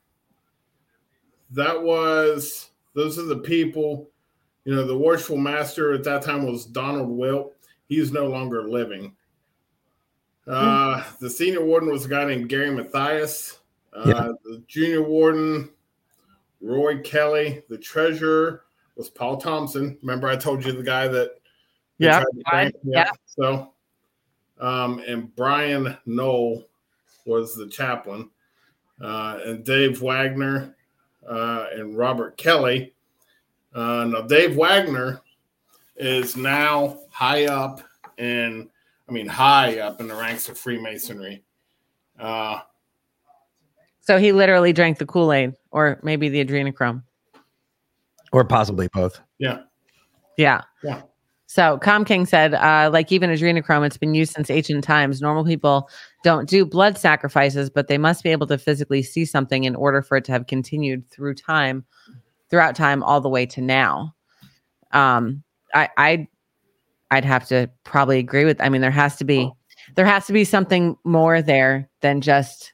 [1.52, 4.09] that was those are the people.
[4.70, 7.56] You know, the worshipful master at that time was Donald Wilt.
[7.88, 9.16] He's no longer living.
[10.46, 13.62] Uh, the senior warden was a guy named Gary Matthias.
[13.92, 14.32] Uh, Yeah.
[14.44, 15.72] The junior warden,
[16.62, 17.64] Roy Kelly.
[17.68, 18.66] The treasurer
[18.96, 19.98] was Paul Thompson.
[20.04, 21.32] Remember, I told you the guy that.
[21.98, 22.76] Yeah, tried to right.
[22.84, 23.10] Yeah.
[23.26, 23.74] So,
[24.60, 26.64] um, and Brian Knoll
[27.26, 28.30] was the chaplain
[29.02, 30.76] uh, and Dave Wagner
[31.28, 32.94] uh, and Robert Kelly.
[33.74, 35.22] Uh, now, Dave Wagner
[35.96, 37.82] is now high up
[38.18, 38.70] in,
[39.08, 41.44] I mean, high up in the ranks of Freemasonry.
[42.20, 42.60] Uh,
[44.02, 47.04] So he literally drank the Kool Aid, or maybe the adrenochrome.
[48.32, 49.20] or possibly both.
[49.40, 49.60] yeah.
[50.38, 50.62] Yeah.
[50.84, 51.02] Yeah.
[51.48, 55.20] So Com King said, uh, like even adrenochrome, it's been used since ancient times.
[55.20, 55.90] Normal people
[56.24, 60.02] don't do blood sacrifices, but they must be able to physically see something in order
[60.02, 61.84] for it to have continued through time,
[62.50, 64.16] throughout time, all the way to now.
[64.92, 65.44] Um,
[65.74, 66.28] I, I,
[67.12, 68.60] I'd have to probably agree with.
[68.62, 69.52] I mean, there has to be,
[69.96, 72.74] there has to be something more there than just.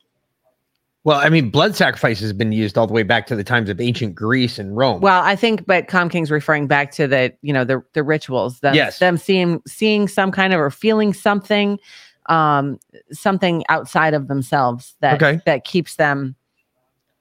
[1.04, 3.70] Well, I mean, blood sacrifice has been used all the way back to the times
[3.70, 5.02] of ancient Greece and Rome.
[5.02, 8.60] Well, I think, but Com King's referring back to the, you know, the the rituals,
[8.62, 8.98] them, Yes.
[8.98, 11.78] them seeing seeing some kind of or feeling something,
[12.26, 12.80] um,
[13.12, 15.40] something outside of themselves that Okay.
[15.46, 16.36] that keeps them.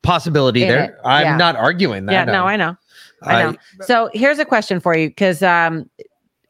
[0.05, 0.99] Possibility there.
[1.05, 1.37] I'm yeah.
[1.37, 2.13] not arguing that.
[2.13, 2.77] yeah, no, I know.
[3.23, 3.57] I I- know.
[3.83, 5.91] So here's a question for you, because um,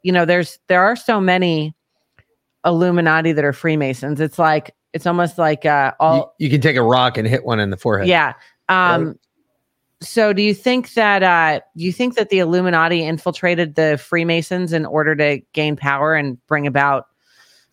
[0.02, 1.74] you know, there's there are so many
[2.64, 4.20] Illuminati that are Freemasons.
[4.20, 7.44] It's like it's almost like uh, you, all you can take a rock and hit
[7.44, 8.08] one in the forehead.
[8.08, 8.34] yeah.
[8.68, 9.18] Um,
[10.00, 14.72] so do you think that uh, do you think that the Illuminati infiltrated the Freemasons
[14.72, 17.06] in order to gain power and bring about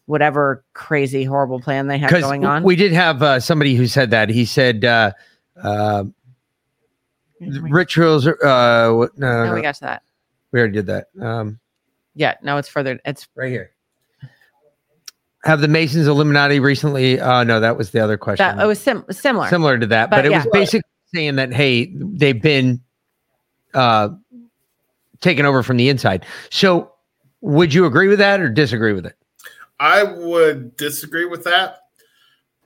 [0.05, 2.63] whatever crazy horrible plan they have going on?
[2.63, 4.29] we did have uh, somebody who said that.
[4.29, 4.85] He said
[5.57, 6.03] uh, uh,
[7.39, 8.27] rituals.
[8.27, 10.03] Uh, what, no, no, no, we got to that.
[10.51, 11.07] we already did that.
[11.19, 11.59] Um,
[12.15, 12.99] Yeah, no, it's further.
[13.05, 13.71] It's right here.
[15.43, 17.19] Have the Masons Illuminati recently?
[17.19, 18.45] Uh, no, that was the other question.
[18.57, 18.63] that.
[18.63, 19.47] It was sim- similar.
[19.49, 20.37] similar to that, but, But it yeah.
[20.43, 22.79] was basically saying that hey, they've been
[23.73, 24.09] uh,
[25.21, 26.25] taken over from the inside.
[26.51, 26.91] So,
[27.41, 29.15] would you agree with that or disagree with it?
[29.79, 31.79] I would disagree with that.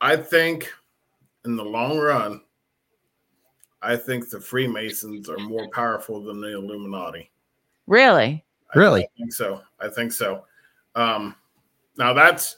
[0.01, 0.69] I think
[1.45, 2.41] in the long run,
[3.85, 7.31] I think the Freemasons are more powerful than the Illuminati.
[7.87, 8.43] Really?
[8.73, 9.03] I- Really?
[9.03, 9.61] I think so.
[9.79, 10.45] I think so.
[10.95, 11.35] Um,
[11.97, 12.57] now that's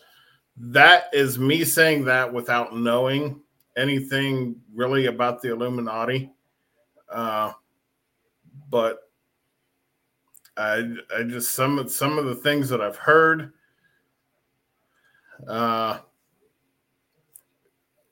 [0.57, 3.41] that is me saying that without knowing
[3.75, 6.31] anything really about the Illuminati.
[7.11, 7.51] Uh,
[8.69, 9.09] but
[10.55, 13.53] I I just some of some of the things that I've heard.
[15.47, 15.99] Uh,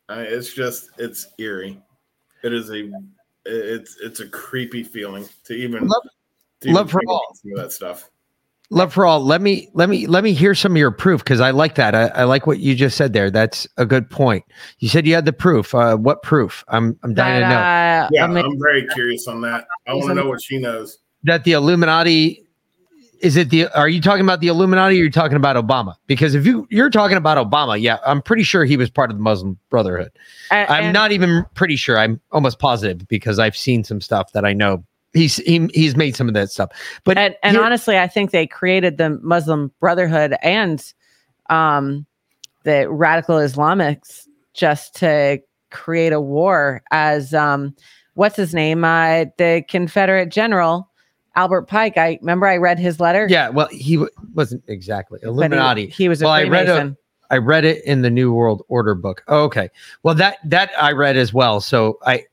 [0.08, 1.82] I, it's just it's eerie.
[2.45, 2.89] It is a
[3.45, 6.03] it's it's a creepy feeling to even Love-
[6.61, 7.15] to even love for all.
[7.27, 8.09] about some of that stuff.
[8.72, 9.19] Love for all.
[9.23, 11.93] Let me let me let me hear some of your proof because I like that.
[11.93, 13.30] I, I like what you just said there.
[13.30, 14.43] That's a good point.
[14.80, 15.73] You said you had the proof.
[15.76, 16.63] Uh, what proof?
[16.67, 19.67] I'm I'm dying to know uh, Yeah, I mean, I'm very curious on that.
[19.88, 20.97] I want to know what she knows.
[21.23, 22.44] that the Illuminati.
[23.26, 23.68] Is it the?
[23.76, 24.97] Are you talking about the Illuminati?
[24.97, 25.95] or you're talking about Obama?
[26.06, 29.18] Because if you you're talking about Obama, yeah, I'm pretty sure he was part of
[29.18, 30.11] the Muslim Brotherhood.
[30.52, 31.97] and- I'm and- not even pretty sure.
[31.97, 34.84] I'm almost positive because I've seen some stuff that I know
[35.14, 36.69] he's he, he's made some of that stuff.
[37.03, 40.93] But and, and honestly, I think they created the Muslim Brotherhood and
[41.49, 42.06] um,
[42.61, 45.41] the radical Islamics just to
[45.72, 46.84] create a war.
[46.91, 47.76] As um,
[48.14, 48.84] what's his name?
[48.84, 50.91] Uh, the Confederate general
[51.36, 51.98] Albert Pike.
[51.98, 53.28] I remember I read his letter.
[53.30, 55.88] yeah, well, he w- wasn't exactly but he- Illuminati.
[55.88, 56.95] He, was a Well, I read a-.
[57.32, 59.24] I read it in the New World Order book.
[59.28, 59.70] Oh, okay,
[60.03, 61.60] well that that I read as well.
[61.60, 62.26] So I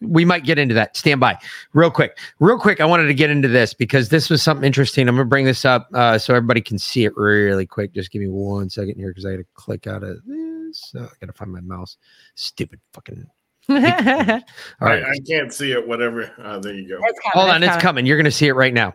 [0.00, 0.96] we might get into that.
[0.96, 1.36] Stand by,
[1.72, 2.80] real quick, real quick.
[2.80, 5.08] I wanted to get into this because this was something interesting.
[5.08, 7.92] I'm gonna bring this up uh, so everybody can see it really quick.
[7.94, 10.92] Just give me one second here because I got to click out of this.
[10.94, 11.96] Uh, I got to find my mouse.
[12.34, 13.26] Stupid fucking.
[13.70, 15.02] All right.
[15.02, 15.86] I, I can't see it.
[15.86, 16.32] Whatever.
[16.42, 16.98] Uh, there you go.
[17.02, 17.80] It's coming, Hold on, it's coming.
[17.82, 18.06] coming.
[18.06, 18.94] You're going to see it right now.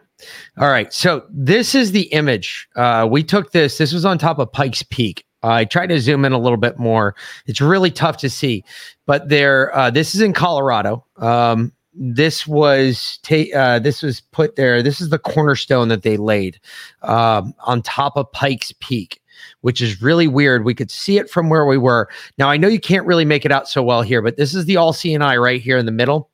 [0.57, 0.91] All right.
[0.91, 2.67] So this is the image.
[2.75, 3.77] Uh, we took this.
[3.77, 5.25] This was on top of Pikes Peak.
[5.43, 7.15] I tried to zoom in a little bit more.
[7.45, 8.63] It's really tough to see,
[9.05, 9.75] but there.
[9.75, 11.05] Uh, this is in Colorado.
[11.17, 14.81] Um, this was ta- uh, this was put there.
[14.81, 16.59] This is the cornerstone that they laid
[17.03, 19.21] um, on top of Pikes Peak,
[19.63, 20.65] which is really weird.
[20.65, 22.09] We could see it from where we were.
[22.37, 24.65] Now I know you can't really make it out so well here, but this is
[24.65, 26.29] the all eye right here in the middle,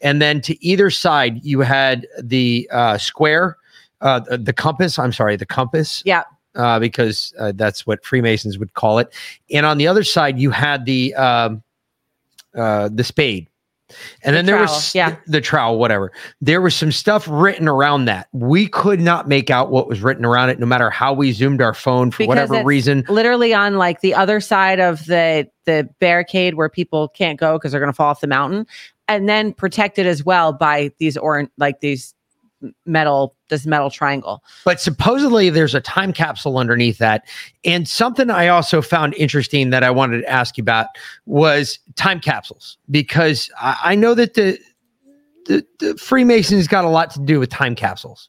[0.00, 3.56] and then to either side you had the uh, square,
[4.00, 4.98] uh, the, the compass.
[4.98, 6.02] I'm sorry, the compass.
[6.06, 6.24] Yeah.
[6.54, 9.12] Uh, because uh, that's what Freemasons would call it,
[9.52, 11.62] and on the other side you had the um,
[12.56, 13.48] uh, the spade.
[14.22, 15.16] And The then there trowel, was yeah.
[15.26, 16.12] the trowel, whatever.
[16.40, 18.28] There was some stuff written around that.
[18.32, 21.62] We could not make out what was written around it, no matter how we zoomed
[21.62, 23.04] our phone for Because whatever reason.
[23.08, 27.72] literally on like the other side of the the barricade where people can't go because
[27.72, 28.66] they're going to fall off the mountain
[29.06, 32.14] and then protected as well by these orange like these
[32.86, 37.24] metal this metal triangle But supposedly there's a time capsule underneath that.
[37.64, 40.88] And something I also found interesting that I wanted to ask you about
[41.26, 44.58] was time capsules, because I, I know that the,
[45.46, 48.28] the, the Freemasons got a lot to do with time capsules.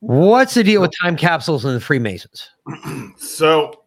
[0.00, 2.50] What's the deal with time capsules and the Freemasons?
[3.16, 3.84] So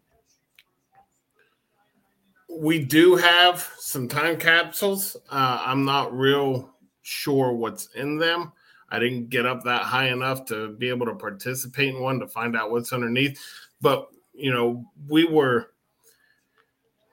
[2.50, 5.16] we do have some time capsules.
[5.30, 6.70] Uh, I'm not real
[7.02, 8.52] sure what's in them.
[8.92, 12.28] I didn't get up that high enough to be able to participate in one to
[12.28, 13.40] find out what's underneath.
[13.80, 15.72] But you know, we were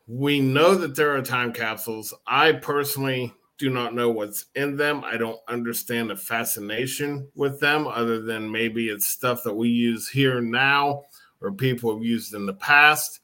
[0.07, 2.15] we know that there are time capsules.
[2.27, 5.03] I personally do not know what's in them.
[5.05, 10.09] I don't understand the fascination with them, other than maybe it's stuff that we use
[10.09, 11.05] here now
[11.41, 13.21] or people have used in the past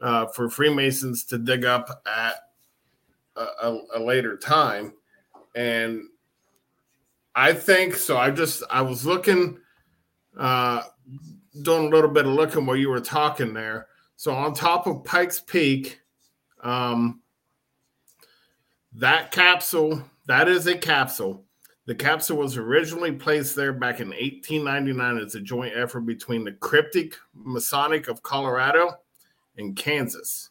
[0.00, 2.36] uh, for Freemasons to dig up at
[3.36, 4.92] a, a, a later time.
[5.54, 6.02] And
[7.34, 8.16] I think so.
[8.16, 9.58] I just I was looking,
[10.38, 10.82] uh,
[11.62, 13.88] doing a little bit of looking while you were talking there.
[14.16, 16.00] So on top of Pikes Peak,
[16.62, 17.20] um,
[18.92, 21.44] that capsule that is a capsule.
[21.86, 26.52] The capsule was originally placed there back in 1899 as a joint effort between the
[26.52, 28.94] Cryptic Masonic of Colorado
[29.58, 30.50] and Kansas.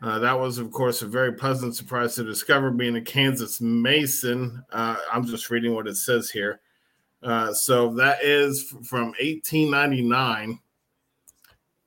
[0.00, 4.64] Uh, that was, of course, a very pleasant surprise to discover being a Kansas Mason.
[4.70, 6.60] Uh, I'm just reading what it says here.
[7.22, 10.60] Uh, so that is from 1899.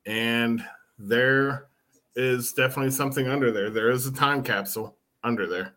[0.05, 0.63] And
[0.99, 1.67] there
[2.15, 3.69] is definitely something under there.
[3.69, 5.75] There is a time capsule under there.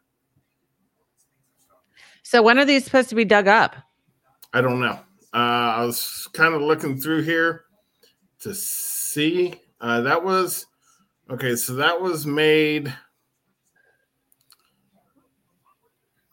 [2.25, 3.77] So when are these supposed to be dug up?
[4.53, 4.99] I don't know.
[5.33, 5.37] Uh,
[5.77, 7.65] I was kind of looking through here
[8.41, 9.55] to see.
[9.81, 10.67] Uh, that was
[11.31, 11.57] okay.
[11.57, 12.95] So that was made.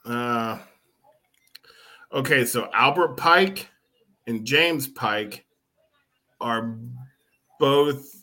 [0.06, 0.58] Uh,
[2.12, 3.70] okay, so Albert Pike
[4.28, 5.46] and James Pike
[6.40, 6.76] are
[7.60, 8.22] both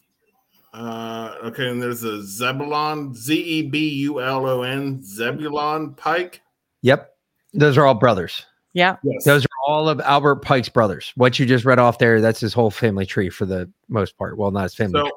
[0.75, 6.43] uh, okay, and there's a Zebulon, Z E B U L O N, Zebulon Pike.
[6.83, 7.17] Yep.
[7.55, 8.45] Those are all brothers.
[8.75, 8.97] Yeah.
[9.03, 9.25] Yes.
[9.25, 11.13] Those are all of Albert Pike's brothers.
[11.17, 14.37] What you just read off there, that's his whole family tree for the most part.
[14.37, 15.01] Well, not his family.
[15.01, 15.13] so tree.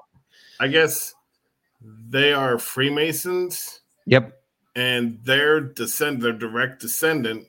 [0.62, 1.14] I guess
[1.82, 4.34] they are Freemasons, Yep.
[4.76, 7.48] and their descend, their direct descendant,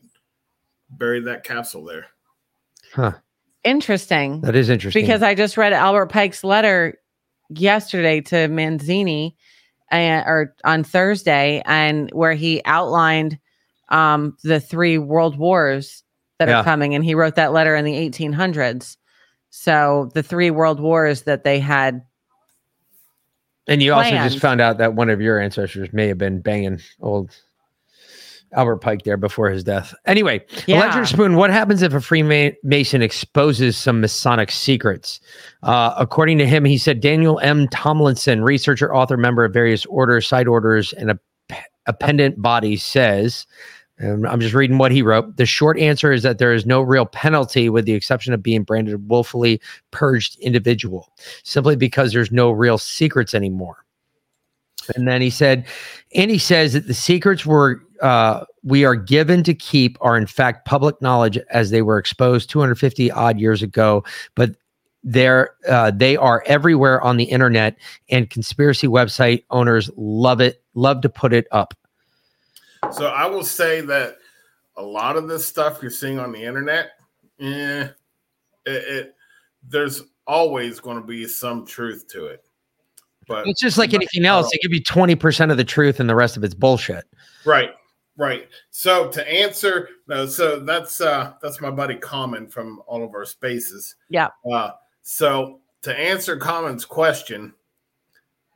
[0.90, 2.06] buried that capsule there.
[2.94, 3.12] Huh.
[3.64, 4.40] Interesting.
[4.40, 5.02] That is interesting.
[5.02, 6.98] because I just read Albert Pike's letter
[7.48, 9.34] yesterday to Mazzini,
[9.90, 13.38] uh, or on Thursday, and where he outlined
[13.90, 16.02] um, the three world wars
[16.38, 16.60] that Yeah.
[16.60, 18.96] are coming, and he wrote that letter in the 1800s.
[19.50, 22.02] So the three world wars that they had.
[23.68, 26.80] And you also just found out that one of your ancestors may have been banging
[27.00, 27.30] old
[28.54, 29.94] Albert Pike there before his death.
[30.06, 30.76] Anyway, Yeah.
[30.76, 35.20] Electric Spoon, what happens if a Freemason exposes some Masonic secrets?
[35.62, 37.66] Uh, according to him, he said Daniel M.
[37.68, 41.18] Tomlinson, researcher, author, member of various orders, side orders, and a
[41.86, 43.46] appendant body says,
[44.02, 45.36] and I'm just reading what he wrote.
[45.36, 48.64] The short answer is that there is no real penalty, with the exception of being
[48.64, 49.60] branded a willfully
[49.92, 51.12] purged individual,
[51.44, 53.84] simply because there's no real secrets anymore.
[54.96, 55.64] And then he said,
[56.14, 60.26] and he says that the secrets were uh, we are given to keep are in
[60.26, 64.02] fact public knowledge as they were exposed 250 odd years ago,
[64.34, 64.56] but
[65.04, 67.76] they're uh, they are everywhere on the internet,
[68.10, 71.74] and conspiracy website owners love it, love to put it up.
[72.90, 74.16] So I will say that
[74.76, 76.90] a lot of this stuff you're seeing on the internet,
[77.40, 77.92] eh, it,
[78.66, 79.14] it
[79.68, 82.44] there's always going to be some truth to it.
[83.28, 86.08] But It's just like anything else; It could be 20 percent of the truth, and
[86.08, 87.04] the rest of it's bullshit.
[87.44, 87.70] Right,
[88.16, 88.48] right.
[88.70, 93.24] So to answer, no, so that's uh that's my buddy Common from all of our
[93.24, 93.94] spaces.
[94.08, 94.28] Yeah.
[94.50, 94.72] Uh,
[95.02, 97.54] so to answer Common's question,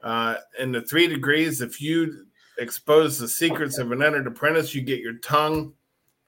[0.03, 2.26] uh, in the three degrees, if you
[2.59, 5.73] expose the secrets of an entered apprentice, you get your tongue,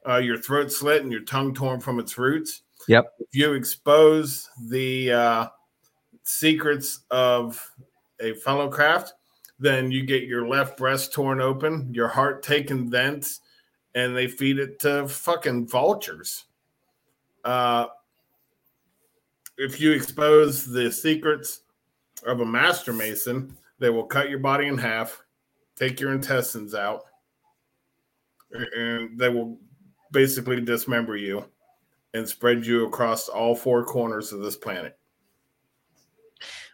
[0.08, 2.62] uh, your throat slit, and your tongue torn from its roots.
[2.88, 3.12] Yep.
[3.18, 5.46] If you expose the uh,
[6.22, 7.64] secrets of
[8.20, 9.14] a fellow craft,
[9.58, 13.40] then you get your left breast torn open, your heart taken thence,
[13.94, 16.44] and they feed it to fucking vultures.
[17.44, 17.86] Uh,
[19.56, 21.62] if you expose the secrets
[22.24, 25.20] of a master mason, they will cut your body in half,
[25.78, 27.02] take your intestines out,
[28.50, 29.58] and they will
[30.12, 31.44] basically dismember you
[32.14, 34.98] and spread you across all four corners of this planet.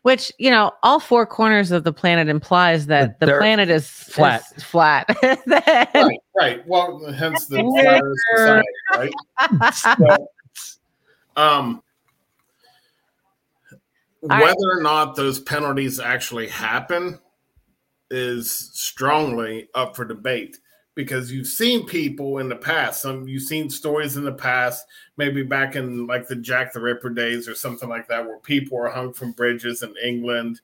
[0.03, 3.89] Which you know, all four corners of the planet implies that the They're planet is
[3.89, 4.43] flat.
[4.57, 5.09] is flat.
[5.47, 6.67] Right, right.
[6.67, 8.03] Well, hence the flat
[8.37, 9.73] society, right?
[9.75, 10.29] So,
[11.37, 11.83] um,
[14.23, 14.43] right.
[14.43, 17.19] whether or not those penalties actually happen
[18.11, 20.59] is strongly up for debate
[20.95, 23.03] because you've seen people in the past.
[23.03, 24.87] Some you've seen stories in the past,
[25.17, 28.79] maybe back in like the Jack the Ripper days or something like that, where people
[28.79, 30.61] were hung from bridges in England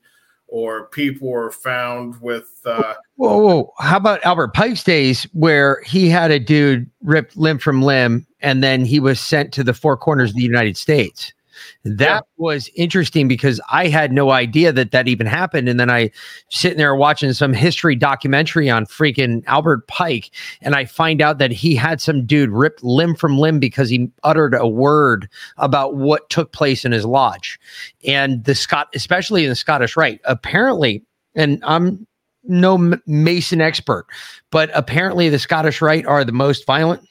[0.47, 2.49] or people were found with.
[2.65, 3.73] Uh, Whoa, whoa.
[3.79, 8.63] How about Albert Pike's days where he had a dude ripped limb from limb and
[8.63, 11.33] then he was sent to the four corners of the United States?
[11.83, 12.19] That Yeah.
[12.37, 15.67] was interesting because I had no idea that that even happened.
[15.69, 16.11] And then I
[16.49, 20.31] sitting there watching some history documentary on freaking Albert Pike,
[20.61, 24.09] and I find out that he had some dude ripped limb from limb because he
[24.23, 25.27] uttered a word
[25.57, 27.59] about what took place in his lodge.
[28.05, 31.03] And the Scot, especially in the Scottish Rite, apparently,
[31.35, 32.05] and I'm
[32.43, 34.07] no Mason expert,
[34.49, 37.07] but apparently the Scottish Rite are the most violent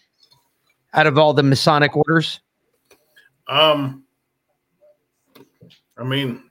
[0.93, 2.41] out of all the Masonic orders.
[3.47, 4.03] um,
[6.01, 6.43] I mean,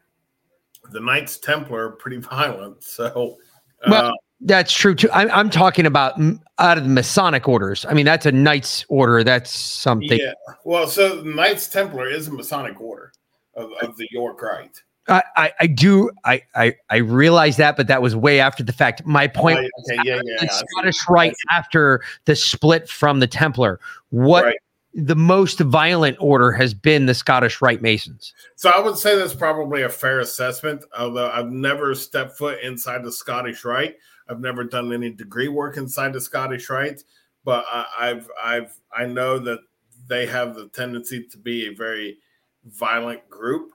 [0.92, 3.38] the Knights Templar are pretty violent, so.
[3.84, 5.10] Uh, Well, That's true too.
[5.12, 6.20] I'm, I'm talking about
[6.60, 7.86] out of the Masonic orders.
[7.86, 9.24] I mean, that's a Knight's order.
[9.24, 10.18] That's something.
[10.20, 10.34] yeah.
[10.64, 13.12] Well, so the Knights Templar is a Masonic order
[13.56, 14.82] of, of the York Rite.
[15.10, 16.12] I, I, I do.
[16.24, 19.06] I, I, I realize that, but that was way after the fact.
[19.06, 20.42] My point Right, okay, yeah, yeah.
[20.42, 20.64] the I.
[20.66, 23.80] Scottish Rite after the split from the Templar.
[24.10, 24.58] What Right.
[24.94, 28.34] The most violent order has been the Scottish Rite Masons.
[28.56, 30.84] So I would say that's probably a fair assessment.
[30.98, 33.98] Although I've never stepped foot inside the Scottish Rite,
[34.28, 37.04] I've never done any degree work inside the Scottish Rite,
[37.44, 39.60] but I, I've I've I know that
[40.08, 42.18] they have the tendency to be a very
[42.66, 43.72] violent group,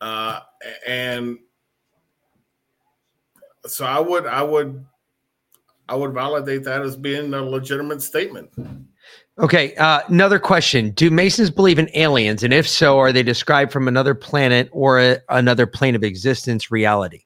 [0.00, 0.40] uh,
[0.86, 1.38] and
[3.66, 4.84] so I would I would
[5.88, 8.50] I would validate that as being a legitimate statement.
[9.38, 13.70] Okay, uh, another question: Do Masons believe in aliens, and if so, are they described
[13.70, 17.24] from another planet or a, another plane of existence, reality?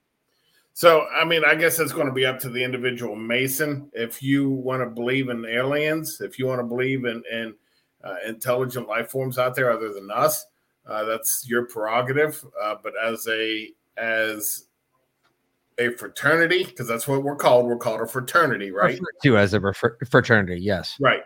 [0.73, 3.91] So, I mean, I guess it's going to be up to the individual Mason.
[3.93, 7.55] If you want to believe in aliens, if you want to believe in, in
[8.03, 10.47] uh, intelligent life forms out there other than us,
[10.87, 12.45] uh, that's your prerogative.
[12.61, 14.65] Uh, but as a as
[15.79, 18.99] a fraternity, because that's what we're called, we're called a fraternity, right?
[19.23, 20.97] To as a refer- fraternity, yes.
[20.99, 21.23] Right.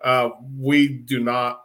[0.00, 1.62] Uh, we do not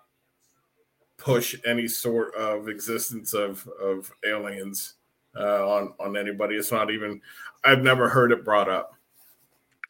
[1.18, 4.96] push any sort of existence of of aliens
[5.38, 6.56] uh, on on anybody.
[6.56, 7.22] It's not even.
[7.64, 8.96] I've never heard it brought up.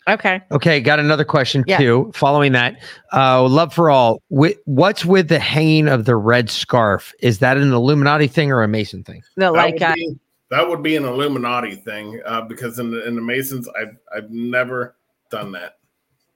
[0.09, 0.41] Okay.
[0.51, 1.77] Okay, got another question Yeah.
[1.77, 2.11] too.
[2.15, 2.81] Following that,
[3.13, 4.21] uh, love for all.
[4.31, 7.13] Wi- what's with the hanging of the red scarf?
[7.21, 9.21] Is that an Illuminati thing or a Mason thing?
[9.37, 10.19] No, That like would uh, be,
[10.49, 14.31] that would be an Illuminati thing uh, because in the in the Masons, I've I've
[14.31, 14.95] never
[15.29, 15.77] done that.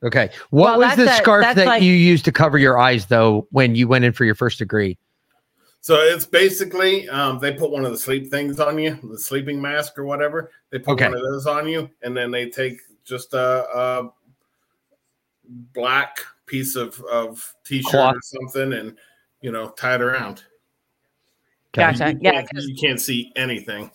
[0.04, 2.78] Okay, what Well, was the that's a- scarf that like- you used to cover your
[2.78, 4.98] eyes though when you went in for your first degree?
[5.82, 9.62] So it's basically um, they put one of the sleep things on you, the sleeping
[9.62, 10.52] mask or whatever.
[10.72, 11.06] They put Okay.
[11.06, 14.10] one of those on you, and then they take just a, a
[15.74, 18.16] black piece of of t-shirt Cloth.
[18.16, 18.98] or something, and
[19.42, 20.44] you know tie it around.
[21.72, 22.12] gotcha.
[22.14, 23.92] You Yeah, can't, 'cause you can't see anything.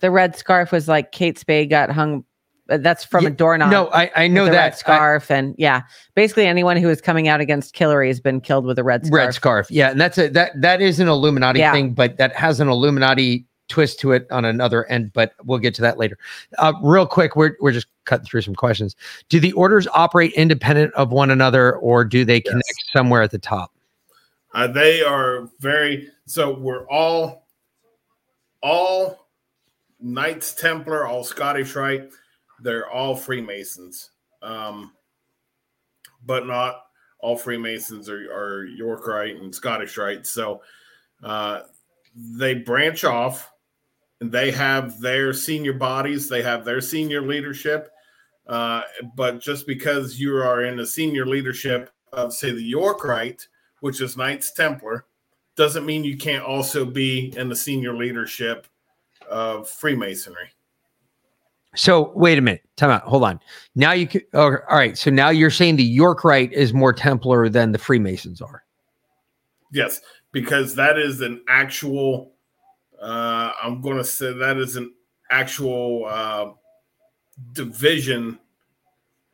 [0.00, 2.24] the red scarf was like Kate Spade got hung.
[2.68, 3.70] Uh, That's from Yeah, a doorknob.
[3.70, 5.82] No, I, I with know that red scarf, and yeah,
[6.14, 9.18] basically anyone who is coming out against Hillary has been killed with a red scarf.
[9.26, 9.70] red scarf.
[9.70, 11.72] Yeah, and that's a that that is an Illuminati Yeah.
[11.72, 15.12] thing, but that has an Illuminati twist to it on another end.
[15.12, 16.18] But we'll get to that later.
[16.58, 18.94] Uh, real quick, we're we're just cutting through some questions.
[19.28, 23.38] Do the orders operate independent of one another, or do they connect somewhere at the
[23.38, 23.72] top?
[24.54, 26.52] Uh, they are very so.
[26.58, 27.46] We're all
[28.62, 29.26] all
[30.00, 32.10] Knights Templar, all Scottish Rite.
[32.62, 34.10] They're all Freemasons,
[34.42, 34.92] um,
[36.24, 36.82] but not
[37.20, 40.26] all Freemasons are, are York Rite and Scottish Rite.
[40.26, 40.62] So
[41.22, 41.62] uh,
[42.14, 43.52] they branch off.
[44.18, 46.26] And they have their senior bodies.
[46.26, 47.90] They have their senior leadership.
[48.46, 48.80] Uh,
[49.14, 53.46] but just because you are in the senior leadership of, say, the York Rite,
[53.80, 55.04] which is Knights Templar,
[55.54, 58.66] doesn't mean you can't also be in the senior leadership
[59.28, 60.48] of Freemasonry.
[61.76, 63.02] So wait a minute, time out.
[63.02, 63.40] Hold on.
[63.74, 64.22] Now you can.
[64.32, 64.96] Oh, all right.
[64.96, 68.64] So now you're saying the York Rite is more Templar than the Freemasons are.
[69.72, 70.00] Yes,
[70.32, 72.32] because that is an actual.
[73.00, 74.92] Uh, I'm going to say that is an
[75.30, 76.52] actual uh,
[77.52, 78.38] division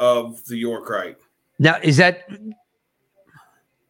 [0.00, 1.18] of the York Rite.
[1.58, 2.28] Now is that?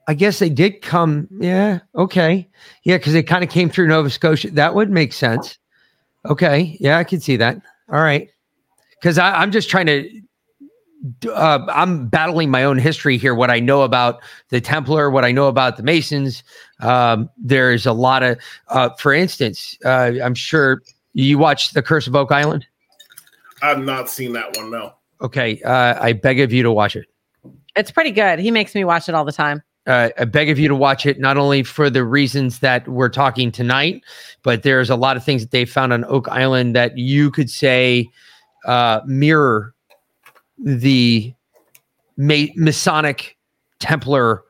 [0.08, 1.28] I guess they did come.
[1.38, 1.78] Yeah.
[1.94, 2.48] Okay.
[2.82, 4.50] Yeah, because they kind of came through Nova Scotia.
[4.50, 5.58] That would make sense.
[6.26, 6.76] Okay.
[6.80, 7.56] Yeah, I can see that.
[7.88, 8.28] All right.
[9.02, 10.20] Because I'm just trying to.
[11.28, 13.34] Uh, I'm battling my own history here.
[13.34, 16.44] What I know about the Templar, what I know about the Masons.
[16.78, 18.38] Um, there's a lot of,
[18.68, 20.80] uh, for instance, uh, I'm sure
[21.12, 22.64] you watched The Curse of Oak Island.
[23.62, 24.70] I've not seen that one.
[24.70, 24.94] No.
[25.20, 27.06] Okay, uh, I beg of you to watch it.
[27.74, 28.38] It's pretty good.
[28.38, 29.60] He makes me watch it all the time.
[29.86, 33.08] uh, I beg of you to watch it, not only for the reasons that we're
[33.08, 34.02] talking tonight,
[34.42, 37.50] but there's a lot of things that they found on Oak Island that you could
[37.50, 38.08] say
[38.64, 39.74] uh, mirror
[40.58, 41.34] the
[42.16, 43.36] Ma- Masonic
[43.78, 44.44] Templar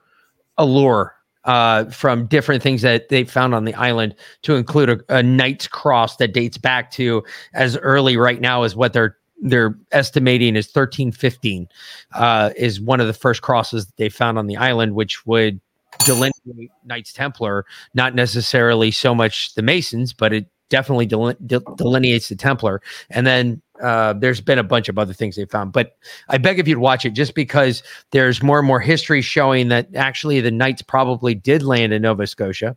[0.58, 1.14] allure
[1.44, 5.66] uh, from different things that they found on the island, to include a, a knight's
[5.66, 7.22] cross that dates back to
[7.54, 11.68] as early right now as what they're they're estimating is 1315
[12.14, 15.60] uh, is one of the first crosses that they found on the island, which would
[16.04, 22.28] delineate Knights Templar, not necessarily so much the Masons, but it definitely deline- de- delineates
[22.28, 22.80] the Templar.
[23.10, 25.96] And then uh, there's been a bunch of other things they found, but
[26.28, 27.82] I beg of you to watch it just because
[28.12, 32.26] there's more and more history showing that actually the Knights probably did land in Nova
[32.26, 32.76] Scotia.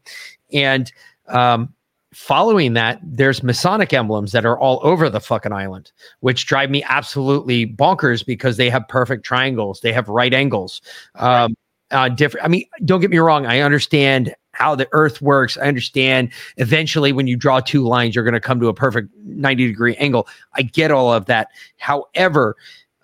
[0.52, 0.92] And
[1.28, 1.74] um,
[2.14, 5.92] following that, there's Masonic emblems that are all over the fucking island,
[6.22, 10.82] which drive me absolutely bonkers because they have perfect triangles, they have right angles.
[11.16, 11.56] Um,
[11.92, 12.44] uh, different.
[12.44, 13.46] I mean, don't get me wrong.
[13.46, 15.58] I understand how the earth works.
[15.58, 19.10] I understand eventually when you draw two lines, you're going to come to a perfect
[19.26, 20.28] 90 degree angle.
[20.54, 21.50] I get all of that.
[21.78, 22.56] However,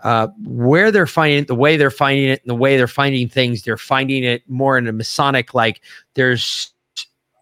[0.03, 3.28] uh, where they're finding it, the way they're finding it, and the way they're finding
[3.28, 5.82] things, they're finding it more in a Masonic, like
[6.15, 6.73] there's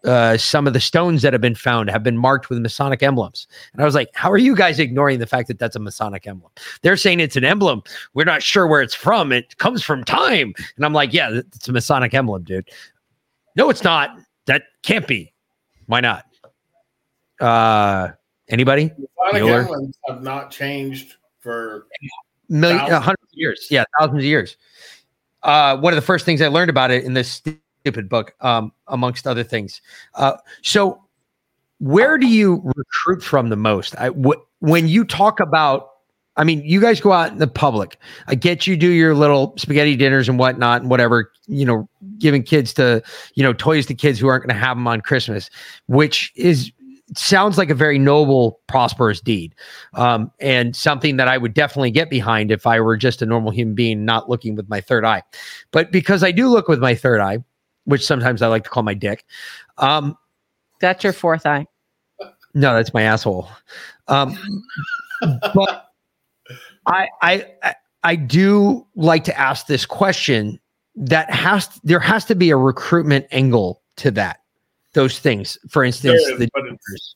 [0.04, 3.46] uh, some of the stones that have been found have been marked with Masonic emblems.
[3.72, 6.26] And I was like, how are you guys ignoring the fact that that's a Masonic
[6.26, 6.50] emblem?
[6.82, 7.82] They're saying it's an emblem.
[8.14, 9.32] We're not sure where it's from.
[9.32, 10.54] It comes from time.
[10.76, 12.68] And I'm like, yeah, it's a Masonic emblem, dude.
[13.56, 14.18] No, it's not.
[14.46, 15.32] That can't be.
[15.86, 16.24] Why not?
[17.40, 18.08] Uh,
[18.48, 18.90] anybody?
[19.32, 19.92] Bueller?
[20.08, 21.86] have not changed for
[22.48, 23.66] million, hundreds of years.
[23.70, 24.56] Yeah, thousands of years.
[25.42, 27.42] Uh, one of the first things I learned about it in this
[27.82, 29.80] stupid book, um, amongst other things.
[30.14, 31.02] Uh, so,
[31.78, 33.96] where do you recruit from the most?
[33.96, 35.89] I, wh- when you talk about,
[36.36, 37.98] I mean, you guys go out in the public.
[38.28, 41.88] I get you do your little spaghetti dinners and whatnot, and whatever, you know,
[42.18, 43.02] giving kids to,
[43.34, 45.50] you know, toys to kids who aren't going to have them on Christmas,
[45.86, 46.70] which is
[47.16, 49.54] sounds like a very noble, prosperous deed,
[49.94, 53.50] um, and something that I would definitely get behind if I were just a normal
[53.50, 55.22] human being, not looking with my third eye.
[55.72, 57.38] But because I do look with my third eye,
[57.84, 59.24] which sometimes I like to call my dick,
[59.78, 60.16] um,
[60.80, 61.66] That's your fourth eye.
[62.54, 63.48] no, that's my asshole.
[64.06, 64.38] Um,
[65.54, 65.89] but
[66.86, 67.46] I, I,
[68.02, 70.58] I- do like to ask this question.
[70.96, 74.40] That has there has to be a recruitment angle to that.
[74.92, 77.14] Those things, for instance, is, the it's-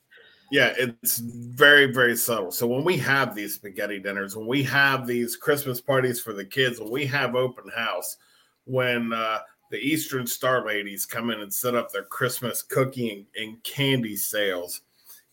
[0.51, 2.51] yeah, it's very, very subtle.
[2.51, 6.45] So when we have these spaghetti dinners, when we have these Christmas parties for the
[6.45, 8.17] kids, when we have open house,
[8.65, 9.39] when uh,
[9.71, 14.15] the Eastern Star ladies come in and set up their Christmas cookie and, and candy
[14.15, 14.81] sales,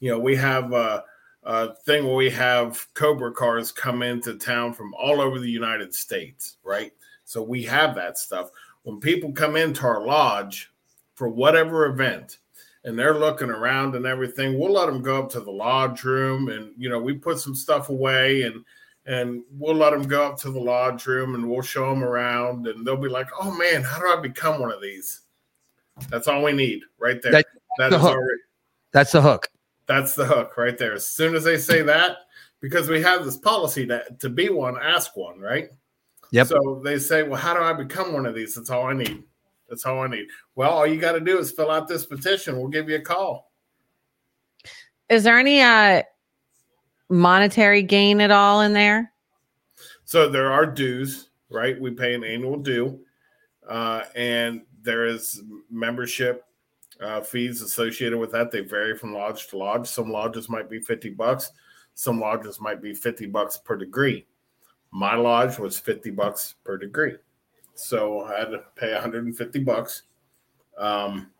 [0.01, 1.05] you know, we have a,
[1.45, 5.95] a thing where we have Cobra cars come into town from all over the United
[5.95, 6.93] States, right?
[7.25, 8.51] So we have that stuff.
[8.85, 10.73] When people come into our lodge
[11.15, 12.39] for whatever event,
[12.85, 16.49] and they're looking around and everything, we'll let them go up to the lodge room
[16.49, 18.65] and you know we put some stuff away and
[19.07, 22.67] and we'll let them go up to the lodge room and we'll show them around
[22.67, 25.21] and they'll be like, "Oh man, how do I become one of these?"
[26.09, 27.33] That's all we need right there.
[27.33, 27.47] That-
[27.79, 28.11] that the is hook.
[28.11, 28.41] already
[28.93, 29.49] that's the hook.
[29.93, 30.95] That's the hook right there.
[30.95, 32.19] As soon as they say that,
[32.61, 35.69] because we have this policy that to be one, ask one, right?
[36.31, 36.47] Yep.
[36.47, 38.55] So they say, Well, how do I become one of these?
[38.55, 39.23] That's all I need.
[39.69, 40.27] That's all I need.
[40.55, 42.57] Well, all you got to do is fill out this petition.
[42.57, 43.53] We'll give you a call.
[45.09, 46.03] Is there any uh
[47.09, 49.13] monetary gain at all in there?
[50.05, 51.81] So there are dues, right?
[51.81, 53.01] We pay an annual due,
[53.69, 56.45] uh, and there is membership
[57.03, 58.51] uh, fees associated with that.
[58.51, 59.87] They vary from lodge to lodge.
[59.87, 61.51] Some lodges might be fifty bucks.
[61.95, 64.27] Some lodges might be fifty bucks per degree.
[64.91, 67.17] My lodge was fifty bucks per degree,
[67.75, 70.03] so I had to pay one hundred and fifty bucks.
[70.79, 71.31] Um,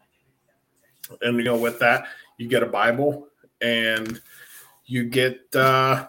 [1.21, 2.07] and you know, with that,
[2.39, 3.29] you get a Bible
[3.61, 4.21] and
[4.87, 6.07] you get uh,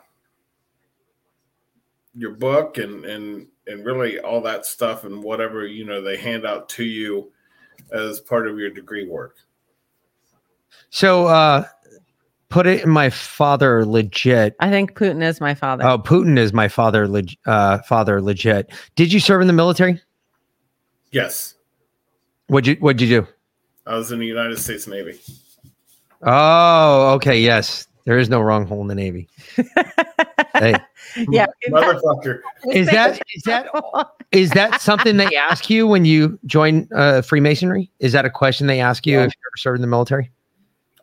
[2.16, 6.46] your book and and and really all that stuff and whatever you know they hand
[6.46, 7.32] out to you
[7.92, 9.38] as part of your degree work.
[10.90, 11.66] So uh
[12.50, 14.56] put it in my father legit.
[14.60, 15.84] I think Putin is my father.
[15.86, 18.72] Oh, Putin is my father leg- uh father legit.
[18.96, 20.00] Did you serve in the military?
[21.12, 21.56] Yes,
[22.48, 23.28] What'd you what'd you do?
[23.86, 25.20] I was in the United States Navy.
[26.22, 27.88] Oh, okay, yes.
[28.06, 29.30] There is no wrong hole in the Navy.
[30.56, 30.76] hey,
[31.30, 31.46] yeah.
[31.70, 32.40] Motherfucker.
[32.72, 33.68] is that is that
[34.32, 37.90] is that something they ask you when you join uh, Freemasonry?
[38.00, 39.26] Is that a question they ask you Yeah.
[39.26, 40.32] if you ever served in the military?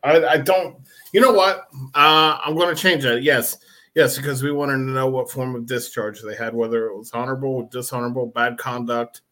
[0.02, 0.76] I, I don't.
[1.12, 1.68] You know what?
[1.94, 3.22] Uh, I'm going to change that.
[3.22, 3.58] Yes,
[3.94, 7.10] yes, because we wanted to know what form of discharge they had, whether it was
[7.12, 9.22] honorable, dishonorable, bad conduct,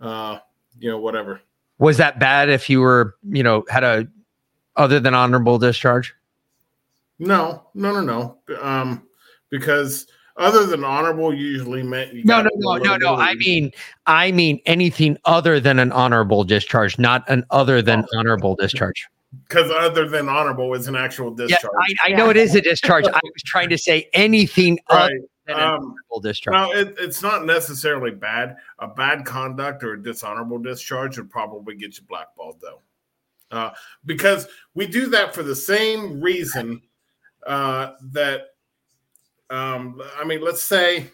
[0.00, 0.38] uh,
[0.78, 1.40] you know, whatever.
[1.78, 4.06] Was that bad if you were, you know, had a
[4.76, 6.14] other than honorable discharge?
[7.18, 8.58] No, no, no, no.
[8.60, 9.06] Um,
[9.50, 10.06] because
[10.36, 13.14] other than honorable, usually meant No, no, no, no, no.
[13.16, 13.70] I mean,
[14.06, 19.06] I mean anything other than an honorable discharge, not an other than honorable discharge.
[19.48, 21.72] Because other than honorable is an actual Yeah, discharge.
[22.04, 23.06] I, I know it is a discharge.
[23.06, 25.04] I was trying to say anything right.
[25.04, 25.14] other
[25.46, 26.52] than an Um, honorable discharge.
[26.54, 28.56] No, it, it's not necessarily bad.
[28.78, 32.80] A bad conduct or a dishonorable discharge would probably get you blackballed, though,
[33.50, 33.70] uh,
[34.04, 36.80] because we do that for the same reason
[37.46, 38.48] uh, that,
[39.50, 41.06] um, I mean, let's say,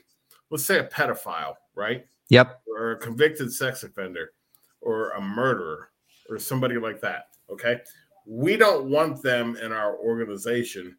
[0.51, 2.61] let's say a pedophile, right, Yep.
[2.67, 4.33] or a convicted sex offender,
[4.81, 5.91] or a murderer,
[6.29, 7.29] or somebody like that.
[7.51, 7.81] Okay,
[8.29, 10.95] we don't want them in our organization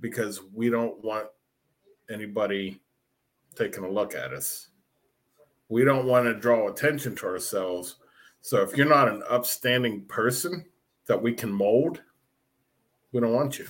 [0.00, 1.26] because we don't want
[2.10, 2.80] anybody
[3.54, 4.68] taking a look at us.
[5.68, 7.96] We don't want to draw attention to ourselves.
[8.40, 10.64] So if you're not an upstanding person
[11.06, 12.00] that we can mold,
[13.12, 13.66] we don't want you.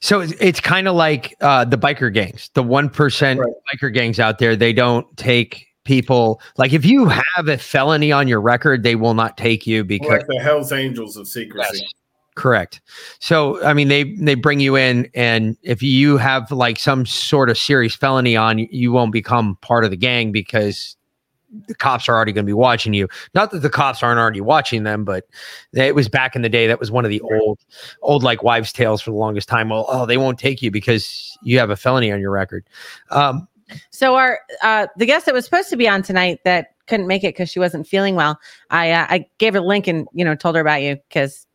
[0.00, 3.52] So it's, it's kind of like uh, the biker gangs, the 1% Right.
[3.74, 4.56] biker gangs out there.
[4.56, 9.14] They don't take people like if you have a felony on your record, they will
[9.14, 11.80] not take you because Like the Hell's Angels of secrecy.
[11.80, 11.92] Yes.
[12.38, 12.80] Correct.
[13.18, 17.50] So, I mean, they they bring you in, and if you have like some sort
[17.50, 20.96] of serious felony on, you won't become part of the gang because
[21.66, 23.08] the cops are already going to be watching you.
[23.34, 25.24] Not that the cops aren't already watching them, but
[25.72, 26.68] it was back in the day.
[26.68, 27.58] That was one of the old,
[28.02, 29.70] old like wives' tales for the longest time.
[29.70, 32.64] Well, oh, they won't take you because you have a felony on your record.
[33.10, 33.48] Um,
[33.90, 37.24] So our uh, the guest that was supposed to be on tonight that couldn't make
[37.24, 38.38] it because she wasn't feeling well.
[38.70, 41.46] I uh, I gave her a link and you know told her about you because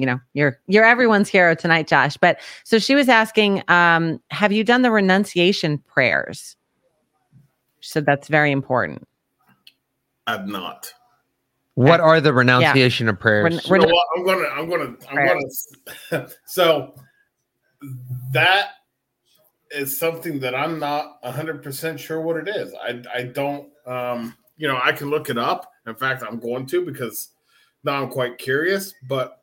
[0.00, 2.16] you know you're you're everyone's hero tonight, Josh.
[2.16, 6.56] But so she was asking, um, have you done the renunciation prayers?
[7.80, 9.06] She said that's very important.
[10.26, 10.92] I've not.
[11.74, 13.68] what are the renunciation of prayers?
[13.68, 14.06] Ren- You know what?
[14.16, 15.40] I'm gonna, I'm gonna, I'm
[16.10, 16.28] gonna.
[16.46, 16.94] so
[18.32, 18.68] that
[19.70, 22.74] is something that I'm not 100 percent sure what it is.
[22.74, 25.70] I, I don't, um, you know, I can look it up.
[25.86, 27.30] In fact, I'm going to because
[27.82, 29.39] now I'm quite curious, but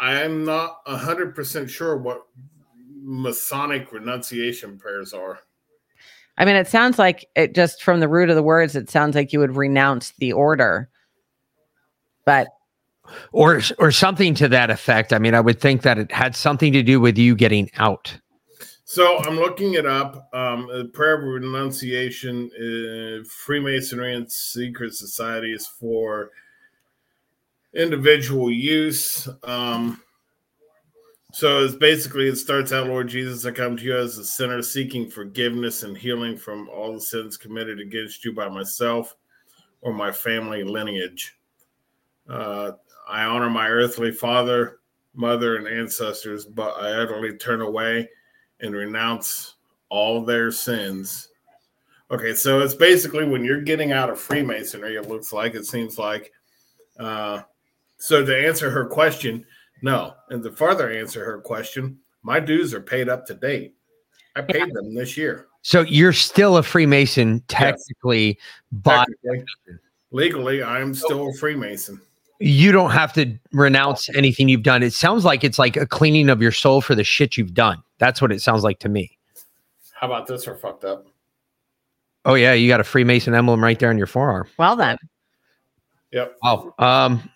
[0.00, 2.22] I am not 100 percent sure what
[3.02, 5.40] Masonic renunciation prayers are.
[6.36, 9.16] I mean, it sounds like it just from the root of the words, it sounds
[9.16, 10.88] like you would renounce the order.
[12.24, 12.48] But
[13.32, 15.12] or or something to that effect.
[15.12, 18.16] I mean, I would think that it had something to do with you getting out.
[18.84, 20.28] So I'm looking it up.
[20.32, 26.30] Um, prayer of renunciation, uh, Freemasonry and secret societies for
[27.74, 29.28] individual use.
[29.44, 30.00] Um,
[31.32, 34.62] so it's basically it starts out, Lord Jesus, I come to you as a sinner
[34.62, 39.14] seeking forgiveness and healing from all the sins committed against you by myself
[39.82, 41.36] or my family lineage.
[42.28, 42.72] Uh,
[43.08, 44.80] I honor my earthly father,
[45.14, 48.08] mother, and ancestors, but I utterly turn away
[48.60, 49.56] and renounce
[49.90, 51.28] all their sins.
[52.10, 55.98] Okay, so it's basically when you're getting out of Freemasonry, it looks like, it seems
[55.98, 56.32] like.
[56.98, 57.42] Uh,
[57.98, 59.44] so to answer her question,
[59.82, 60.14] no.
[60.30, 63.74] And to further answer her question, my dues are paid up to date.
[64.36, 65.46] I paid them this year.
[65.62, 68.38] So you're still a Freemason technically,
[68.72, 69.44] but Technically,
[70.12, 72.00] legally, I am still a Freemason.
[72.38, 74.82] you don't have to renounce anything you've done.
[74.82, 77.82] It sounds like it's like a cleaning of your soul for the shit you've done.
[77.98, 79.18] That's what it sounds like to me.
[79.92, 80.46] How about this?
[80.46, 81.06] Are fucked up.
[82.24, 84.46] Oh yeah, you got a Freemason emblem right there on your forearm.
[84.58, 84.96] well then,
[86.12, 86.36] Yep.
[86.44, 87.28] Oh, um,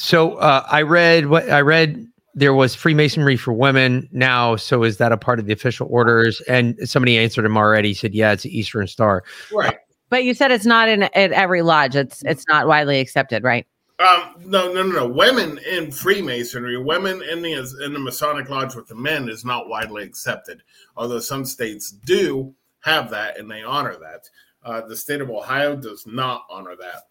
[0.00, 2.06] so uh, I read what I read.
[2.34, 4.56] There was Freemasonry for women now.
[4.56, 6.40] So is that a part of the official orders?
[6.42, 7.92] And somebody answered him already.
[7.92, 9.76] Said, "Yeah, it's the Eastern Star." Right.
[10.08, 11.96] but you said it's not in at every lodge.
[11.96, 13.66] It's it's not widely accepted, right?
[13.98, 15.06] Um, no, no, no, no.
[15.06, 17.52] Women in Freemasonry, women in the
[17.84, 20.62] in the Masonic Lodge with the men is not widely accepted.
[20.96, 24.28] Although some states do have that and they honor that.
[24.64, 27.09] Uh, the state of Ohio does not honor that.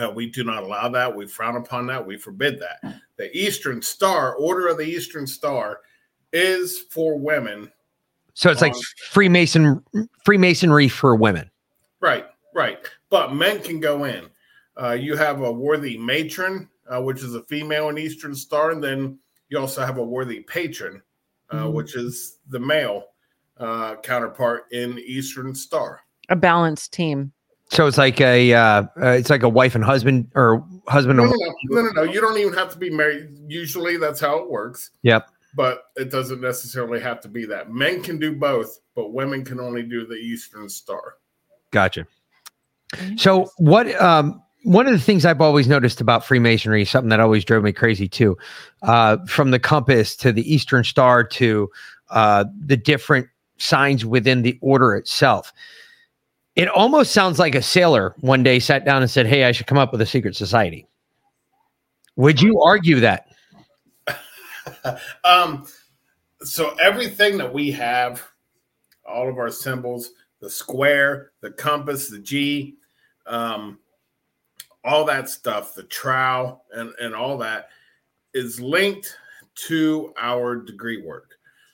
[0.00, 1.14] Uh, we do not allow that.
[1.14, 2.04] We frown upon that.
[2.04, 3.00] We forbid that.
[3.16, 5.80] The Eastern Star, Order of the Eastern Star,
[6.32, 7.70] is for women.
[8.34, 8.80] So it's like Um,
[9.10, 9.84] Freemason
[10.24, 11.48] Freemasonry for women.
[12.00, 12.78] Right, right.
[13.08, 14.28] But men can go in.
[14.76, 18.82] Uh, you have a worthy matron, uh, which is a female in Eastern Star, and
[18.82, 19.18] then
[19.48, 21.00] you also have a worthy patron,
[21.50, 21.72] uh, Mhm.
[21.72, 23.10] which is the male
[23.56, 26.00] uh, counterpart in Eastern Star.
[26.28, 27.32] A balanced team.
[27.74, 31.24] So it's like a uh, uh, it's like a wife and husband or husband No,
[31.24, 32.12] and no, no, no, no, no.
[32.12, 33.30] You don't even have to be married.
[33.48, 34.90] Usually, that's how it works.
[35.02, 35.28] Yep.
[35.56, 37.72] But it doesn't necessarily have to be that.
[37.72, 41.16] Men can do both, but women can only do the Eastern Star.
[41.72, 42.06] Gotcha.
[43.16, 47.44] So what um one of the things I've always noticed about Freemasonry, something that always
[47.44, 48.38] drove me crazy too,
[48.82, 51.68] uh, from the compass to the Eastern Star to
[52.10, 53.26] uh, the different
[53.58, 55.52] signs within the order itself.
[56.56, 59.66] It almost sounds like a sailor one day sat down and said, Hey, I should
[59.66, 60.86] come up with a secret society.
[62.16, 63.28] Would you argue that?
[65.24, 65.66] um,
[66.42, 68.22] so everything that we have,
[69.04, 70.10] all of our symbols,
[70.40, 72.76] the square, the compass, the G,
[73.26, 73.78] um,
[74.84, 77.70] all that stuff, the trowel, and and all that
[78.34, 79.16] is linked
[79.54, 81.32] to our degree work.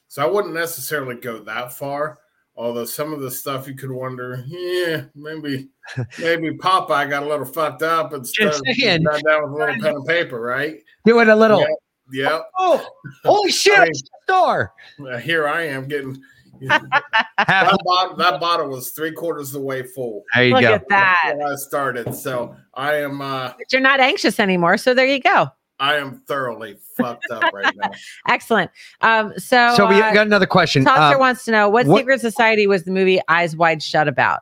[0.09, 2.20] So I wouldn't necessarily go that far.
[2.61, 5.69] Although some of the stuff you could wonder, yeah, maybe
[6.19, 9.03] maybe Popeye got a little fucked up and Just started saying.
[9.05, 10.77] that down with a little pen and paper, right?
[11.07, 11.61] Doing a little,
[12.13, 12.29] Yeah.
[12.33, 12.43] Yep.
[12.59, 12.87] oh,
[13.25, 13.93] holy shit, I mean-
[14.25, 14.75] star.
[15.01, 16.21] Uh, here I am getting
[16.69, 18.17] that bottle.
[18.17, 20.75] That bottle was three quarters of the way full there you Look go.
[20.75, 21.33] at that.
[21.37, 22.15] when I started.
[22.15, 24.77] So I am uh But you're not anxious anymore.
[24.77, 25.49] So there you go.
[25.81, 27.91] I am thoroughly fucked up right now.
[28.29, 28.71] Excellent.
[29.01, 30.85] Um, so, So we uh, got another question.
[30.85, 34.07] Tosser Uh, wants to know what, what- secret society was the movie Eyes Wide Shut
[34.07, 34.41] about?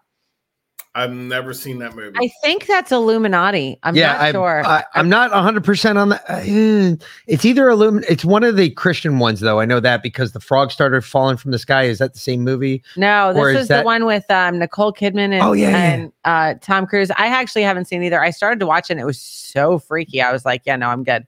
[0.98, 2.16] I've never seen that movie.
[2.20, 3.78] I think that's Illuminati.
[3.84, 4.66] I'm yeah, not I'm, sure.
[4.66, 6.24] I, I'm not 100 percent on that.
[6.28, 6.96] Uh,
[7.28, 8.02] It's either Illum.
[8.08, 9.60] It's one of the Christian ones, though.
[9.60, 11.84] I know that because the frog started falling from the sky.
[11.84, 12.82] Is that the same movie?
[12.96, 15.92] no, or this is was the one with um, Nicole Kidman and, Oh, yeah, yeah.
[15.92, 17.12] and uh, Tom Cruise.
[17.12, 18.20] I actually haven't seen either.
[18.20, 20.20] I started to watch it and it was so freaky.
[20.20, 21.24] I was like, yeah, no, I'm good.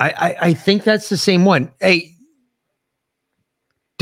[0.00, 1.70] I I, I think that's the same one.
[1.80, 2.14] Hey,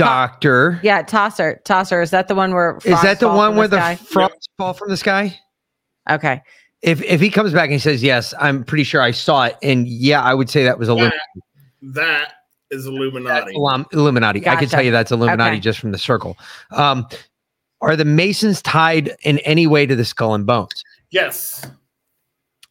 [0.05, 1.60] doctor, Yeah, Tosser.
[1.64, 2.02] Tosser.
[2.02, 3.94] Is that the one where is that the one where the sky?
[3.97, 5.39] frogs fall from the sky?
[6.10, 6.43] Okay.
[6.82, 9.56] If if he comes back and he says yes, I'm pretty sure I saw it,
[9.62, 11.14] and yeah, I would say that was a that,
[11.82, 12.32] that
[12.70, 13.52] is Illuminati.
[13.93, 14.48] Illuminati.
[14.48, 15.60] I can tell you that's Illuminati Okay.
[15.60, 16.39] just from the circle.
[16.70, 17.06] Um,
[17.82, 20.85] are the Masons tied in any way to the skull and bones?
[21.10, 21.66] Yes.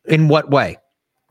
[0.05, 0.77] In what way?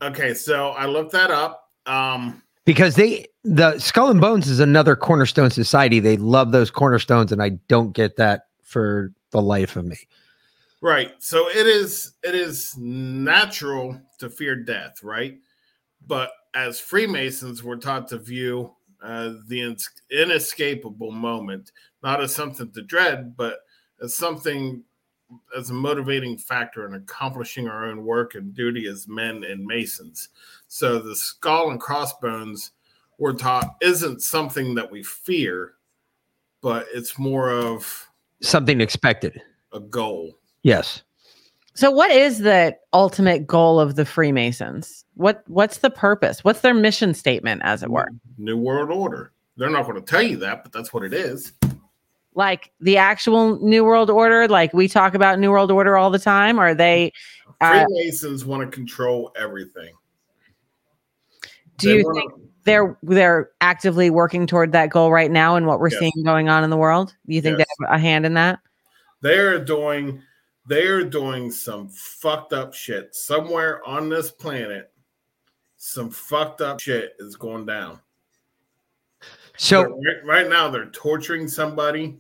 [0.02, 1.70] Okay, so I looked that up.
[1.86, 6.00] Um, Because they the skull and bones is another cornerstone society.
[6.00, 9.96] They love those cornerstones, and I don't get that for the life of me.
[10.82, 11.12] right.
[11.18, 15.38] So it is it is natural to fear death, right?
[16.06, 19.74] But as Freemasons, we're taught to view uh, the
[20.10, 21.72] inescapable moment
[22.02, 23.60] not as something to dread, but
[24.02, 24.84] as something
[25.56, 30.28] as a motivating factor in accomplishing our own work and duty as men and masons.
[30.68, 32.72] So the skull and crossbones
[33.18, 35.74] we're taught isn't something that we fear,
[36.60, 38.08] but it's more of
[38.40, 39.42] Something expected.
[39.72, 40.38] a goal.
[40.62, 41.02] Yes.
[41.74, 45.04] So what is the ultimate goal of the Freemasons?
[45.14, 46.44] What what's the purpose?
[46.44, 48.08] What's their mission statement as it were?
[48.36, 49.32] New World Order.
[49.56, 51.52] They're not going to tell you that, but that's what it is.
[52.38, 56.20] Like the actual New World Order, like we talk about New World Order all the
[56.20, 57.12] time, Are they
[57.60, 59.92] uh, Freemasons want to control everything.
[61.78, 62.32] do They you wanna- think
[62.62, 65.98] they're they're actively working toward that goal right now and what we're Yes.
[65.98, 67.12] seeing going on in the world?
[67.26, 67.66] You think Yes.
[67.80, 68.60] they have a hand in that?
[69.20, 70.22] they're doing
[70.68, 74.92] they're doing some fucked up shit somewhere on this planet
[75.76, 77.98] some fucked up shit is going down
[79.56, 82.18] So right, right now they're torturing somebody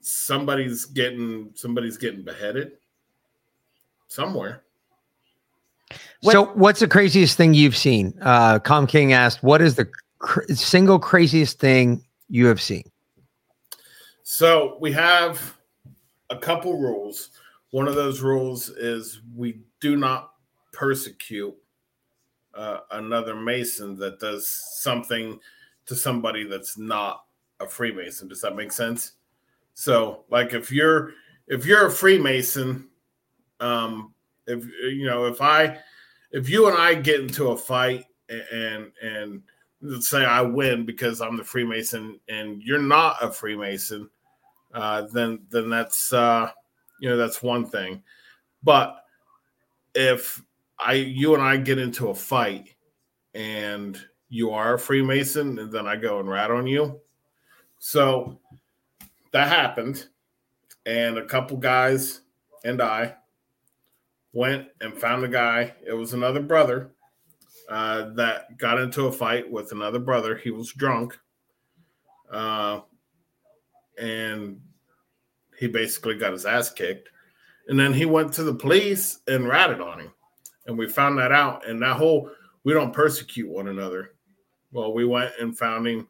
[0.00, 2.72] somebody's getting somebody's getting beheaded
[4.08, 4.62] somewhere
[6.22, 8.14] What- so what's the craziest thing you've seen?
[8.20, 12.84] Uh, Com King asked, "What is the cr- single craziest thing you have seen?"
[14.22, 15.56] So we have
[16.30, 17.30] a couple rules.
[17.70, 20.32] One of those rules is we do not
[20.72, 21.56] persecute
[22.54, 25.40] uh, another Mason that does something
[25.86, 27.24] to somebody that's not
[27.60, 28.28] a Freemason.
[28.28, 29.12] Does that make sense?
[29.80, 31.14] So, like, if you're
[31.48, 32.90] if you're a Freemason,
[33.60, 34.12] um,
[34.46, 35.78] if you know, if I
[36.32, 39.40] if you and I get into a fight and and,
[39.80, 44.10] let's say I win because I'm the Freemason and you're not a Freemason,
[44.74, 46.50] uh, then then that's uh,
[47.00, 48.02] you know that's one thing.
[48.62, 49.02] But
[49.94, 50.42] if
[50.78, 52.74] I you and I get into a fight
[53.32, 53.98] and
[54.28, 57.00] you are a Freemason, and then I go and rat on you,
[57.78, 58.38] so
[59.32, 60.06] that happened,
[60.86, 62.22] and a couple guys
[62.64, 63.16] and I
[64.32, 65.74] went and found a guy.
[65.86, 66.92] It was another brother
[67.68, 70.36] uh, that got into a fight with another brother.
[70.36, 71.18] He was drunk.
[72.30, 72.80] Uh,
[73.98, 74.60] and
[75.58, 77.08] he basically got his ass kicked.
[77.68, 80.12] And then he went to the police and ratted on him.
[80.66, 81.68] And we found that out.
[81.68, 82.30] And that whole
[82.64, 84.12] we don't persecute one another.
[84.72, 86.08] Well, we went and found him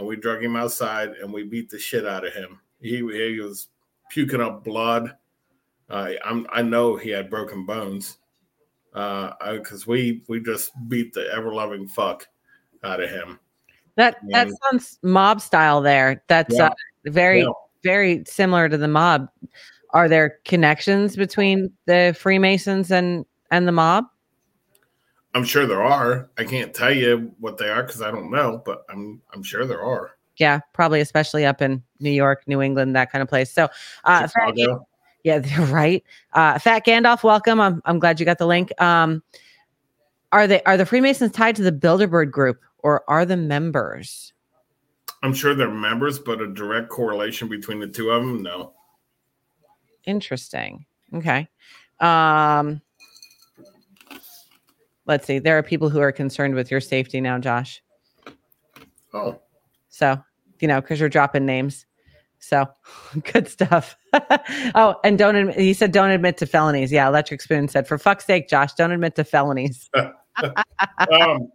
[0.00, 2.58] and we drug him outside and we beat the shit out of him.
[2.80, 3.68] He, he was
[4.10, 5.14] puking up blood.
[5.90, 8.16] Uh, I'm I know he had broken bones.
[8.94, 12.26] Uh, because we we just beat the ever loving fuck
[12.82, 13.38] out of him.
[13.96, 16.24] That that sounds mob style there.
[16.26, 16.68] That's Yeah.
[16.68, 16.74] uh,
[17.04, 17.52] very Yeah.
[17.84, 19.28] very similar to the mob.
[19.90, 24.06] Are there connections between the Freemasons and and the mob?
[25.34, 26.28] I'm sure there are.
[26.38, 29.66] I can't tell you what they are because I don't know, but I'm I'm sure
[29.66, 30.12] there are.
[30.36, 33.52] Yeah, probably especially up in New York, New England, that kind of place.
[33.52, 33.68] So,
[34.04, 34.54] uh, Fat,
[35.22, 36.02] yeah, they're right.
[36.32, 37.60] Uh, Fat Gandalf, welcome.
[37.60, 38.72] I'm I'm glad you got the link.
[38.80, 39.22] Um,
[40.32, 44.32] are they are the Freemasons tied to the Bilderberg group or are the members?
[45.22, 48.72] I'm sure they're members, but a direct correlation between the two of them, no.
[50.06, 50.86] Interesting.
[51.14, 51.46] Okay.
[52.00, 52.80] Um,
[55.10, 55.40] let's see.
[55.40, 57.82] There are people who are concerned with your safety now, Josh.
[59.12, 59.40] Oh,
[59.88, 60.22] So,
[60.60, 61.84] you know, because you're dropping names.
[62.38, 62.64] So
[63.32, 63.96] good stuff.
[64.76, 66.92] oh, and don't admit, he said, don't admit to felonies.
[66.92, 67.08] Yeah.
[67.08, 69.90] Electric Spoon said, for fuck's sake, Josh, don't admit to felonies.
[71.12, 71.50] um,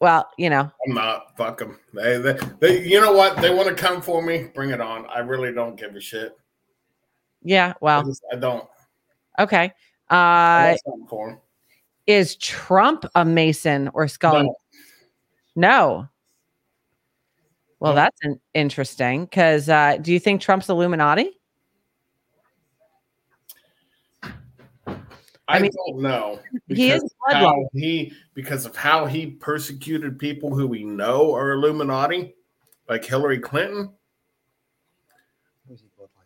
[0.00, 1.36] Well, you know, I'm not.
[1.36, 1.78] Fuck them.
[1.92, 3.36] They, they, they, you know what?
[3.42, 4.48] They want to come for me.
[4.54, 5.04] Bring it on.
[5.06, 6.34] I really don't give a shit.
[7.42, 7.72] yeah.
[7.72, 8.66] I, Well, just, I don't.
[9.40, 9.74] okay.
[10.10, 11.38] I Uh, got something
[12.06, 14.42] is Trump a Mason or Skull?
[14.42, 14.56] No.
[15.56, 16.08] No.
[17.78, 17.96] Well, No.
[17.96, 21.30] that's an interesting because uh, do you think Trump's Illuminati?
[25.48, 26.38] I, mean, don't know.
[26.68, 27.64] he is how bloodline.
[27.72, 32.34] he because of how he persecuted people who we know are Illuminati,
[32.88, 33.92] like Hillary Clinton.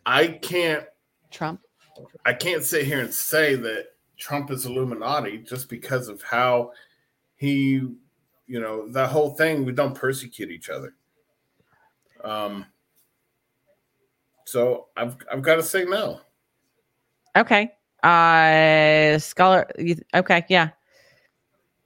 [0.05, 0.85] I can't
[1.31, 1.61] Trump.
[2.25, 6.71] I can't sit here and say that Trump is Illuminati just because of how
[7.35, 7.81] he,
[8.47, 9.65] you know, the whole thing.
[9.65, 10.93] We don't persecute each other.
[12.23, 12.65] Um.
[14.45, 16.21] So I've I've got to say no.
[17.35, 17.71] Okay.
[18.03, 19.65] Uh, scholar.
[19.77, 20.45] you- Okay.
[20.49, 20.69] Yeah.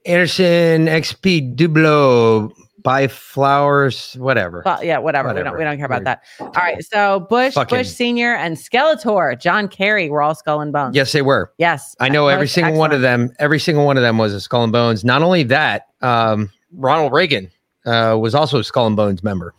[0.06, 4.62] Anderson, XP, Dublo, buy flowers, whatever.
[4.64, 4.98] Well, yeah.
[4.98, 5.34] Whatever.
[5.34, 5.56] We don't.
[5.58, 6.22] We don't care about that.
[6.40, 6.84] All right.
[6.84, 10.94] So Bush, Fucking- Bush Senior, and Skeletor, John Kerry were all Skull and Bones.
[10.96, 11.52] Yes, they were.
[11.58, 11.94] Yes.
[12.00, 13.32] I know every single one of them.
[13.38, 15.04] Every single one of them was a Skull and Bones.
[15.04, 17.50] Not only that, um, Ronald Reagan
[17.86, 19.54] uh, was also a Skull and Bones member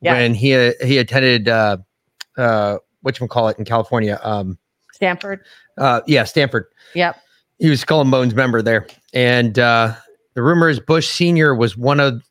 [0.00, 0.14] Yeah.
[0.14, 1.78] when he he attended uh,
[2.36, 4.18] uh, what you call it in California.
[4.22, 4.58] Um,
[4.92, 5.40] Stanford.
[5.78, 6.66] uh, yeah, Stanford.
[6.94, 7.16] Yep.
[7.58, 9.94] He was Skull and Bones member there, and uh,
[10.34, 12.22] the rumor is Bush Senior was one of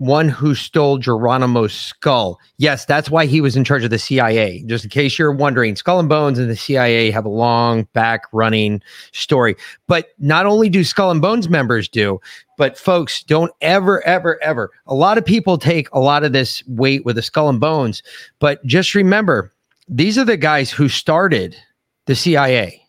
[0.00, 2.40] one who stole Geronimo's skull.
[2.56, 4.64] Yes, that's why he was in charge of the CIA.
[4.64, 8.22] Just in case you're wondering, Skull and Bones and the CIA have a long back
[8.32, 8.82] running
[9.12, 9.56] story.
[9.88, 12.18] But not only do Skull and Bones members do,
[12.56, 14.70] but folks don't ever, ever, ever.
[14.86, 18.02] A lot of people take a lot of this weight with the Skull and Bones,
[18.38, 19.52] but just remember,
[19.86, 21.54] these are the guys who started
[22.06, 22.82] the CIA.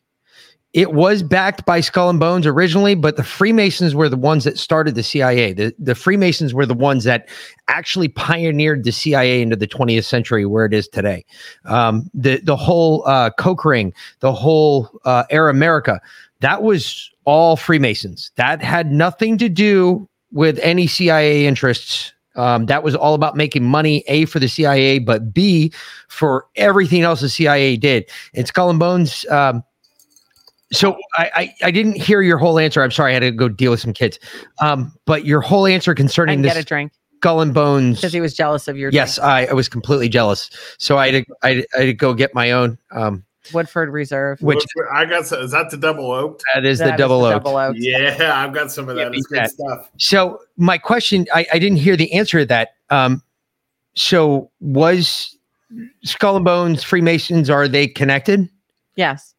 [0.74, 4.58] It was backed by Skull and Bones originally, but the Freemasons were the ones that
[4.58, 5.52] started the CIA.
[5.52, 7.28] The, the Freemasons were the ones that
[7.68, 11.26] actually pioneered the CIA into the 20th century where it is today.
[11.66, 16.00] Um, the the whole uh, Coke ring, the whole uh, Air America,
[16.40, 18.32] that was all Freemasons.
[18.36, 22.14] That had nothing to do with any CIA interests.
[22.36, 25.74] Um, that was all about making money, A, for the CIA, but B,
[26.08, 28.10] for everything else the CIA did.
[28.34, 29.64] And Skull and Bones, um,
[30.72, 32.82] so I, I I didn't hear your whole answer.
[32.84, 34.20] I'm sorry, I had to go deal with some kids.
[34.62, 37.98] Um, but your whole answer concerning And this get a drink skull and bones.
[37.98, 38.90] because he was jealous of your.
[38.92, 40.50] Yes, I, I was completely jealous.
[40.80, 42.78] So I had to, I, had- I had to go get my own.
[42.92, 43.24] Um.
[43.54, 44.40] Woodford Reserve.
[44.42, 46.44] which I got some, is that the double oaked?
[46.54, 47.32] that is That the is double oak.
[47.44, 47.76] double oak.
[47.78, 49.14] Yeah, I've got some of that.
[49.16, 49.50] It's good that.
[49.52, 49.90] stuff.
[49.98, 52.76] So my question, I, I didn't hear the answer to that.
[52.92, 53.24] Um,
[53.96, 55.36] so was
[56.04, 57.50] skull and bones Freemasons?
[57.50, 58.48] Are they connected?
[58.96, 59.31] Yes.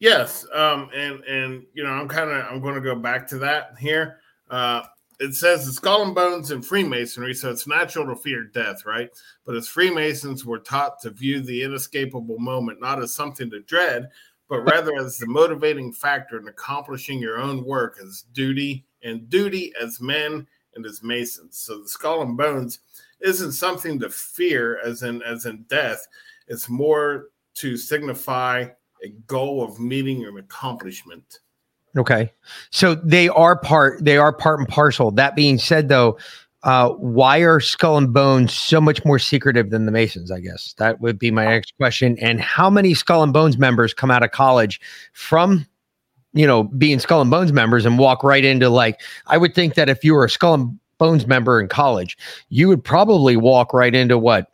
[0.00, 3.38] Yes, um, and and you know, I'm kind of I'm going to go back to
[3.38, 4.18] that here.
[4.48, 4.82] Uh,
[5.20, 9.10] it says the skull and bones in Freemasonry, so it's natural to fear death, right?
[9.44, 14.08] But as Freemasons, we're taught to view the inescapable moment not as something to dread,
[14.48, 19.74] but rather as the motivating factor in accomplishing your own work as duty and duty
[19.80, 21.58] as men and as Masons.
[21.58, 22.80] So the skull and bones
[23.20, 26.06] isn't something to fear, as in as in death.
[26.48, 28.68] It's more to signify
[29.04, 31.40] a goal of meeting an accomplishment.
[31.96, 32.32] Okay.
[32.70, 35.10] So they are part they are part and parcel.
[35.10, 36.18] That being said though,
[36.62, 40.30] uh, why are Skull and Bones so much more secretive than the Masons?
[40.30, 42.18] I guess that would be my next question.
[42.20, 44.80] And how many Skull and Bones members come out of college
[45.12, 45.66] from,
[46.34, 49.00] you know, being Skull and Bones members and walk right into like?
[49.26, 52.16] I would think that if you were a Skull and Bones member in college,
[52.50, 54.52] you would probably walk right into what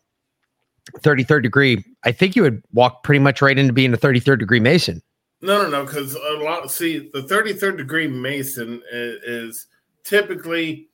[1.01, 4.61] 33rd degree I think you would walk pretty much right into being a 33rd degree
[4.61, 5.03] Mason.
[5.43, 5.85] No, no, no.
[5.85, 6.71] Because a lot.
[6.71, 9.67] See, the thirty-third degree Mason is, is
[10.03, 10.89] typically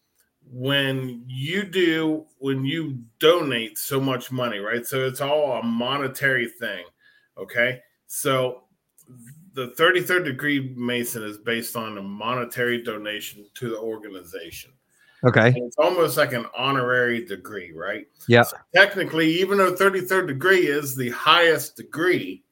[0.50, 4.84] when you do when you donate so much money, right?
[4.84, 6.84] So it's all a monetary thing.
[7.38, 8.64] Okay, so
[9.54, 14.71] the thirty-third degree Mason is based on a monetary donation to the organization.
[15.24, 15.48] Okay.
[15.48, 18.06] And it's almost like an honorary degree, right?
[18.26, 18.42] Yeah.
[18.42, 22.42] So technically, even though 33rd degree is the highest degree,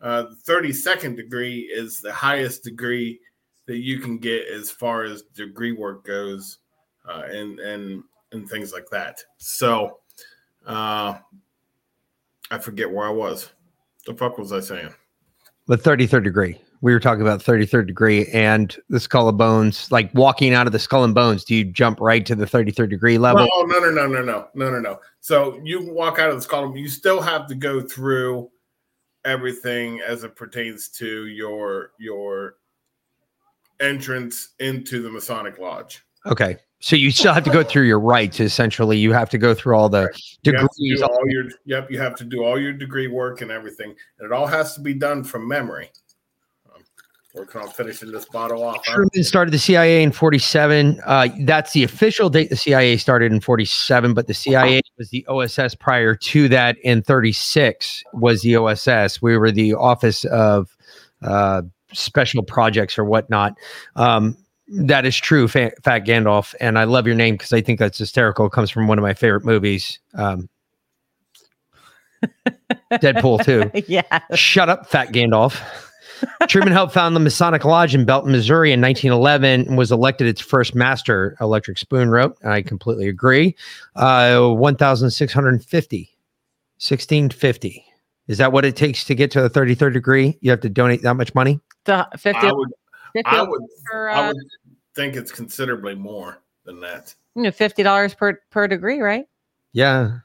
[0.00, 3.20] uh, the 32nd degree is the highest degree
[3.66, 6.58] that you can get as far as degree work goes,
[7.08, 9.22] uh, and and and things like that.
[9.38, 10.00] So,
[10.66, 11.14] uh,
[12.50, 13.50] I forget where I was.
[14.06, 14.92] The fuck was I saying?
[15.68, 16.60] The 33rd degree.
[16.82, 20.72] We were talking about 33rd degree and the skull and bones, like walking out of
[20.72, 21.44] the skull and bones.
[21.44, 23.48] Do you jump right to the 33rd degree level?
[23.48, 25.00] No, no, no, no, no, no, no, no, no.
[25.20, 28.50] So you walk out of this column, you still have to go through
[29.24, 32.56] everything as it pertains to your your
[33.80, 36.04] entrance into the Masonic Lodge.
[36.26, 36.56] Okay.
[36.80, 38.40] So you still have to go through your rites.
[38.40, 40.10] Essentially, you have to go through all the
[40.42, 40.98] You to degrees.
[40.98, 44.26] do all your yep, you have to do all your degree work and everything, and
[44.26, 45.90] it all has to be done from memory.
[47.34, 48.82] Working on finishing this bottle off.
[48.84, 48.92] huh?
[48.94, 51.00] Truman started the CIA in 47.
[51.06, 55.24] Uh, that's the official date the CIA started in 47, but the CIA was the
[55.28, 59.22] OSS prior to that in 36 was the OSS.
[59.22, 60.76] We were the Office of
[61.22, 61.62] uh,
[61.94, 63.54] Special Projects or whatnot.
[63.96, 64.36] Um,
[64.68, 66.54] that is true, Fa- Fat Gandalf.
[66.60, 68.44] And I love your name because I think that's hysterical.
[68.44, 70.50] It comes from one of my favorite movies, um,
[72.92, 73.84] Deadpool 2.
[73.88, 74.02] yeah.
[74.34, 75.58] Shut up, Fat Gandalf.
[76.48, 80.40] Truman helped found the Masonic Lodge in Belton, Missouri in 1911 and was elected its
[80.40, 82.36] first master, Electric Spoon wrote.
[82.44, 83.56] I completely agree.
[83.96, 85.98] Uh, 1,650.
[86.76, 87.84] 1650.
[88.28, 90.38] Is that what it takes to get to the 33rd degree?
[90.40, 91.60] You have to donate that much money?
[91.84, 92.68] The 50, I would,
[93.12, 94.36] 50 I would, per, I uh, would
[94.94, 97.14] think it's considerably more than that.
[97.34, 99.26] you know, fifty dollars per per degree, right?
[99.72, 100.18] Yeah.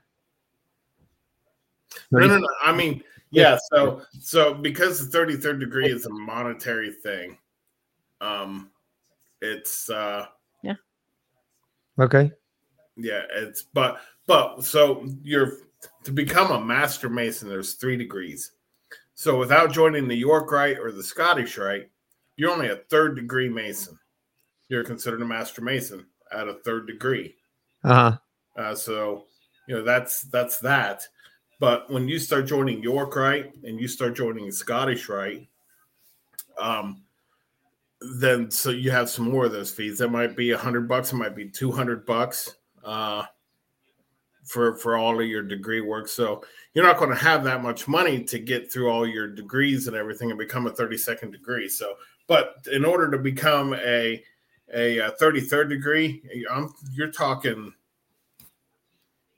[2.11, 2.47] No, no, no.
[2.63, 3.57] I mean, yeah.
[3.71, 7.37] So, so because the thirty third degree is a monetary thing,
[8.21, 8.71] um,
[9.41, 10.25] it's uh,
[10.63, 10.75] yeah.
[11.99, 12.31] Okay.
[12.95, 15.53] yeah, it's but but so you're
[16.03, 17.49] to become a master mason.
[17.49, 18.51] There's three degrees.
[19.13, 21.89] So without joining the York Rite or the Scottish Rite,
[22.35, 23.97] you're only a third degree mason.
[24.69, 27.35] You're considered a master mason at a third degree.
[27.83, 28.17] Uh huh.
[28.61, 29.25] Uh, so
[29.67, 31.03] you know that's that's that.
[31.59, 35.47] But when you start joining York Rite and you start joining Scottish Rite,
[36.59, 37.03] um,
[38.19, 39.97] then so you have some more of those fees.
[39.97, 41.11] That might be a hundred bucks.
[41.11, 43.23] It might be two hundred bucks uh,
[44.45, 46.07] for for all of your degree work.
[46.07, 46.43] So
[46.73, 49.95] you're not going to have that much money to get through all your degrees and
[49.95, 51.67] everything and become a thirty second degree.
[51.67, 51.95] So,
[52.27, 54.23] but in order to become a
[54.73, 56.21] a, uh 33rd degree,
[56.51, 57.73] I'm, you're talking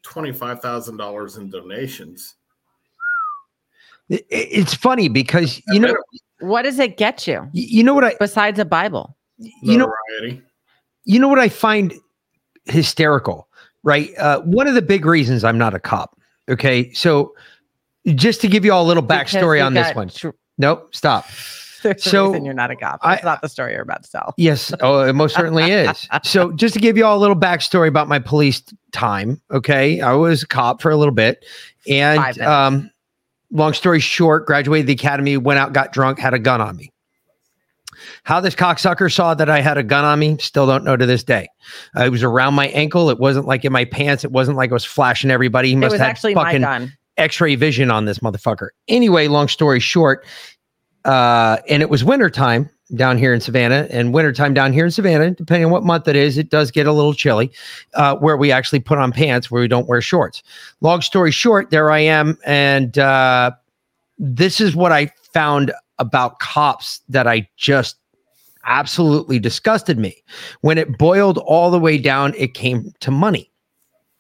[0.10, 2.36] twenty-five thousand dollars in donations.
[4.10, 5.96] It's funny because you know
[6.40, 9.16] What does it get you you know what I besides a Bible?
[9.38, 10.42] you know Notoriety.
[11.06, 11.94] you know what I find
[12.66, 13.48] hysterical,
[13.84, 14.10] right?
[14.18, 16.20] Uh, one of the big reasons I'm not a cop.
[16.50, 17.34] Okay, so
[18.16, 20.10] just to give you all a little backstory you on this one.
[20.10, 21.26] tr- Nope, stop.
[21.84, 23.00] There's a So, reason you're not a cop.
[23.04, 24.34] I- That's not the story you're about to tell.
[24.38, 24.74] Yes.
[24.82, 26.08] Oh, it most certainly is.
[26.24, 28.62] So, just to give you all a little backstory about my police
[28.92, 29.42] time.
[29.52, 30.02] Okay.
[30.02, 31.46] I was a cop for a little bit.
[31.88, 32.92] And, um,
[33.52, 36.92] long story short, graduated the academy, went out, got drunk, had a gun on me.
[38.24, 41.06] How this cocksucker saw that I had a gun on me, still don't know to
[41.06, 41.50] this day.
[41.98, 43.10] Uh, it was around my ankle.
[43.10, 44.24] It wasn't like in my pants.
[44.24, 45.70] It wasn't like I was flashing everybody.
[45.70, 46.94] He must have actually my fucking gun.
[47.18, 48.70] x-ray vision on this motherfucker.
[48.88, 50.26] Anyway, long story short,
[51.06, 55.32] uh, and it was wintertime down here in Savannah, and wintertime down here in Savannah,
[55.32, 57.52] depending on what month it is, it does get a little chilly,
[57.94, 60.42] uh, where we actually put on pants where we don't wear shorts.
[60.82, 63.52] Long story short, there I am, and uh,
[64.18, 67.98] this is what I found about cops that I just
[68.66, 70.24] absolutely disgusted me.
[70.62, 73.52] When it boiled all the way down, it came to money.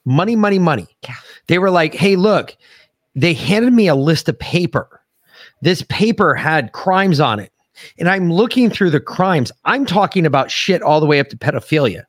[0.06, 0.88] Money, money, money.
[1.47, 2.56] They were like, hey, look,
[3.15, 4.98] they handed me a list of paper.
[5.61, 7.52] This paper had crimes on it.
[7.98, 9.52] And I'm looking through the crimes.
[9.65, 12.03] I'm talking about shit all the way up to pedophilia.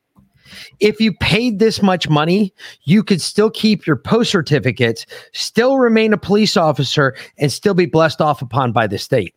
[0.81, 2.53] If you paid this much money,
[2.83, 7.87] you could still keep your post certificates, still remain a police officer, and still be
[7.87, 9.35] blessed off upon by the state.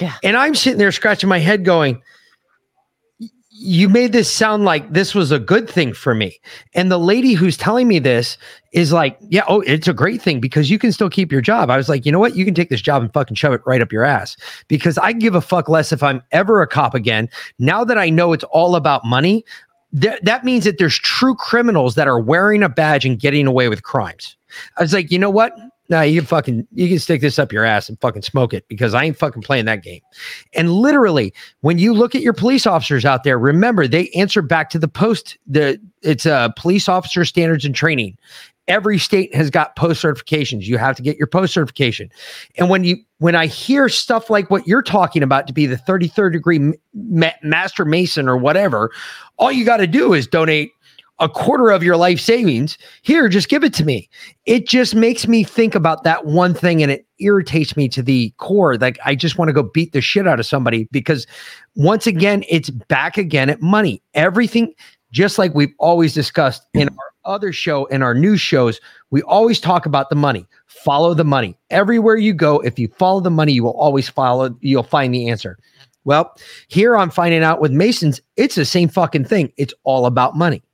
[0.00, 0.14] Yeah.
[0.24, 2.02] And I'm sitting there scratching my head going,
[3.62, 6.40] you made this sound like this was a good thing for me.
[6.74, 8.36] And the lady who's telling me this
[8.72, 11.70] is like, yeah, oh, it's a great thing because you can still keep your job.
[11.70, 12.34] I was like, you know what?
[12.34, 14.36] You can take this job and fucking shove it right up your ass
[14.66, 17.28] because I give a fuck less if I'm ever a cop again.
[17.60, 19.44] Now that I know it's all about money,
[20.00, 23.68] th- that means that there's true criminals that are wearing a badge and getting away
[23.68, 24.36] with crimes.
[24.76, 25.52] I was like, you know what?
[25.92, 28.66] No, you can fucking you can stick this up your ass and fucking smoke it
[28.66, 30.00] because I ain't fucking playing that game.
[30.54, 34.70] And literally, when you look at your police officers out there, remember they answer back
[34.70, 35.36] to the post.
[35.46, 38.16] The it's a uh, police officer standards and training.
[38.68, 40.62] Every state has got post certifications.
[40.62, 42.08] You have to get your post certification.
[42.56, 45.76] And when you when I hear stuff like what you're talking about to be the
[45.76, 48.92] 33rd degree ma- master mason or whatever,
[49.36, 50.72] all you got to do is donate
[51.22, 52.76] a quarter of your life savings.
[53.02, 54.08] Here, just give it to me.
[54.44, 58.34] It just makes me think about that one thing and it irritates me to the
[58.38, 58.76] core.
[58.76, 61.28] Like, I just want to go beat the shit out of somebody because
[61.76, 64.02] once again, it's back again at money.
[64.14, 64.74] Everything,
[65.12, 68.80] just like we've always discussed in our other show and our news shows,
[69.10, 70.44] we always talk about the money.
[70.66, 71.56] Follow the money.
[71.70, 75.28] Everywhere you go, if you follow the money, you will always follow, you'll find the
[75.28, 75.56] answer.
[76.02, 76.36] Well,
[76.66, 79.52] here I'm finding out with Masons, it's the same fucking thing.
[79.56, 80.64] It's all about money.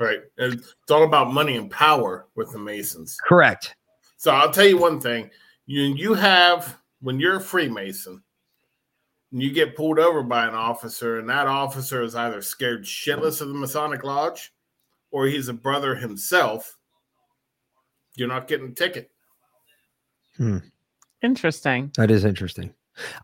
[0.00, 0.20] Right.
[0.38, 3.18] It's all about money and power with the Masons.
[3.28, 3.76] Correct.
[4.16, 5.30] So I'll tell you one thing.
[5.66, 8.22] You you have when you're a Freemason,
[9.30, 13.40] and you get pulled over by an officer, and that officer is either scared shitless
[13.40, 14.52] of the Masonic Lodge
[15.10, 16.76] or he's a brother himself,
[18.16, 19.10] you're not getting a ticket.
[20.36, 20.58] Hmm.
[21.22, 21.90] Interesting.
[21.96, 22.72] That is interesting.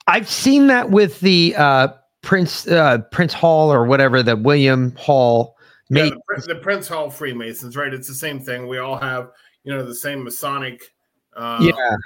[0.06, 1.88] I've seen that with the uh,
[2.22, 5.55] Prince uh, Prince Hall or whatever the William Hall
[5.88, 7.92] Yeah, the, the Prince Hall Freemasons, right?
[7.92, 8.66] It's the same thing.
[8.66, 9.30] We all have,
[9.64, 10.92] you know, the same Masonic.
[11.34, 11.96] Uh, yeah.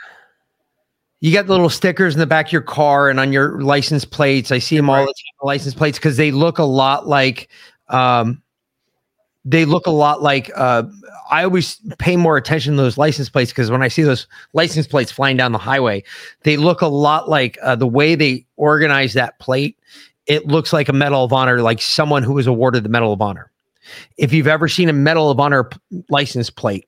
[1.21, 4.05] You got the little stickers in the back of your car and on your license
[4.05, 4.51] plates.
[4.51, 7.49] I see them all the time, license plates, because they look a lot like
[7.89, 8.43] um
[9.45, 10.85] they look a lot like uh
[11.31, 14.87] I always pay more attention to those license plates because when I see those license
[14.87, 16.03] plates flying down the highway,
[16.43, 19.79] they look a lot like uh, the way they organize that plate.
[20.27, 23.23] It looks like a Medal of Honor, like someone who was awarded the Medal of
[23.23, 23.50] Honor.
[24.17, 25.69] If you've ever seen a Medal of Honor
[26.09, 26.87] license plate,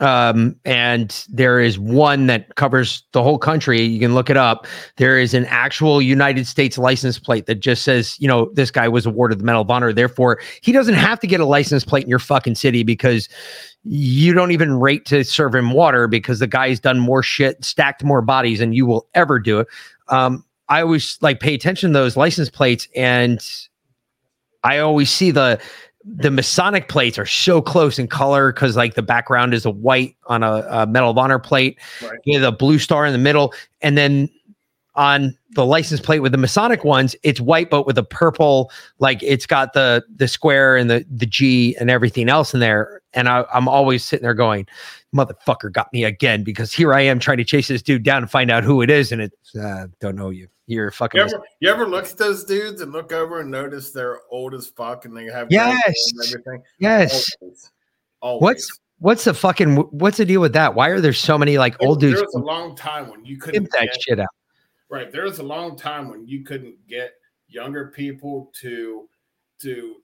[0.00, 3.80] um, and there is one that covers the whole country.
[3.80, 4.66] You can look it up.
[4.96, 8.88] There is an actual United States license plate that just says, you know, this guy
[8.88, 9.92] was awarded the Medal of Honor.
[9.92, 13.28] Therefore, he doesn't have to get a license plate in your fucking city because
[13.84, 18.02] you don't even rate to serve him water because the guy's done more shit, stacked
[18.02, 19.68] more bodies than you will ever do it.
[20.08, 23.40] Um, I always like pay attention to those license plates and
[24.64, 25.60] I always see the
[26.04, 30.16] the Masonic plates are so close in color because like the background is a white
[30.26, 32.18] on a, a Medal of Honor plate, Right.
[32.24, 34.28] you know, the blue star in the middle, and then
[34.96, 39.22] on the license plate with the Masonic ones, it's white but with a purple, like
[39.22, 43.00] it's got the the square and the the G and everything else in there.
[43.12, 44.66] And I, I'm always sitting there going,
[45.14, 48.30] "Motherfucker got me again!" Because here I am trying to chase this dude down and
[48.30, 50.48] find out who it is, and it's uh, don't know you.
[50.66, 51.18] You're fucking.
[51.20, 54.54] You ever, you ever look at those dudes and look over and notice they're old
[54.54, 56.12] as fuck and they have Yes.
[56.28, 56.62] everything?
[56.78, 57.30] yes.
[57.40, 57.70] Always.
[58.20, 58.40] Always.
[58.42, 60.74] What's what's the fucking what's the deal with that?
[60.74, 62.14] Why are there so many like There- old dudes?
[62.16, 64.26] There was a long time when you couldn't Pimp that shit out.
[64.90, 65.10] Right.
[65.10, 67.12] There was a long time when you couldn't get
[67.48, 69.08] younger people to
[69.60, 69.96] to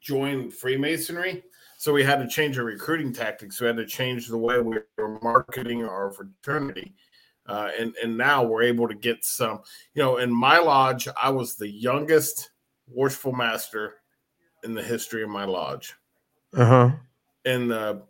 [0.00, 1.42] join Freemasonry.
[1.78, 3.60] So we had to change our recruiting tactics.
[3.60, 6.94] We had to change the way we were marketing our fraternity.
[7.46, 9.60] Uh, and and now we're able to get some.
[9.94, 12.50] You know, in my lodge, I was the youngest
[12.86, 13.94] worshipful master
[14.62, 15.94] in the history of my lodge.
[16.56, 16.90] Uh huh.
[17.44, 18.02] in the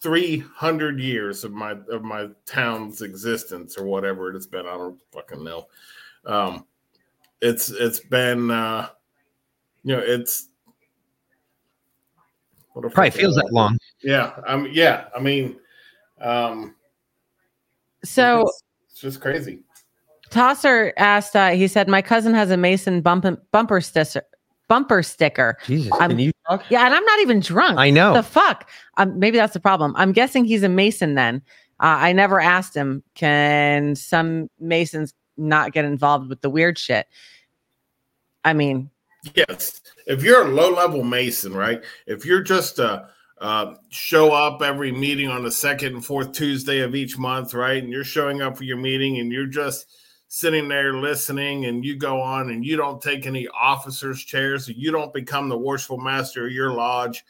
[0.00, 4.98] 300 years of my of my town's existence or whatever it has been i don't
[5.12, 5.66] fucking know
[6.26, 6.64] um
[7.42, 8.88] it's it's been uh
[9.84, 10.48] you know it's
[12.72, 13.76] what Probably feels that long.
[14.02, 15.56] yeah um yeah i mean
[16.20, 16.74] um
[18.04, 19.60] So it's, it's just crazy
[20.30, 24.22] Tosser asked, uh, he said, My cousin has a Mason bump- bumper sticker.
[24.70, 25.58] Bumper sticker.
[25.66, 26.64] Jesus, I'm- can you talk?
[26.70, 27.76] Yeah, and I'm not even drunk.
[27.76, 28.14] I know.
[28.14, 28.70] The fuck?
[28.98, 29.94] Um, maybe that's the problem.
[29.96, 31.42] I'm guessing he's a Mason then.
[31.80, 37.08] Uh, I never asked him, can some Masons not get involved with the weird shit?
[38.44, 38.90] I mean,
[39.34, 39.80] Yes.
[40.06, 41.82] If you're a low level Mason, right?
[42.06, 43.08] If you're just a
[43.40, 47.82] uh, show up every meeting on the second and fourth Tuesday of each month, right?
[47.82, 49.86] And you're showing up for your meeting and you're just
[50.32, 54.92] sitting there listening and you go on and you don't take any officers' chairs, you
[54.92, 57.24] don't become the worshipful master of your lodge,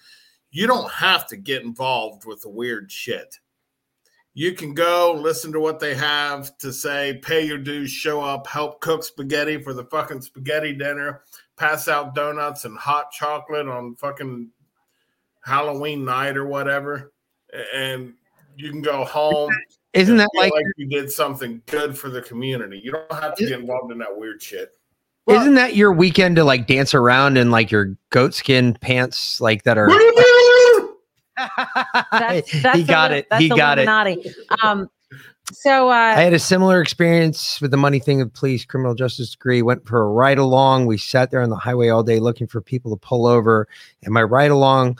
[0.50, 3.38] you don't have to get involved with the weird shit.
[4.34, 8.46] You can go listen to what they have to say, pay your dues, show up,
[8.46, 11.22] help cook spaghetti for the fucking spaghetti dinner,
[11.56, 14.50] pass out donuts and hot chocolate on fucking
[15.42, 17.14] Halloween night or whatever,
[17.74, 18.12] and
[18.56, 19.50] you can go home.
[19.92, 22.80] Isn't that feel like, you did something good for the community?
[22.82, 24.72] You don't have to get involved in that weird shit.
[25.28, 29.78] isn't that your weekend to like dance around in like your goatskin pants like that
[29.78, 29.88] are
[32.12, 33.26] That's, that's he got Illu- it.
[33.30, 33.88] That's He got it.
[33.88, 34.30] Illuminati.
[34.62, 34.88] Um,
[35.52, 39.30] so uh, I had a similar experience with the money thing of police criminal justice
[39.30, 39.62] degree.
[39.62, 40.86] Went for a ride along.
[40.86, 43.66] We sat there on the highway all day looking for people to pull over.
[44.02, 44.98] And my ride along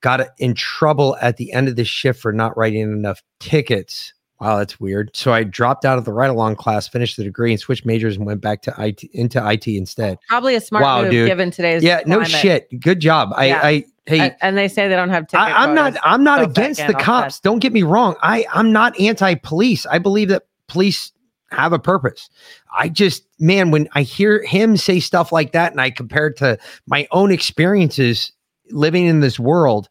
[0.00, 4.14] got in trouble at the end of the shift for not writing enough tickets.
[4.40, 5.10] Wow, that's weird.
[5.14, 8.16] So I dropped out of the ride along class, finished the degree, and switched majors
[8.16, 10.18] and went back to IT into IT instead.
[10.28, 11.28] probably a smart Wow, move dude.
[11.28, 12.68] given today's Yeah, no shit.
[12.80, 13.32] Good job.
[13.36, 13.60] I, Yeah.
[13.62, 15.40] I hey, A- and they say they don't have ticket.
[15.46, 15.94] I, I'm not.
[16.02, 17.36] I'm not against the cops.
[17.36, 17.40] cut.
[17.42, 18.16] Don't get me wrong.
[18.22, 19.84] I I'm not anti-police.
[19.86, 21.12] I believe that police
[21.50, 22.30] have a purpose.
[22.78, 26.36] I just man, when I hear him say stuff like that, and I compare it
[26.38, 26.56] to
[26.86, 28.32] my own experiences
[28.70, 29.88] living in this world,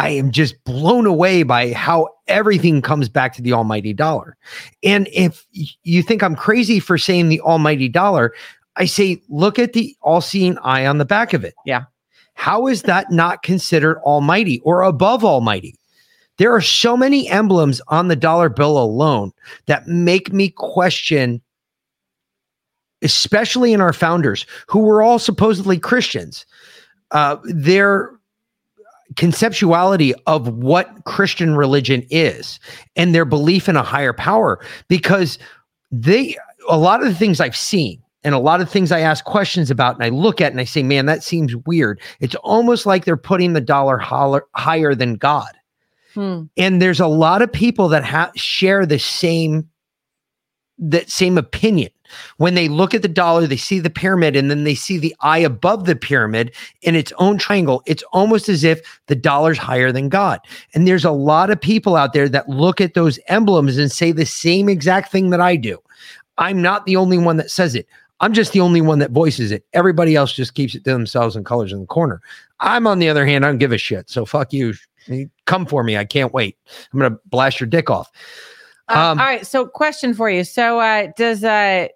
[0.00, 4.38] I am just blown away by how everything comes back to the almighty dollar.
[4.82, 5.46] And if
[5.82, 8.32] you think I'm crazy for saying the almighty dollar,
[8.76, 11.52] I say look at the all-seeing eye on the back of it.
[11.66, 11.84] Yeah.
[12.32, 15.74] How is that not considered almighty or above almighty?
[16.38, 19.32] There are so many emblems on the dollar bill alone
[19.66, 21.42] that make me question,
[23.02, 26.46] especially in our founders who were all supposedly Christians,
[27.10, 28.12] uh, their
[29.14, 32.60] conceptuality of what Christian religion is
[32.96, 34.64] and their belief in a higher power.
[34.88, 35.38] Because
[35.90, 36.36] they,
[36.68, 39.70] a lot of the things I've seen, and a lot of things I ask questions
[39.70, 42.00] about, and I look at and I say, man, that seems weird.
[42.20, 45.50] It's almost like they're putting the dollar holler, higher than God
[46.14, 46.42] Hmm.
[46.56, 49.68] and there's a lot of people that ha- share the same
[50.78, 51.90] that same opinion
[52.38, 55.14] when they look at the dollar they see the pyramid and then they see the
[55.20, 59.92] eye above the pyramid in its own triangle it's almost as if the dollar's higher
[59.92, 60.40] than god
[60.74, 64.12] and there's a lot of people out there that look at those emblems and say
[64.12, 65.78] the same exact thing that i do
[66.38, 67.86] i'm not the only one that says it
[68.20, 71.36] i'm just the only one that voices it everybody else just keeps it to themselves
[71.36, 72.20] and colors in the corner
[72.60, 74.74] i'm on the other hand i don't give a shit so fuck you
[75.46, 75.96] come for me.
[75.96, 76.56] I can't wait.
[76.92, 78.10] I'm gonna blast your dick off.
[78.88, 79.46] Um, Um, all right.
[79.46, 80.44] So, question for you.
[80.44, 81.88] So, uh, does uh,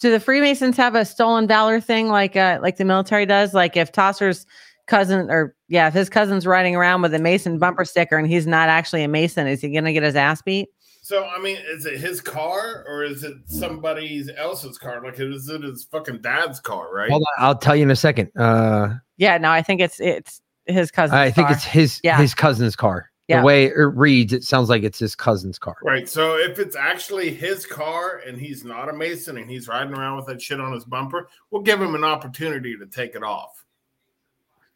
[0.00, 3.54] do the Freemasons have a stolen valor thing like uh, like the military does?
[3.54, 4.46] Like if Tosser's
[4.86, 8.46] cousin or yeah, if his cousin's riding around with a Mason bumper sticker and he's
[8.46, 10.68] not actually a Mason, is he gonna get his ass beat?
[11.02, 15.02] So I mean, is it his car or is it somebody else's car?
[15.04, 16.92] Like, is it his fucking dad's car?
[16.92, 17.10] Right?
[17.10, 18.30] Hold on, I'll tell you in a second.
[18.36, 19.38] Uh, Yeah.
[19.38, 21.16] No, I think it's it's his cousin.
[21.16, 22.18] I think it's his Yeah.
[22.18, 23.10] his cousin's car.
[23.28, 23.40] Yeah.
[23.40, 25.76] The way it reads, it sounds like it's his cousin's car.
[25.82, 26.08] Right.
[26.08, 30.16] So if it's actually his car and he's not a Mason and he's riding around
[30.16, 33.64] with that shit on his bumper, we'll give him an opportunity to take it off.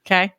[0.06, 0.32] okay.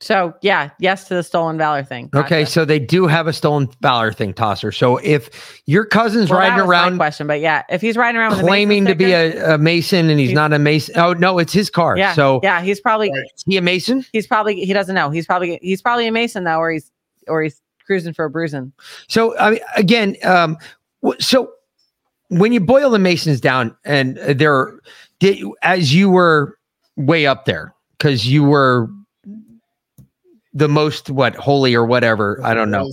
[0.00, 2.08] So yeah, yes to the stolen valor thing.
[2.14, 4.70] Okay, so they do have a stolen valor thing, Tosser.
[4.70, 8.16] So if your cousin's Well, riding was my around question, but yeah, if he's riding
[8.16, 10.58] around with a Mason claiming to be a, a Mason and he's He's- not a
[10.60, 11.96] Mason, oh no, it's his car.
[11.96, 13.24] yeah, So yeah, he's probably Right.
[13.44, 14.04] he a Mason?
[14.12, 15.10] he's probably he doesn't know.
[15.10, 16.92] He's probably he's probably a Mason though, or he's
[17.28, 18.72] or he's cruising for a bruising.
[19.08, 20.56] So I mean, again, um,
[21.02, 21.50] w- so
[22.28, 24.78] when you boil the Masons down, and uh, there,
[25.20, 26.58] did as you were
[26.96, 28.88] way up there because you were
[30.54, 32.90] the most what holy or whatever I don't know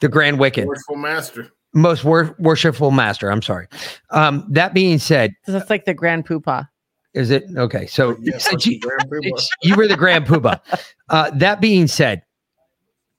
[0.00, 1.48] the Grand Wicked Worshipful master.
[1.72, 3.30] most wor- worshipful master.
[3.30, 3.68] I'm sorry.
[4.10, 6.68] Um, that being said, So that's like the grand poopah.
[7.14, 7.86] is it okay?
[7.86, 9.26] So Yeah, since you, Grand Poobah.
[9.26, 10.60] it's- you were the Grand Poobah.
[11.08, 12.22] Uh, that being said,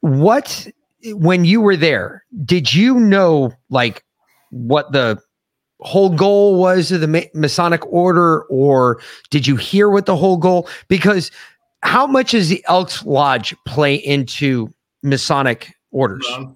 [0.06, 0.68] what
[1.04, 4.04] when you were there, did you know like
[4.52, 5.20] what the
[5.82, 9.02] whole goal was of the Masonic order, or
[9.32, 10.70] did you hear what the whole goal?
[10.88, 11.32] Because
[11.82, 14.72] how much does the Elks Lodge play into
[15.02, 16.28] Masonic orders?
[16.30, 16.56] None.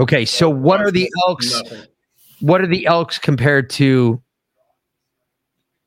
[0.00, 1.62] Okay, so what are the Elks?
[1.62, 1.82] Nothing.
[2.40, 4.20] What are the Elks compared to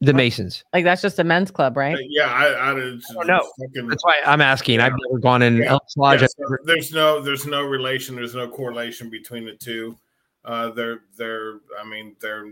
[0.01, 0.63] the Masons?
[0.73, 1.95] Like that's just a men's club, right?
[2.09, 3.39] Yeah, I, I, it's, don't know.
[3.59, 4.79] fucking- That's why I'm asking.
[4.79, 5.71] I've never gone in Yeah.
[5.71, 6.21] Elks Lodge.
[6.21, 9.95] Yeah, so never- there's no there's no relation there's no correlation between the two
[10.43, 12.51] uh they're they're i mean they're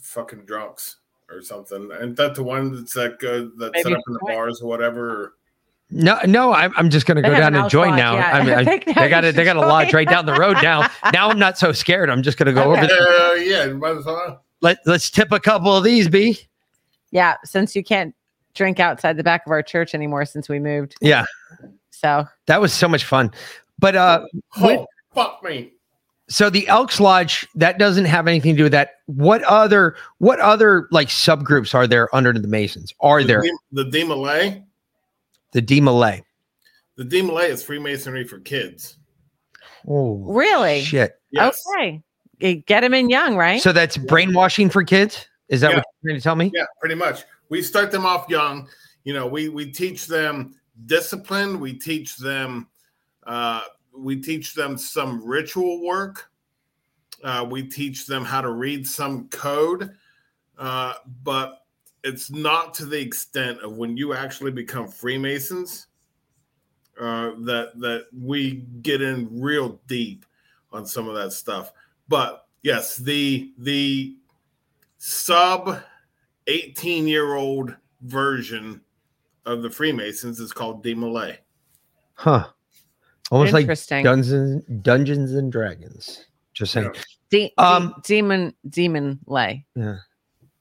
[0.00, 0.98] fucking drunks
[1.28, 4.36] or something and that the one that's that good that set up in the point.
[4.36, 5.34] bars or whatever
[5.90, 8.14] No, no, I'm, I'm just gonna They go down an and join Elks now.
[8.14, 8.30] Yeah.
[8.32, 8.60] I mean, I,
[8.96, 10.88] I they got you a they got a lodge right down the road now.
[11.12, 12.10] Now I'm not so scared.
[12.10, 12.86] I'm just gonna go over Okay.
[12.86, 13.08] there.
[13.08, 14.44] uh, yeah might as well.
[14.62, 16.38] Let Let's tip a couple of these, B.
[17.10, 18.14] Yeah, since you can't
[18.54, 20.94] drink outside the back of our church anymore since we moved.
[21.00, 21.24] Yeah,
[21.90, 23.30] So that was so much fun.
[23.78, 24.26] But uh,
[24.60, 24.78] Wait.
[24.78, 25.72] oh fuck me
[26.28, 28.94] So the Elks Lodge that doesn't have anything to do with that.
[29.06, 32.94] What other what other like subgroups are there under the Masons?
[33.00, 33.42] Are there
[33.72, 34.64] the DeMolay?
[35.52, 36.22] the DeMolay?
[36.96, 38.96] The DeMolay is Freemasonry for kids.
[39.86, 40.80] Oh Really?
[40.80, 41.20] shit!
[41.30, 41.62] Yes.
[41.78, 42.02] Okay.
[42.66, 43.60] Get them in young, right?
[43.62, 45.26] So that's brainwashing for kids.
[45.48, 45.76] Is that Yeah.
[45.76, 46.50] what you're trying to tell me?
[46.54, 47.24] Yeah, pretty much.
[47.48, 48.68] We start them off young.
[49.04, 50.54] You know, we we teach them
[50.86, 51.60] discipline.
[51.60, 52.68] We teach them
[53.26, 53.62] uh,
[53.96, 56.30] we teach them some ritual work.
[57.24, 59.90] Uh, we teach them how to read some code,
[60.58, 60.94] uh,
[61.24, 61.64] but
[62.04, 65.86] it's not to the extent of when you actually become Freemasons
[67.00, 70.24] uh, that that we get in real deep
[70.72, 71.72] on some of that stuff.
[72.08, 74.16] But yes, the the
[75.10, 75.80] sub
[76.48, 78.80] 18 year old version
[79.44, 81.36] of the Freemasons is called DeMolay.
[82.14, 82.46] Huh?
[83.30, 84.02] Almost like Interesting.
[84.02, 86.24] Dungeons Dungeons and Dragons.
[86.54, 86.90] Just saying.
[87.30, 89.64] De- de- Um, demon, demon lay.
[89.76, 89.98] Yeah.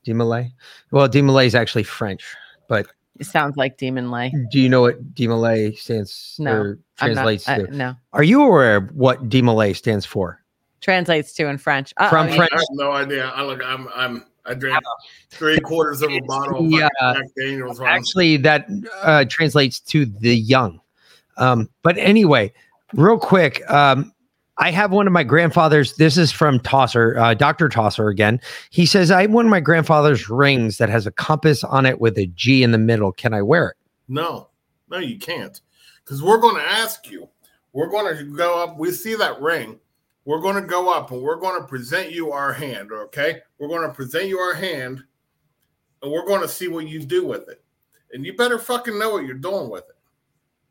[0.06, 0.52] DeMolay.
[0.92, 2.24] Well, DeMolay is actually French,
[2.70, 2.86] but
[3.20, 4.32] It sounds like demon lay.
[4.52, 6.60] do you know what DeMolay stands No, or
[7.00, 7.72] I'm not- translates I- to?
[7.76, 10.40] no, Are you aware of what DeMolay stands for?
[10.82, 11.94] translates to in French.
[11.98, 12.28] Uh-oh, From.
[12.28, 12.52] French.
[12.54, 13.26] I have no idea.
[13.30, 14.84] I look, I'm, I'm, I drank
[15.30, 16.92] three quarters of a bottle Jack
[17.38, 17.82] Daniels.
[17.82, 18.68] Actually, that
[19.02, 20.80] uh, translates to the young.
[21.38, 22.54] Um, but anyway,
[22.94, 24.14] real quick, um,
[24.58, 25.96] I have one of my grandfather's.
[25.96, 27.68] This is from Tosser, uh, Dr.
[27.70, 28.40] Tosser again.
[28.70, 32.00] He says, I have one of my grandfather's rings that has a compass on it
[32.00, 33.12] with a G in the middle.
[33.12, 33.78] Can I wear it?
[34.08, 34.50] No,
[34.90, 35.60] no, you can't.
[36.04, 37.28] Because we're going to ask you.
[37.74, 38.78] We're going to go up.
[38.78, 39.80] We see that ring.
[40.26, 42.92] We're going to go up and we're going to present you our hand.
[42.92, 43.42] Okay.
[43.60, 45.04] We're going to present you our hand
[46.02, 47.64] and we're going to see what you do with it.
[48.12, 49.95] And you better fucking know what you're doing with it.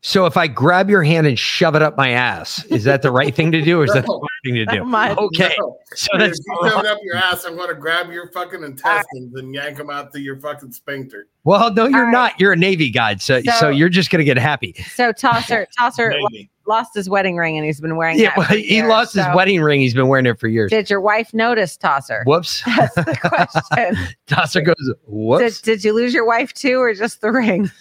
[0.07, 3.09] So if I grab your hand and shove it up my ass, is that the
[3.09, 4.19] right thing to do, or is that the No.
[4.19, 4.83] wrong thing to do?
[4.85, 5.79] My- Okay, No.
[5.95, 8.61] so if that's you shove it up your ass, I'm going to grab your fucking
[8.63, 11.25] intestines and yank them out to your fucking sphincter.
[11.43, 11.73] well.
[11.73, 12.11] No, you're right.
[12.11, 12.39] not.
[12.39, 14.75] You're a Navy guy, so so, So- you're just gonna get happy.
[14.93, 16.27] So Tosser, Tosser lo-
[16.67, 18.19] lost his wedding ring and he's been wearing.
[18.19, 18.21] It.
[18.23, 18.87] Yeah, that well, he years.
[18.87, 19.81] lost his wedding ring.
[19.81, 20.69] He's been wearing it for years.
[20.69, 22.21] Did your wife notice Tosser?
[22.27, 22.61] Whoops.
[22.77, 23.97] That's the question.
[24.27, 24.75] Tosser goes,
[25.39, 27.71] did, did you lose your wife too, or just the ring?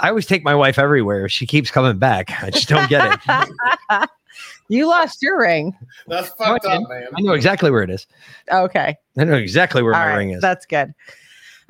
[0.00, 1.28] I always take my wife everywhere.
[1.28, 2.42] She keeps coming back.
[2.42, 4.08] I just don't get it.
[4.68, 5.76] you lost your ring.
[6.06, 7.06] That's fucked I up, man.
[7.14, 8.06] I know exactly where it is.
[8.50, 8.96] Okay.
[9.18, 10.40] I know exactly where All my right, ring is.
[10.40, 10.92] That's good.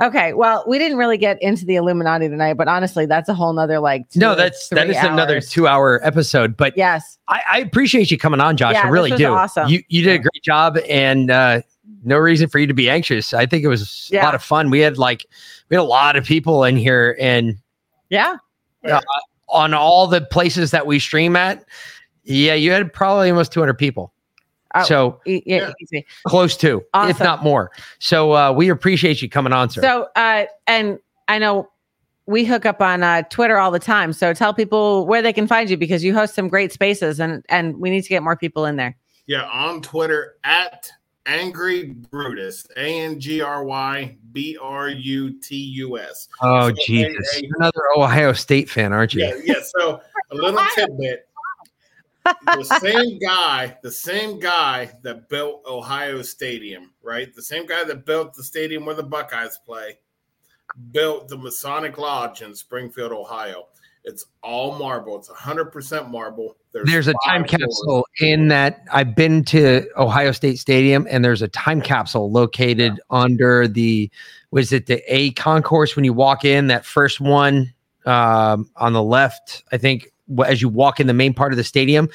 [0.01, 0.33] Okay.
[0.33, 3.79] Well, we didn't really get into the Illuminati tonight, but honestly, that's a whole nother
[3.79, 6.57] like two no, or that's that three is another two hour episode.
[6.57, 7.19] But Yes.
[7.29, 8.75] I, I appreciate you coming on, Josh.
[8.75, 9.27] Yeah, I this really was do.
[9.27, 9.69] awesome.
[9.69, 11.63] You you did a great job, and uh,
[12.05, 13.35] no reason for you to be anxious.
[13.35, 14.71] I think it was a lot of fun.
[14.71, 15.27] We had like
[15.69, 17.59] we had a lot of people in here, and
[18.13, 18.37] Yeah.
[19.49, 21.65] on all the places that we stream at,
[22.25, 24.13] yeah, you had probably almost two hundred people.
[24.75, 26.01] Oh, so E- yeah, Yeah.
[26.27, 27.71] close to, if not more.
[27.99, 29.83] So uh, we appreciate you coming on, sir.
[29.83, 30.99] So, uh, and
[31.29, 31.69] I know
[32.27, 34.13] we hook up on uh, Twitter all the time.
[34.13, 37.45] So tell people where they can find you because you host some great spaces, and
[37.49, 38.97] and we need to get more people in there.
[39.27, 40.91] Yeah, on Twitter at
[41.27, 46.29] Angry Brutus, A N G R Y B R U T U S.
[46.41, 49.25] oh So, Jesus, hey, hey, You're another Ohio State fan, aren't you?
[49.25, 49.63] Yeah, yeah.
[49.63, 50.01] So
[50.31, 51.29] a little tidbit.
[52.25, 57.35] The same guy, the same guy that built Ohio Stadium, right?
[57.35, 59.99] The same guy that built the stadium where the Buckeyes play,
[60.93, 63.67] built the Masonic Lodge in Springfield, Ohio.
[64.05, 65.19] It's all marble.
[65.19, 66.57] It's 100% marble.
[66.73, 71.49] There's a time capsule in that I've been to Ohio State Stadium, and there's a
[71.49, 74.11] time capsule located under the
[74.51, 77.73] was it the A concourse when you walk in that first one
[78.07, 80.13] um, on the left, I think
[80.47, 82.09] as you walk in the main part of the stadium,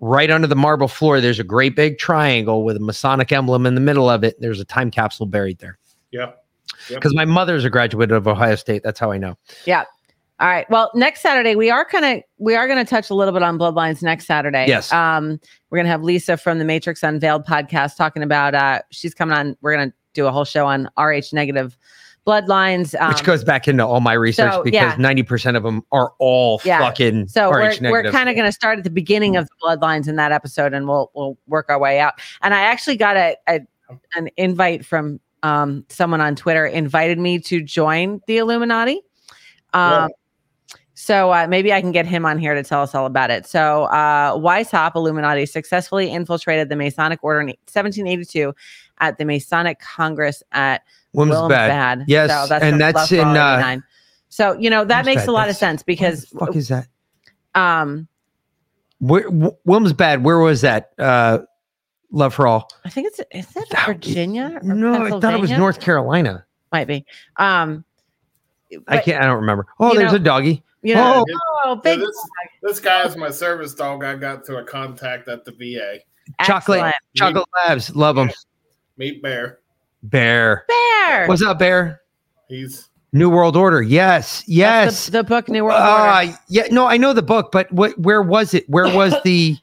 [0.00, 3.74] right under the marble floor, there's a great big triangle with a Masonic emblem in
[3.74, 4.40] the middle of it.
[4.40, 5.78] There's a time capsule buried there.
[6.10, 6.32] Yeah.
[6.88, 8.82] Because my mother's a graduate of Ohio State.
[8.82, 9.36] That's how I know.
[9.66, 9.84] Yeah.
[10.40, 10.68] All right.
[10.70, 13.42] Well, next Saturday we are kind of we are going to touch a little bit
[13.42, 14.64] on bloodlines next Saturday.
[14.66, 14.90] Yes.
[14.90, 15.38] Um,
[15.68, 18.54] we're going to have Lisa from the Matrix Unveiled podcast talking about.
[18.54, 19.54] Uh, she's coming on.
[19.60, 21.76] We're going to do a whole show on Rh negative
[22.26, 22.98] bloodlines.
[22.98, 24.96] Um, Which goes back into all my research so, because yeah.
[24.98, 26.78] ninety percent of them are all Yeah.
[26.78, 27.90] fucking So RH we're, negative.
[27.90, 30.72] we're kind of going to start at the beginning of the bloodlines in that episode,
[30.72, 32.14] and we'll we'll work our way out.
[32.40, 33.60] And I actually got a, a
[34.14, 39.02] an invite from um, someone on Twitter invited me to join the Illuminati.
[39.72, 40.10] Um,
[41.00, 43.46] So uh, maybe I can get him on here to tell us all about it.
[43.46, 48.54] So uh, Weishaupt Illuminati successfully infiltrated the Masonic Order in 1782
[48.98, 50.82] at the Masonic Congress at
[51.16, 52.04] Wilmsbad.
[52.06, 53.78] Yes, so that's and that's in, uh,
[54.28, 56.86] So you know that makes a lot of sense because What the fuck is that?
[57.54, 58.06] um
[58.98, 60.92] Where, Wilmsbad, where was that?
[60.98, 61.38] Uh,
[62.12, 62.68] Love for all.
[62.84, 64.60] I think it's is That- Virginia?
[64.62, 66.44] Or No, I thought it was North Carolina.
[66.72, 67.06] Might be.
[67.36, 67.84] Um,
[68.86, 69.22] I can't.
[69.22, 69.66] I don't remember.
[69.78, 70.62] Oh, there's know- a doggy.
[70.82, 71.34] You know, Yeah,
[71.64, 72.28] oh, So big this
[72.62, 74.02] this guy is my service dog.
[74.04, 75.98] I got through a contact at the VA.
[76.44, 76.78] Chocolate.
[76.80, 76.94] excellent.
[77.16, 77.94] Chocolate Labs.
[77.94, 78.30] Love them.
[78.96, 79.58] Meet Bear.
[80.02, 80.64] Bear.
[80.68, 81.26] bear.
[81.26, 82.00] What's up, Bear?
[82.48, 83.82] He's New World Order.
[83.82, 84.42] Yes.
[84.46, 85.06] Yes.
[85.06, 86.38] the, the book New World Uh, Order.
[86.48, 86.62] yeah.
[86.70, 87.98] No, I know the book, but what?
[87.98, 88.68] Where was it?
[88.70, 89.56] Where was the?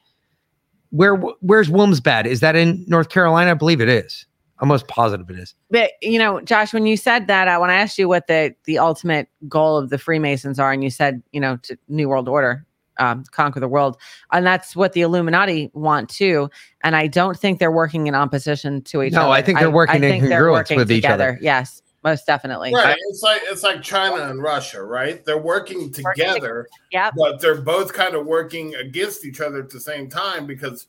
[0.90, 1.14] Where?
[1.16, 2.26] Where's Wilmsbad?
[2.26, 3.50] Is that in North Carolina?
[3.50, 4.26] I believe it is.
[4.60, 5.54] I'm almost positive it is.
[5.70, 8.54] But you know, Josh, when you said that, uh, when I asked you what the
[8.64, 12.28] the ultimate goal of the Freemasons are, and you said, you know, to New World
[12.28, 12.66] Order,
[12.98, 13.96] um, conquer the world,
[14.32, 16.50] and that's what the Illuminati want too.
[16.82, 19.30] And I don't think they're working in opposition to each No, other.
[19.30, 21.38] I think they're working in congruence with each other.
[21.40, 22.74] Yes, most definitely.
[22.74, 22.96] right.
[23.10, 25.24] It's like it's like China and Russia, right?
[25.24, 27.10] They're working together, Yeah.
[27.16, 30.88] but they're both kind of working against each other at the same time because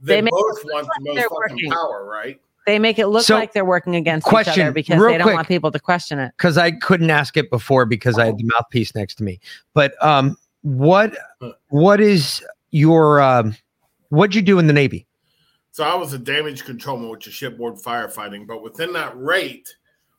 [0.00, 1.70] they, They both want the most fucking working.
[1.70, 2.38] power, right?
[2.66, 5.18] They make it look So, like they're working against each question, other because real they
[5.18, 5.34] don't quick.
[5.36, 6.32] want people to question it.
[6.36, 9.38] because I couldn't ask it before because I had the mouthpiece next to me.
[9.72, 11.16] But um, what
[11.68, 13.56] what is your um,
[14.08, 15.06] what'd you do in the Navy?
[15.70, 18.46] So I was a damage controlman, which is shipboard firefighting.
[18.46, 19.76] But within that rate,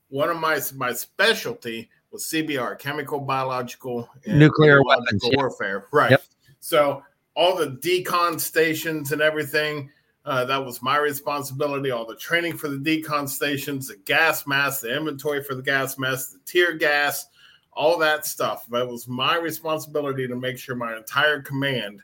[0.08, 5.38] one of my my specialty was CBR, chemical, biological, and Nuclear biological weapons, yeah.
[5.38, 5.88] warfare.
[5.92, 6.12] Right.
[6.12, 6.24] Yep.
[6.62, 7.04] So
[7.36, 9.90] all the decon stations and everything.
[10.28, 11.90] Uh, that was my responsibility.
[11.90, 15.98] All the training for the decon stations, the gas mask, the inventory for the gas
[15.98, 17.28] mask, the tear gas,
[17.72, 18.68] all that stuff.
[18.70, 22.02] That was my responsibility to make sure my entire command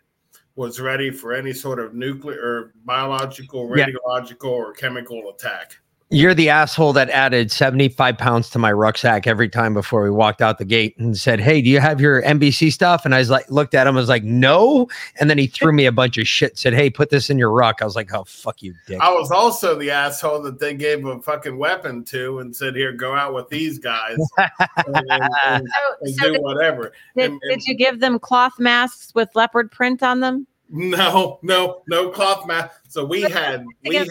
[0.55, 3.87] was ready for any sort of nuclear or biological, Yeah.
[3.87, 5.79] radiological, or chemical attack.
[6.13, 10.43] You're the asshole that added 75 pounds to my rucksack every time before we walked
[10.43, 13.03] out the gate and said, Hey, do you have your NBC stuff?
[13.03, 14.87] And I was like, looked at him, I was like, No.
[15.19, 17.51] And then he threw me a bunch of shit, said, Hey, put this in your
[17.51, 17.81] ruck.
[17.81, 18.99] I was like, Oh, fuck you, dick.
[19.01, 22.91] I was also the asshole that they gave a fucking weapon to and said, "Here,
[22.91, 24.49] go out with these guys and,
[24.87, 28.19] and- and- So, and so do did, whatever." did, and- and- did you give them
[28.19, 30.45] cloth masks with leopard print on them?
[30.75, 32.81] No, no, no cloth mask.
[32.89, 34.09] So we had we had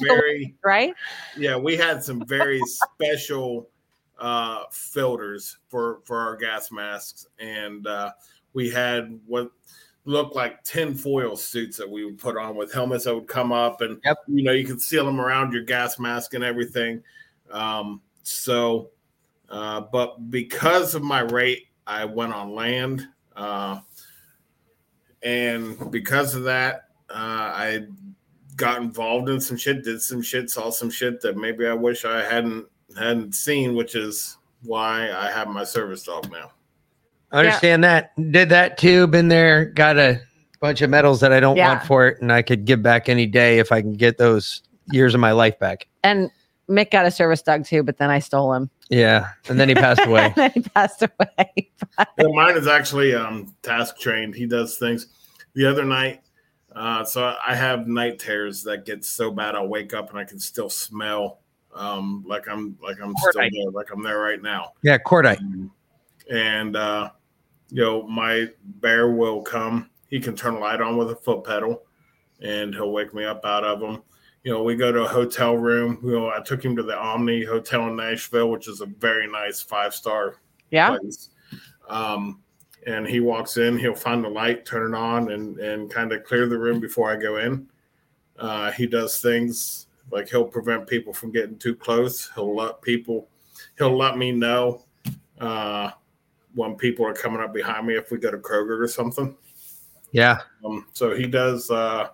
[0.00, 0.94] very Right?
[1.36, 3.68] yeah we had some very special
[4.20, 8.12] uh filters for for our gas masks and uh
[8.52, 9.50] we had what
[10.04, 13.50] looked like tin foil suits that we would put on with helmets that would come
[13.50, 14.18] up and Yep.
[14.28, 17.02] you know you could seal them around your gas mask and everything
[17.50, 18.90] um so
[19.50, 23.80] uh but because of my rate i went on land uh
[25.24, 27.80] and because of that uh i
[28.56, 32.04] got involved in some shit, did some shit, saw some shit that maybe I wish
[32.04, 36.52] I hadn't hadn't seen, which is why I have my service dog now.
[37.32, 38.12] I understand that.
[38.30, 39.06] Did that too.
[39.08, 39.64] Been there.
[39.64, 40.20] Got a
[40.60, 41.68] bunch of medals that I don't Yeah.
[41.68, 44.62] want for it, and I could give back any day if I can get those
[44.92, 45.88] years of my life back.
[46.04, 46.30] And
[46.70, 48.70] Mick got a service dog too, but then I stole him.
[48.90, 50.32] Yeah, and then he passed away.
[50.36, 51.70] then he passed away.
[52.18, 54.34] Well, mine is actually um task trained.
[54.34, 55.06] He does things.
[55.54, 56.22] The other night,
[56.74, 60.24] uh, so I have night terrors that get so bad I'll wake up and I
[60.24, 61.38] can still smell
[61.72, 64.72] um like I'm like I'm still there, like I'm there right now.
[64.82, 65.38] Yeah, cordite.
[66.30, 67.10] and uh,
[67.70, 68.48] you know my
[68.80, 69.90] bear will come.
[70.08, 71.82] He can turn a light on with a foot pedal,
[72.40, 74.02] and he'll wake me up out of them.
[74.44, 75.98] You know, we go to a hotel room.
[76.04, 79.26] You know, I took him to the Omni Hotel in Nashville, which is a very
[79.26, 80.36] nice five star
[80.70, 80.90] Yeah.
[80.90, 81.30] place.
[81.88, 82.42] Um,
[82.86, 86.24] and he walks in, he'll find the light, turn it on, and and kind of
[86.24, 87.66] clear the room before I go in.
[88.38, 92.30] Uh, he does things like he'll prevent people from getting too close.
[92.34, 93.28] He'll let people,
[93.78, 94.84] he'll let me know
[95.40, 95.92] uh,
[96.54, 99.34] when people are coming up behind me if we go to Kroger or something.
[100.12, 102.08] Yeah, Um, so he does, uh,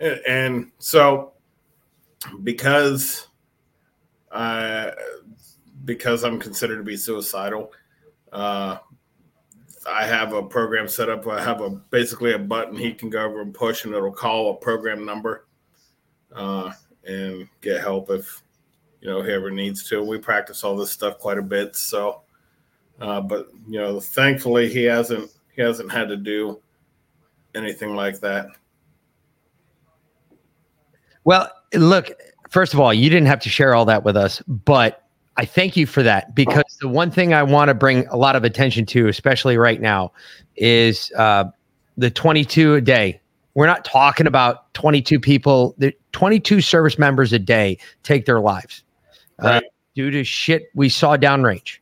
[0.00, 1.33] and, and so
[2.42, 3.28] because
[4.30, 4.90] uh,
[5.84, 7.72] because I'm considered to be suicidal,
[8.32, 8.78] uh,
[9.88, 11.26] I have a program set up.
[11.26, 14.50] I have a basically a button he can go over and push, and it'll call
[14.50, 15.46] a program number
[16.34, 16.72] uh,
[17.06, 18.42] and get help if
[19.00, 20.02] you know whoever needs to.
[20.02, 22.22] We practice all this stuff quite a bit, so.
[23.00, 26.60] Uh, but you know, thankfully he hasn't he hasn't had to do
[27.54, 28.46] anything like that.
[31.24, 32.10] Well, look,
[32.50, 35.02] first of all, you didn't have to share all that with us, but
[35.36, 38.36] I thank you for that because the one thing I want to bring a lot
[38.36, 40.12] of attention to, especially right now,
[40.56, 41.44] is uh,
[41.96, 43.20] the 22 a day.
[43.54, 48.82] We're not talking about 22 people, the 22 service members a day take their lives
[49.40, 49.60] uh,
[49.94, 51.78] due to shit we saw downrange.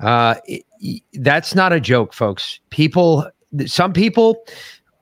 [0.00, 2.60] Uh, it- it- that's not a joke, folks.
[2.70, 3.28] People,
[3.66, 4.44] some people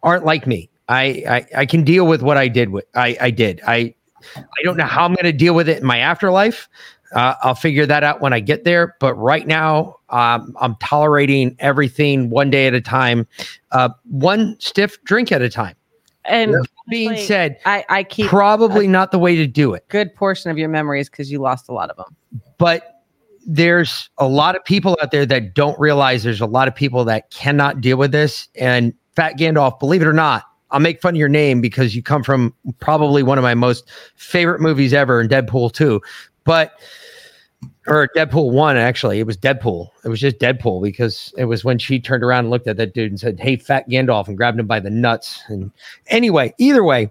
[0.02, 0.70] aren't like me.
[0.88, 3.60] I, I I can deal with what I did with I I did.
[3.66, 3.94] I
[4.36, 6.68] I don't know how I'm going to deal with it in my afterlife.
[7.14, 8.96] Uh, I'll figure that out when I get there.
[8.98, 13.26] But right now, um, I'm tolerating everything one day at a time,
[13.70, 15.76] uh, one stiff drink at a time.
[16.24, 16.56] And
[16.88, 19.86] Being said, I, I keep probably not the way to do it.
[19.88, 22.16] good portion of your memories because you lost a lot of them.
[22.58, 23.02] but
[23.46, 27.04] there's a lot of people out there that don't realize there's a lot of people
[27.04, 28.48] that cannot deal with this.
[28.54, 30.44] And Fat Gandalf, believe it or not,
[30.74, 33.88] I'll make fun of your name because you come from probably one of my most
[34.16, 36.02] favorite movies ever in Deadpool 2.
[36.44, 36.72] But
[37.86, 39.20] or Deadpool 1, actually.
[39.20, 39.88] It was Deadpool.
[40.04, 42.92] It was just Deadpool because it was when she turned around and looked at that
[42.92, 45.42] dude and said, Hey, fat Gandalf, and grabbed him by the nuts.
[45.48, 45.70] And
[46.08, 47.10] anyway, either way,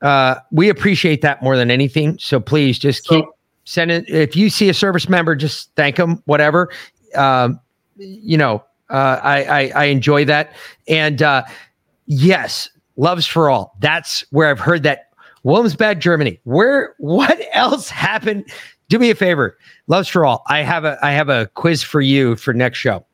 [0.00, 2.18] uh, we appreciate that more than anything.
[2.18, 3.24] So please just keep
[3.64, 6.68] send it if you see a service member just thank them whatever
[7.14, 7.60] um
[7.96, 10.54] you know uh I, I i enjoy that
[10.88, 11.44] and uh
[12.06, 15.10] yes loves for all that's where i've heard that
[15.44, 18.44] wilmsbad germany where what else happened
[18.88, 19.56] do me a favor
[19.86, 23.04] loves for all i have a i have a quiz for you for next show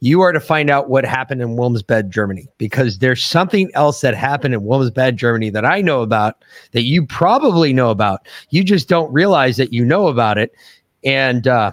[0.00, 4.14] you are to find out what happened in Wilmsbad, Germany, because there's something else that
[4.14, 8.26] happened in Wilmsbad, Germany that I know about that you probably know about.
[8.50, 10.54] You just don't realize that you know about it.
[11.02, 11.72] And uh,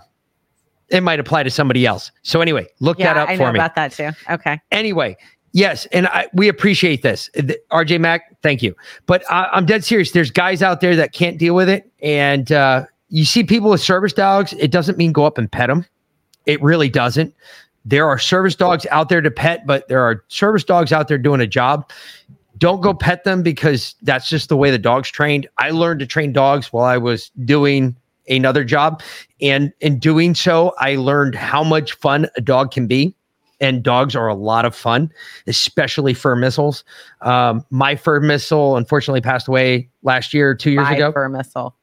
[0.89, 2.11] it might apply to somebody else.
[2.23, 3.59] So, anyway, look Yeah, that up I for know me.
[3.59, 4.09] about that too.
[4.29, 4.59] Okay.
[4.71, 5.15] Anyway,
[5.51, 7.29] yes, and I, we appreciate this.
[7.33, 8.75] The- RJ Mack, thank you.
[9.05, 10.11] But I, I'm dead serious.
[10.11, 11.91] There's guys out there that can't deal with it.
[12.01, 15.67] And uh, you see people with service dogs, it doesn't mean go up and pet
[15.67, 15.85] them.
[16.45, 17.33] It really doesn't.
[17.85, 21.17] There are service dogs out there to pet, but there are service dogs out there
[21.17, 21.89] doing a job.
[22.57, 25.47] Don't go pet them because that's just the way the dog's trained.
[25.57, 27.95] I learned to train dogs while I was doing
[28.29, 29.01] another job.
[29.41, 33.15] And in doing so, I learned how much fun a dog can be.
[33.61, 35.11] And dogs are a lot of fun,
[35.47, 36.83] especially fur missiles.
[37.21, 41.11] Um, my fur missile unfortunately passed away last year, two years My ago.
[41.11, 41.75] fur missile.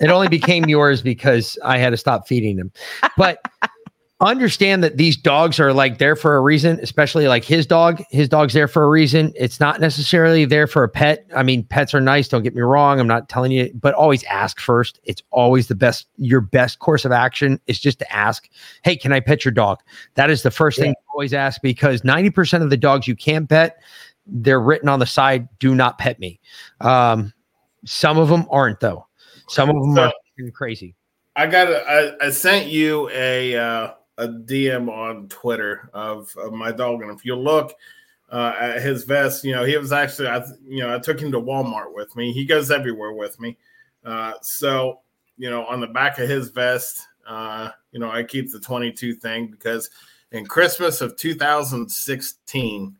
[0.00, 2.72] It only became yours because I had to stop feeding them.
[3.16, 3.40] But
[4.20, 8.02] understand that these dogs are like there for a reason, especially like his dog.
[8.10, 9.32] His dog's there for a reason.
[9.36, 11.26] It's not necessarily there for a pet.
[11.34, 13.00] I mean, pets are nice, don't get me wrong.
[13.00, 15.00] I'm not telling you, but always ask first.
[15.04, 18.48] It's always the best, your best course of action is just to ask,
[18.82, 19.80] Hey, can I pet your dog?
[20.14, 23.48] That is the first thing you always ask because 90% of the dogs you can't
[23.48, 23.82] pet,
[24.26, 26.40] they're written on the side, do not pet me.
[26.80, 27.32] Um,
[27.84, 29.06] some of them aren't though.
[29.48, 30.02] Some of them So-
[30.46, 30.94] are crazy.
[31.36, 31.68] I got.
[31.68, 37.02] A, I, I sent you a uh, a DM on Twitter of, of my dog,
[37.02, 37.74] and if you look
[38.30, 40.28] uh, at his vest, you know he was actually.
[40.28, 42.32] I you know I took him to Walmart with me.
[42.32, 43.56] He goes everywhere with me.
[44.04, 45.00] Uh, so
[45.36, 48.92] you know on the back of his vest, uh, you know I keep the twenty
[48.92, 49.90] two thing because
[50.34, 52.96] in Christmas of 2016,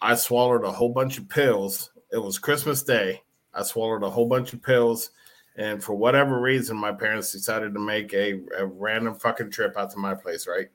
[0.00, 1.90] I swallowed a whole bunch of pills.
[2.10, 3.20] It was Christmas Day.
[3.52, 5.10] I swallowed a whole bunch of pills.
[5.56, 9.90] And for whatever reason, my parents decided to make a, a random fucking trip out
[9.90, 10.68] to my place, right?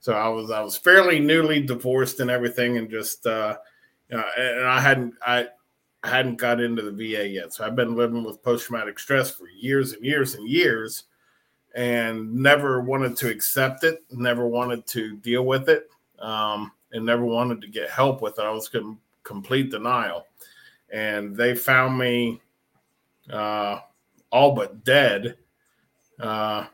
[0.00, 3.56] So I was I was fairly newly divorced and everything, and just uh,
[4.10, 5.46] you know, and I hadn't I
[6.02, 9.48] hadn't got into the VA yet, so I've been living with post traumatic stress for
[9.48, 11.04] years and years and years,
[11.76, 15.88] and never wanted to accept it, never wanted to deal with it,
[16.18, 18.44] um, and never wanted to get help with it.
[18.44, 20.26] I was in complete denial,
[20.90, 22.40] and they found me.
[23.30, 23.78] Uh,
[24.32, 25.36] all but dead,
[26.18, 26.64] uh,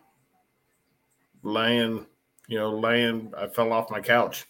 [1.43, 2.07] laying,
[2.47, 3.33] you know, laying.
[3.37, 4.47] I fell off my couch,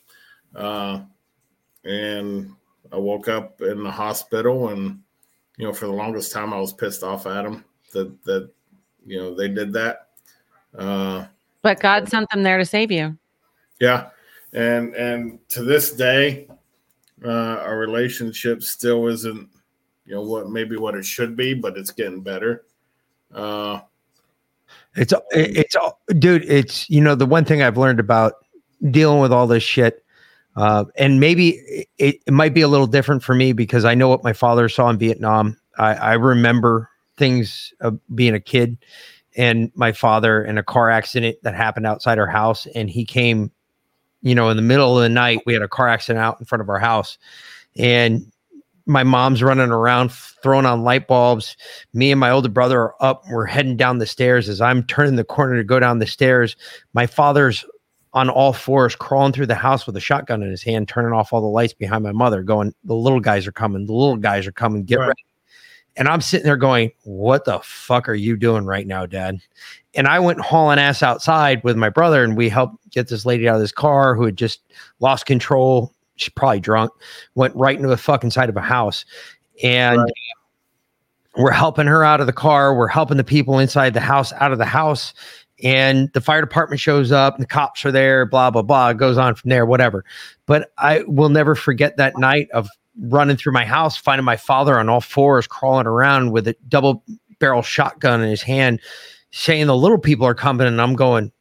[0.55, 1.01] uh,
[1.85, 2.53] and
[2.93, 4.69] I woke up in the hospital.
[4.69, 5.01] And
[5.57, 8.51] you know, for the longest time, I was pissed off at them that that
[9.07, 10.09] you know they did that.
[10.77, 11.27] Uh,
[11.63, 13.17] But God sent them there to save you.
[13.81, 14.11] yeah,
[14.53, 16.47] and and to this day,
[17.25, 19.49] uh, our relationship still isn't,
[20.05, 22.65] you know, what maybe what it should be, but it's getting better.
[23.35, 23.81] Uh,
[24.97, 26.45] It's it- it's all- dude.
[26.45, 28.35] It's you know the one thing I've learned about
[28.91, 30.05] dealing with all this shit,
[30.57, 34.09] uh, and maybe it, it might be a little different for me because I know
[34.09, 35.57] what my father saw in Vietnam.
[35.79, 37.73] I, I remember things
[38.15, 38.77] being a kid,
[39.37, 43.53] and my father in a car accident that happened outside our house, and he came,
[44.23, 45.43] you know, in the middle of the night.
[45.47, 47.19] We had a car accident out in front of our house,
[47.77, 48.33] and
[48.89, 50.11] my mom's running around
[50.43, 51.57] throwing on light bulbs.
[51.93, 54.49] Me and my older brother are up we're heading down the stairs.
[54.49, 56.57] As i'm turning the corner to go down the stairs
[56.95, 57.65] my father's
[58.15, 61.33] on all fours crawling through the house with a shotgun in his hand turning off
[61.33, 64.47] all the lights behind my mother going the little guys are coming the little guys
[64.47, 65.09] are coming get Right.
[65.09, 65.25] ready.
[65.97, 69.39] And i'm sitting there going what the fuck are you doing right now dad?
[69.95, 73.49] And i went hauling ass outside with my brother and we helped get this lady
[73.49, 74.61] out of this car who had just
[75.01, 76.91] lost control she's probably drunk,
[77.35, 79.05] went right into the fucking side of a house.
[79.63, 80.13] And Right.
[81.37, 82.75] we're helping her out of the car.
[82.75, 85.15] We're helping the people inside the house out of the house.
[85.65, 88.91] And the fire department shows up, and the cops are there, blah, blah, blah.
[88.91, 90.05] It goes on from there, whatever.
[90.47, 92.69] But I will never forget that night of
[93.01, 97.03] running through my house, finding my father on all fours, crawling around with a double
[97.41, 98.81] barrel shotgun in his hand,
[99.33, 100.67] saying the little people are coming.
[100.67, 101.33] And I'm going,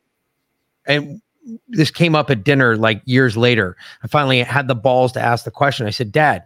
[0.88, 1.22] and
[1.70, 3.78] this came up at dinner like years later.
[4.04, 5.88] I finally had the balls to ask the question.
[5.88, 6.44] I said, Dad,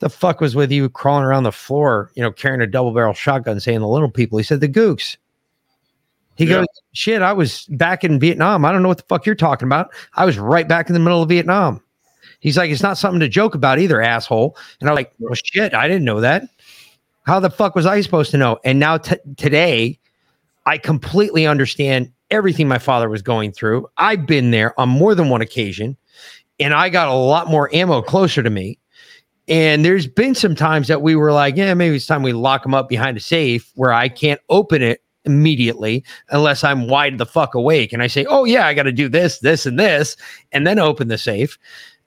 [0.00, 3.14] the fuck was with you crawling around the floor, you know, carrying a double barrel
[3.14, 4.38] shotgun, saying the little people?
[4.38, 5.16] He said, The gooks.
[6.36, 6.58] He Yeah.
[6.58, 8.64] goes, Shit, I was back in Vietnam.
[8.64, 9.90] I don't know what the fuck you're talking about.
[10.14, 11.80] I was right back in the middle of Vietnam.
[12.40, 14.56] He's like, It's not something to joke about either, asshole.
[14.80, 16.42] And I'm like, Well, shit, I didn't know that.
[17.22, 18.58] How the fuck was I supposed to know?
[18.64, 19.98] And now t- today,
[20.66, 23.86] I completely understand everything my father was going through.
[23.96, 25.96] I've been there on more than one occasion,
[26.60, 28.78] and I got a lot more ammo closer to me.
[29.46, 32.64] And there's been some times that we were like, yeah, maybe it's time we lock
[32.64, 37.26] him up behind a safe where I can't open it immediately unless I'm wide the
[37.26, 37.92] fuck awake.
[37.92, 40.16] And I say, oh, yeah, I got to do this, this, and this,
[40.52, 41.58] and then open the safe.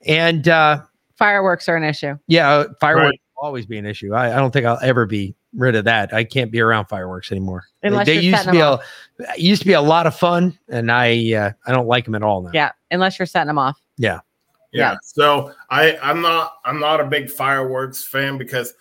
[0.06, 0.82] And uh,
[1.16, 2.16] Fireworks are an issue.
[2.26, 3.20] yeah, uh, fireworks Right.
[3.36, 4.14] will always be an issue.
[4.14, 6.14] I, I don't think I'll ever be rid of that.
[6.14, 7.64] I can't be around fireworks anymore.
[7.82, 8.78] They- Unless they you're used to be them
[9.20, 12.04] a it used to be a lot of fun, and I uh, I don't like
[12.04, 12.50] them at all now.
[12.54, 13.78] Yeah, unless you're setting them off.
[13.98, 14.20] Yeah.
[14.72, 14.96] Yeah.
[15.02, 18.74] So I I'm not I'm not a big fireworks fan because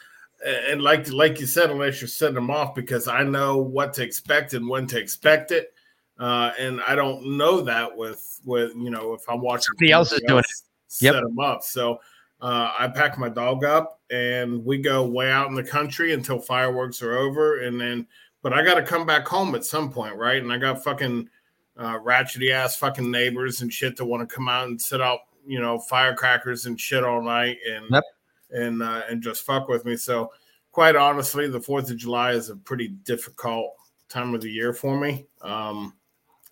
[0.46, 4.04] and like like you said, unless you're setting them off, because I know what to
[4.04, 5.74] expect and when to expect it.
[6.20, 10.12] Uh, and I don't know that with with you know if I'm watching Somebody else
[10.12, 11.02] is doing it.
[11.02, 11.14] Yep.
[11.16, 11.64] Set them up.
[11.64, 12.00] So
[12.42, 16.40] uh, I pack my dog up and we go way out in the country until
[16.40, 18.08] fireworks are over, and then
[18.44, 20.42] but I got to come back home at some point, right?
[20.42, 21.28] And I got fucking
[21.76, 25.20] uh, ratchety ass fucking neighbors and shit that want to come out and sit out,
[25.46, 28.04] you know, firecrackers and shit all night and Yep.
[28.52, 29.98] and uh, and just fuck with me.
[29.98, 30.32] So,
[30.72, 33.74] quite honestly, the Fourth of July is a pretty difficult
[34.10, 35.26] time of the year for me.
[35.42, 35.94] Um,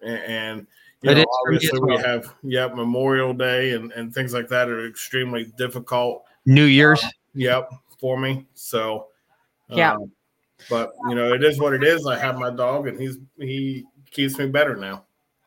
[0.02, 0.68] and, and
[1.06, 2.04] you It know, is for obviously we well.
[2.04, 6.24] have yep Memorial Day and and things like that are extremely difficult.
[6.46, 7.04] New Year's.
[7.36, 7.70] Yep,
[8.00, 8.46] for me.
[8.54, 9.08] So,
[9.70, 9.94] Yeah.
[9.94, 10.12] um,
[10.70, 12.08] but you know, it is what it is.
[12.08, 15.06] I have my dog, and he's he keeps me better now.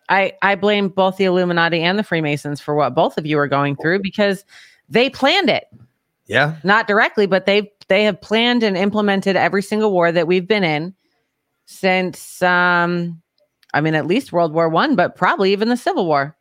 [0.09, 3.49] I I blame both the Illuminati and the Freemasons for what both of you are
[3.49, 4.45] going through because
[4.89, 5.65] they planned it.
[6.27, 6.57] Yeah.
[6.63, 10.65] Not directly, but they they have planned and implemented every single war that we've been
[10.65, 10.95] in
[11.67, 13.21] since um
[13.75, 16.37] I mean at least World War 1, but probably even the Civil War.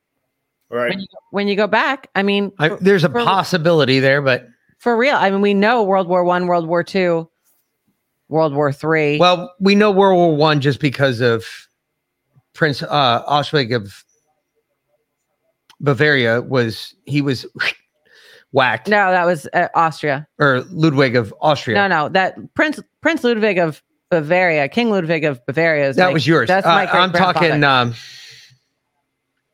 [0.70, 0.90] Right.
[0.90, 4.48] When you, when you go back, I mean I, there's a for- possibility there, but
[4.80, 5.16] for real.
[5.16, 7.30] I mean we know World War 1, World War 2,
[8.30, 9.18] World War 3.
[9.20, 11.46] well, we know World War One just because of
[12.54, 14.04] Prince uh, Oswald of
[15.80, 17.46] Bavaria was he was
[18.52, 20.28] whacked, no, that was uh, Austria.
[20.40, 21.76] or Ludwig of Austria.
[21.76, 26.14] No, no, that Prince Prince Ludwig of Bavaria, King Ludwig of Bavaria is that my-
[26.14, 26.48] was yours.
[26.48, 27.94] That's Uh, my I'm talking um,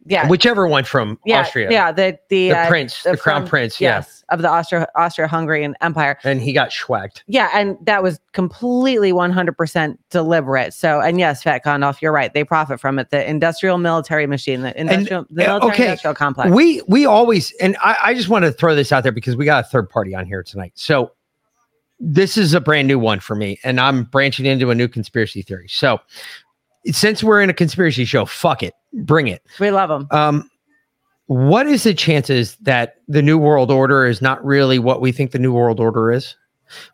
[0.06, 1.72] yeah, whichever one from yeah, Austria.
[1.72, 3.80] Yeah, the the, the uh, prince, the crown from- prince.
[3.80, 6.20] Yeah, yes, of the Austro Austro Hungarian Empire.
[6.24, 7.22] and he got schwacked.
[7.28, 10.74] Yeah, and that was completely 100% deliberate.
[10.74, 12.34] So, and yes, Fat Gandalf, you're right.
[12.34, 13.12] They profit from it.
[13.12, 16.52] The industrial military machine, the industrial, the uh, military okay, industrial complex.
[16.52, 19.46] We we always and I, I just want to throw this out there because we
[19.46, 20.74] got a third party on here tonight.
[20.76, 21.14] So
[22.06, 25.42] this is a brand new one for me, and I'm branching into a new conspiracy
[25.42, 25.68] theory.
[25.70, 26.00] So
[26.88, 29.42] since we're in a conspiracy show, fuck it, bring it.
[29.60, 30.08] we love them.
[30.12, 30.50] Um,
[31.28, 35.32] what is the chances that the new world order is not really what we think
[35.32, 36.36] the new world order is?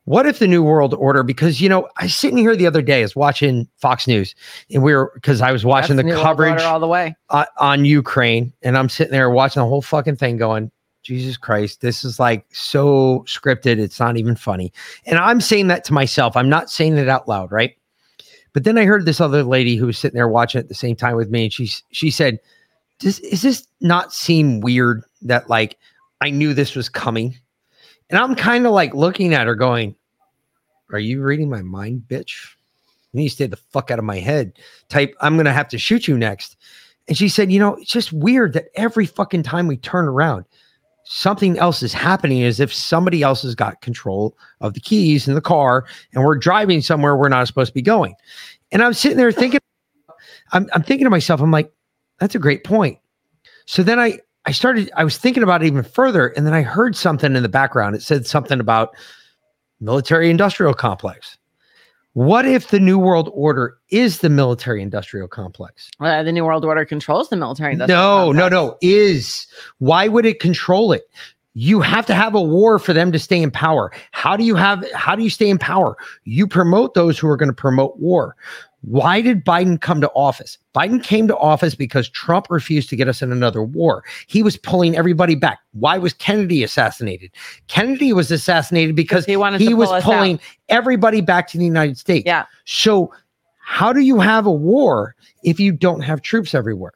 [0.05, 1.23] What if the new world order?
[1.23, 4.35] Because you know, I was sitting here the other day, I was watching Fox News,
[4.71, 7.15] and we were because I was watching That's the New coverage all the way.
[7.29, 10.69] uh, on Ukraine, and I'm sitting there watching the whole fucking thing, going,
[11.09, 13.79] Jesus Christ, this is like so scripted.
[13.79, 14.71] It's not even funny.
[15.07, 16.37] And I'm saying that to myself.
[16.37, 17.75] I'm not saying it out loud, right?
[18.53, 20.95] But then I heard this other lady who was sitting there watching at the same
[20.95, 22.39] time with me, and she she said,
[22.99, 25.79] "Does is this not seem weird that like
[26.21, 27.35] I knew this was coming?"
[28.11, 29.95] And I'm kind of like looking at her, going,
[30.93, 32.55] "Are you reading my mind, bitch?
[33.13, 35.79] You need to stay the fuck out of my head." Type, I'm gonna have to
[35.79, 36.55] shoot you next.
[37.07, 40.45] And she said, you know, it's just weird that every fucking time we turn around,
[41.11, 45.33] something else is happening as if somebody else has got control of the keys in
[45.33, 48.13] the car and we're driving somewhere we're not supposed to be going.
[48.71, 49.59] And I'm sitting there thinking,
[50.51, 51.73] I'm, I'm thinking to myself, I'm like,
[52.19, 52.99] that's a great point.
[53.65, 56.27] So then I, I started, I was thinking about it even further.
[56.27, 57.95] And then I heard something in the background.
[57.95, 58.95] It said something about
[59.79, 61.38] military industrial complex.
[62.19, 65.89] What if the New World Order is the military industrial complex?
[66.01, 67.77] Uh, the New World Order controls the military.
[67.77, 68.51] No, industrial no, complex.
[68.51, 68.77] no.
[68.81, 71.09] Is why would it control it?
[71.53, 73.93] You have to have a war for them to stay in power.
[74.11, 75.95] How do you have how do you stay in power?
[76.25, 78.35] You promote those who are going to promote war.
[78.81, 80.57] Why did Biden come to office?
[80.73, 84.03] Biden came to office because Trump refused to get us in another war.
[84.27, 85.59] He was pulling everybody back.
[85.73, 87.31] Why was Kennedy assassinated?
[87.67, 90.41] Kennedy was assassinated because he wanted he was pull pulling out.
[90.69, 92.25] everybody back to the United States.
[92.25, 92.45] Yeah.
[92.65, 93.13] So,
[93.59, 96.93] how do you have a war if you don't have troops everywhere?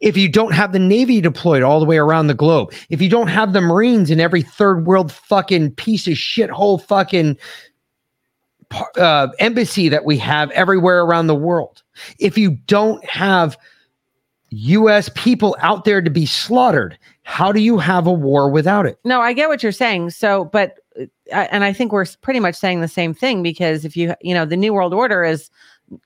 [0.00, 3.10] If you don't have the Navy deployed all the way around the globe, if you
[3.10, 7.44] don't have the Marines in every third world fucking piece of shithole fucking par-
[8.96, 11.82] uh, embassy that we have everywhere around the world,
[12.18, 13.56] if you don't have
[14.50, 15.10] U.S.
[15.14, 18.98] people out there to be slaughtered, how do you have a war without it?
[19.04, 20.10] No, I get what you're saying.
[20.10, 23.96] So, but uh, and I think we're pretty much saying the same thing because if
[23.96, 25.50] you you know the New World Order is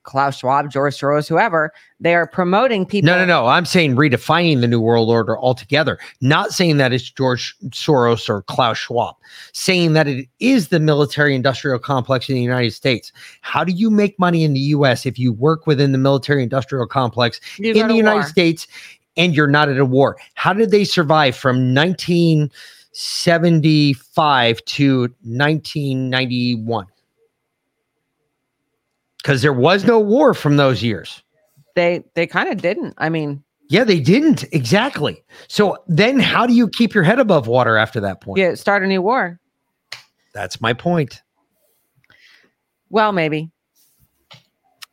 [0.03, 3.07] Klaus Schwab, George Soros, whoever they are promoting people.
[3.07, 3.47] No, no, no.
[3.47, 5.99] I'm saying redefining the New World Order altogether.
[6.21, 9.17] Not saying that it's George Soros or Klaus Schwab.
[9.53, 13.13] Saying that it is the military industrial complex in the United States.
[13.41, 16.87] How do you make money in the US if you work within the military industrial
[16.87, 18.29] complex You in the United war.
[18.29, 18.67] States
[19.17, 20.17] and you're not at a war?
[20.35, 26.87] How did they survive from 1975 to 1991?
[29.23, 31.23] Because there was no war from those years.
[31.77, 32.95] They they kind of didn't.
[32.99, 35.23] I mean, Yeah, they didn't exactly.
[35.49, 38.39] So then, how do you keep your head above water after that point?
[38.39, 39.39] yeah, start a new war.
[40.35, 41.23] That's my point.
[42.89, 43.51] Well, maybe.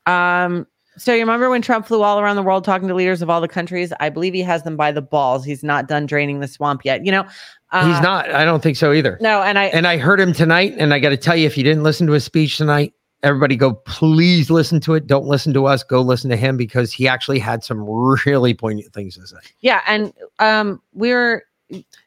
[0.05, 0.67] Um.
[0.97, 3.39] So you remember when Trump flew all around the world talking to leaders of all
[3.39, 3.93] the countries?
[3.99, 5.45] I believe he has them by the balls.
[5.45, 7.05] He's not done draining the swamp yet.
[7.05, 7.25] You know,
[7.71, 8.31] uh, He's not.
[8.31, 9.17] I don't think so either.
[9.21, 11.55] No, and I And I heard him tonight, and I got to tell you, if
[11.55, 15.07] you didn't listen to his speech tonight, everybody go please listen to it.
[15.07, 15.83] Don't listen to us.
[15.83, 17.83] Go listen to him because he actually had some
[18.25, 19.37] really poignant things to say.
[19.61, 21.43] yeah, and um, we're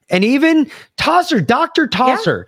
[0.08, 2.47] And even Tosser, Doctor Tosser,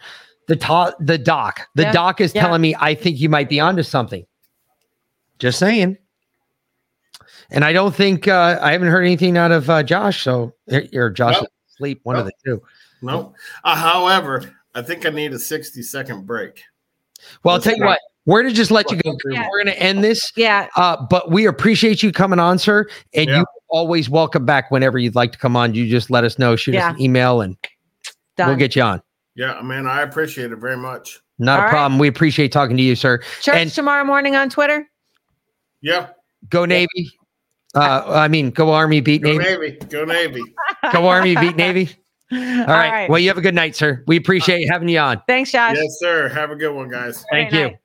[0.48, 1.92] the to- the doc, the Yeah.
[1.92, 2.42] doc is Yeah.
[2.42, 4.24] telling me I think you might be onto something.
[5.38, 5.98] Just saying.
[7.50, 10.22] And I don't think uh, I haven't heard anything out of uh, Josh.
[10.22, 10.54] So
[10.94, 11.44] or Josh Nope.
[11.44, 12.62] is asleep, one of the two.
[13.02, 13.34] No.
[13.64, 16.62] Uh, however, I think I need a 60 second break.
[17.42, 17.98] Well, I'll tell you what.
[18.26, 19.16] We're gonna just let you go.
[19.30, 19.48] Yeah.
[19.50, 20.32] We're gonna end this.
[20.36, 20.68] Yeah.
[20.76, 22.86] Uh, but we appreciate you coming on, sir.
[23.14, 23.38] And Yeah.
[23.38, 25.74] you always welcome back whenever you'd like to come on.
[25.74, 26.90] You just let us know, shoot Yeah.
[26.90, 27.56] us an email, and
[28.36, 28.48] done.
[28.48, 29.02] we'll get you on.
[29.34, 31.20] Yeah, man, I appreciate it very much.
[31.38, 31.70] Not All a right.
[31.72, 31.98] problem.
[31.98, 33.18] We appreciate talking to you, sir.
[33.40, 34.88] Church and- tomorrow morning on Twitter.
[35.80, 36.08] Yeah.
[36.48, 37.10] Go Navy.
[37.74, 39.44] Uh, I mean, go Army, beat Go Navy.
[39.44, 39.78] Navy.
[39.88, 40.42] Go Navy.
[40.92, 41.90] Go Army, beat Navy.
[42.32, 43.08] All All right.
[43.10, 44.04] Well, you have a good night, sir.
[44.06, 45.22] We appreciate having you on.
[45.26, 45.76] Thanks, Josh.
[45.76, 46.28] Yes, sir.
[46.28, 47.24] Have a good one, guys.
[47.30, 47.66] Thank Great you.
[47.68, 47.76] night.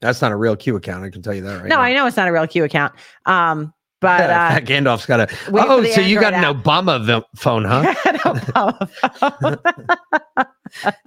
[0.00, 1.04] That's not a real Q account.
[1.04, 1.82] I can tell you that right no, now.
[1.82, 2.94] I know it's not a real Q account.
[3.24, 5.36] Um, but uh, Gandalf's got a.
[5.52, 7.94] Oh, so you got an Obama phone, huh?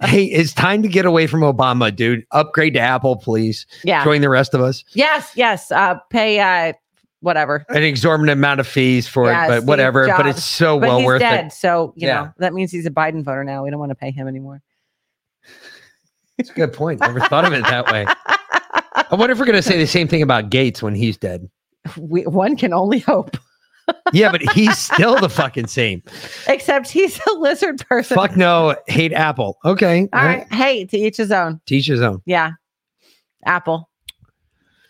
[0.02, 2.24] hey, it's time to get away from Obama, dude.
[2.32, 3.66] Upgrade to Apple, please.
[3.84, 4.04] yeah.
[4.04, 4.84] Join the rest of us.
[4.92, 5.70] Yes, yes.
[5.70, 6.72] Uh, pay uh,
[7.20, 7.64] whatever.
[7.68, 10.06] An exorbitant amount of fees for Yeah, it, but Steve whatever.
[10.08, 11.52] But it's so But well he's worth dead, it.
[11.52, 12.14] so you Yeah.
[12.22, 13.62] know that means he's a Biden voter now.
[13.64, 14.62] We don't want to pay him anymore.
[16.38, 17.00] It's a good point.
[17.00, 18.06] Never thought of it that way.
[18.94, 21.48] I wonder if we're going to say the same thing about Gates when he's dead.
[21.98, 23.36] We, one can only hope.
[24.12, 26.02] Yeah, but he's still the fucking same.
[26.46, 28.14] Except he's a lizard person.
[28.14, 29.58] Fuck no, hate Apple.
[29.64, 30.08] Okay.
[30.12, 30.46] All right.
[30.52, 31.60] Hey, to each his own.
[31.66, 32.22] Teach his own.
[32.24, 32.52] Yeah.
[33.44, 33.89] Apple.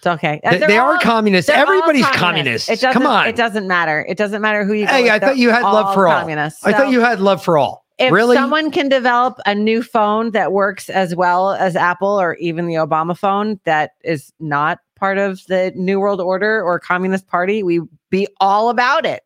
[0.01, 0.41] It's okay.
[0.43, 1.51] They, they are communists.
[1.51, 2.69] Everybody's communists.
[2.69, 2.95] communist.
[2.95, 3.29] Come on.
[3.29, 4.07] It doesn't matter.
[4.09, 5.13] It doesn't matter who you Hey, with.
[5.13, 6.19] I thought you had love for all.
[6.21, 6.65] communists.
[6.65, 7.85] I thought you had love for all.
[7.99, 8.35] if really?
[8.35, 12.77] someone can develop a new phone that works as well as Apple or even the
[12.77, 17.83] Obama phone that is not part of the New World Order or Communist Party, we
[18.09, 19.23] be all about it.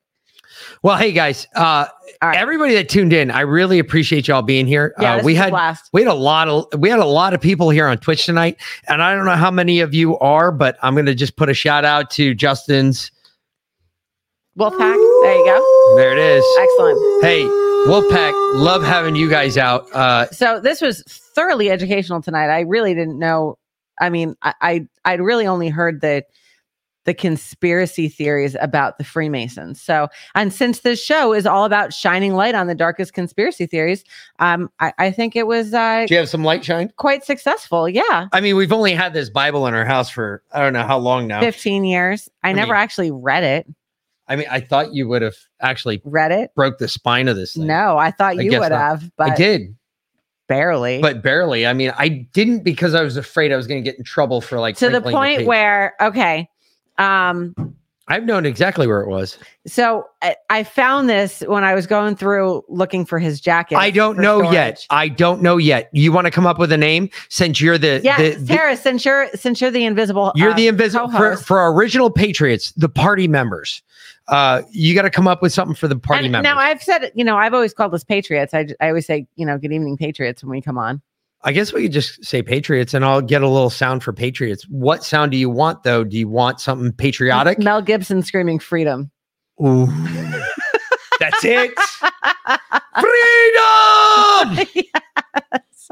[0.82, 1.86] Well, hey guys, uh,
[2.22, 2.36] right.
[2.36, 4.94] everybody that tuned in, I really appreciate y'all being here.
[5.00, 5.52] Yeah, uh, we had
[5.92, 8.56] we had a lot of we had a lot of people here on Twitch tonight,
[8.88, 11.48] and I don't know how many of you are, but I'm going to just put
[11.48, 13.10] a shout out to Justin's.
[14.58, 14.78] Wolfpack.
[14.78, 15.96] There you go.
[15.96, 16.44] There it is.
[16.60, 17.24] Excellent.
[17.24, 17.42] Hey,
[17.88, 19.92] Wolfpack, love having you guys out.
[19.92, 22.50] Uh, So this was thoroughly educational tonight.
[22.50, 23.58] I really didn't know.
[24.00, 26.24] I mean, I I I'd really only heard the
[27.04, 29.80] the conspiracy theories about the Freemasons.
[29.80, 34.04] So, and since this show is all about shining light on the darkest conspiracy theories,
[34.38, 36.92] um, I, I think it was uh, do you have some light shine?
[36.96, 37.88] quite successful.
[37.88, 40.86] Yeah, I mean, we've only had this Bible in our house for I don't know
[40.86, 41.40] how long now.
[41.40, 42.28] fifteen years.
[42.42, 43.66] I, I never mean- actually read it.
[44.26, 46.54] I mean, I thought you would have actually Read it?
[46.54, 47.66] broke the spine of this thing.
[47.66, 48.72] No, I thought I you would not.
[48.72, 49.76] have, but I did,
[50.48, 51.02] barely.
[51.02, 51.66] but barely.
[51.66, 54.40] I mean, I didn't because I was afraid I was going to get in trouble
[54.40, 56.48] for like to the point where okay,
[56.98, 57.54] um,
[58.06, 59.38] I've known exactly where it was.
[59.66, 63.78] So I, I found this when I was going through looking for his jacket.
[63.78, 64.52] I don't know storage.
[64.52, 64.86] yet.
[64.90, 65.88] I don't know yet.
[65.92, 69.28] You want to come up with a name since you're the, Yeah, the, since you're
[69.34, 73.26] since you're the invisible, you're uh, the invisible for, for our original patriots, the party
[73.26, 73.82] members.
[74.28, 76.44] Uh, you got to come up with something for the party And members.
[76.44, 78.52] Now I've said, you know, I've always called us patriots.
[78.52, 81.00] I I always say, you know, good evening, patriots, when we come on.
[81.44, 84.64] I guess we could just say patriots, and I'll get a little sound for patriots.
[84.64, 86.02] What sound do you want though?
[86.02, 87.58] Do you want something patriotic?
[87.58, 89.10] Mel Gibson screaming freedom.
[89.62, 89.86] Ooh.
[91.20, 91.72] That's it.
[93.00, 94.66] Freedom.
[94.84, 95.88] Yes.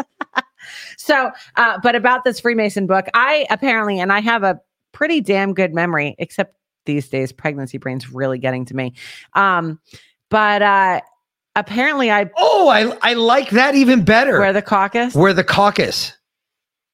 [0.97, 4.61] so, uh, but about this Freemason book, I apparently, and I have a
[4.93, 6.57] pretty damn good memory, except
[6.87, 8.95] these days, pregnancy brain's really getting to me.
[9.35, 9.81] Um,
[10.31, 11.01] but uh,
[11.57, 14.39] apparently, I Oh, I I like that even better.
[14.41, 15.15] where the caucus.
[15.15, 16.17] Where the caucus.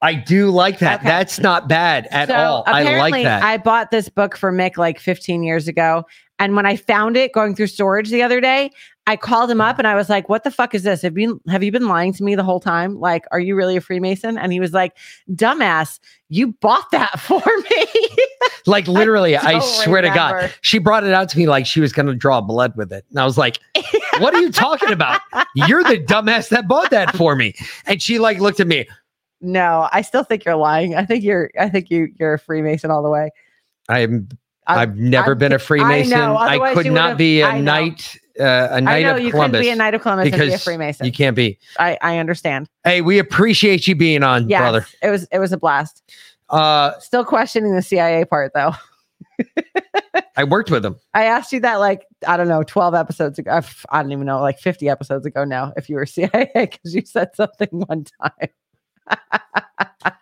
[0.01, 0.99] I do like that.
[1.01, 1.09] Okay.
[1.09, 2.63] That's not bad at So, all.
[2.65, 3.43] I like apparently, that.
[3.43, 6.05] I bought this book for Mick like 15 years ago.
[6.39, 8.71] And when I found it going through storage the other day,
[9.09, 11.01] I called him up and I was like, "What the fuck is this?
[11.01, 12.99] Have you have you been lying to me the whole time?
[12.99, 14.95] Like, are you really a Freemason?" And he was like,
[15.31, 18.09] "Dumbass, you bought that for me."
[18.67, 21.81] like literally, I, don't swear to God, she brought it out to me like she
[21.81, 23.57] was going to draw blood with it, and I was like,
[24.19, 25.21] "What are you talking about?
[25.55, 27.55] You're the dumbass that bought that for me."
[27.87, 28.87] And she like looked at me.
[29.41, 30.93] no, I still think you're lying.
[30.93, 33.31] I think you're I think you you're a Freemason all the way.
[33.89, 34.29] I'm.
[34.67, 36.11] I- I've never I'm been a ki- I Freemason.
[36.11, 38.19] know, I, could not be a I knight.
[38.39, 40.41] Uh, a I knight know of you Columbus couldn't be a knight of Columbus and
[40.41, 41.05] be a Freemason.
[41.05, 41.57] you can't be.
[41.77, 42.69] I I understand.
[42.83, 44.85] Hey, we appreciate you being on, Yes, brother.
[45.03, 46.03] it was it was a blast.
[46.49, 48.71] Uh, Still questioning the CIA part though.
[50.35, 50.95] I worked with him.
[51.13, 53.51] I asked you that like I don't know, twelve episodes ago.
[53.57, 55.73] f- I don't even know, like fifty episodes ago now.
[55.77, 58.49] If you were CIA, because you said something one time.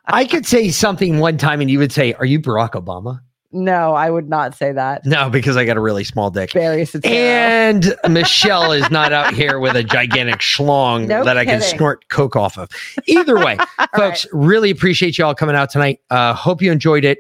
[0.08, 3.20] I could say something one time, and you would say, "Are you Barack Obama?"
[3.52, 5.06] No, I would not say that.
[5.06, 6.50] No, because I got a really small dick.
[6.50, 7.06] Soetoro.
[7.06, 12.10] And Michelle is not out here with a gigantic schlong No that I can snort
[12.10, 12.70] coke off of.
[13.06, 13.58] Either way,
[13.96, 16.00] folks, really appreciate y'all coming out tonight.
[16.10, 17.20] Uh, hope you enjoyed it.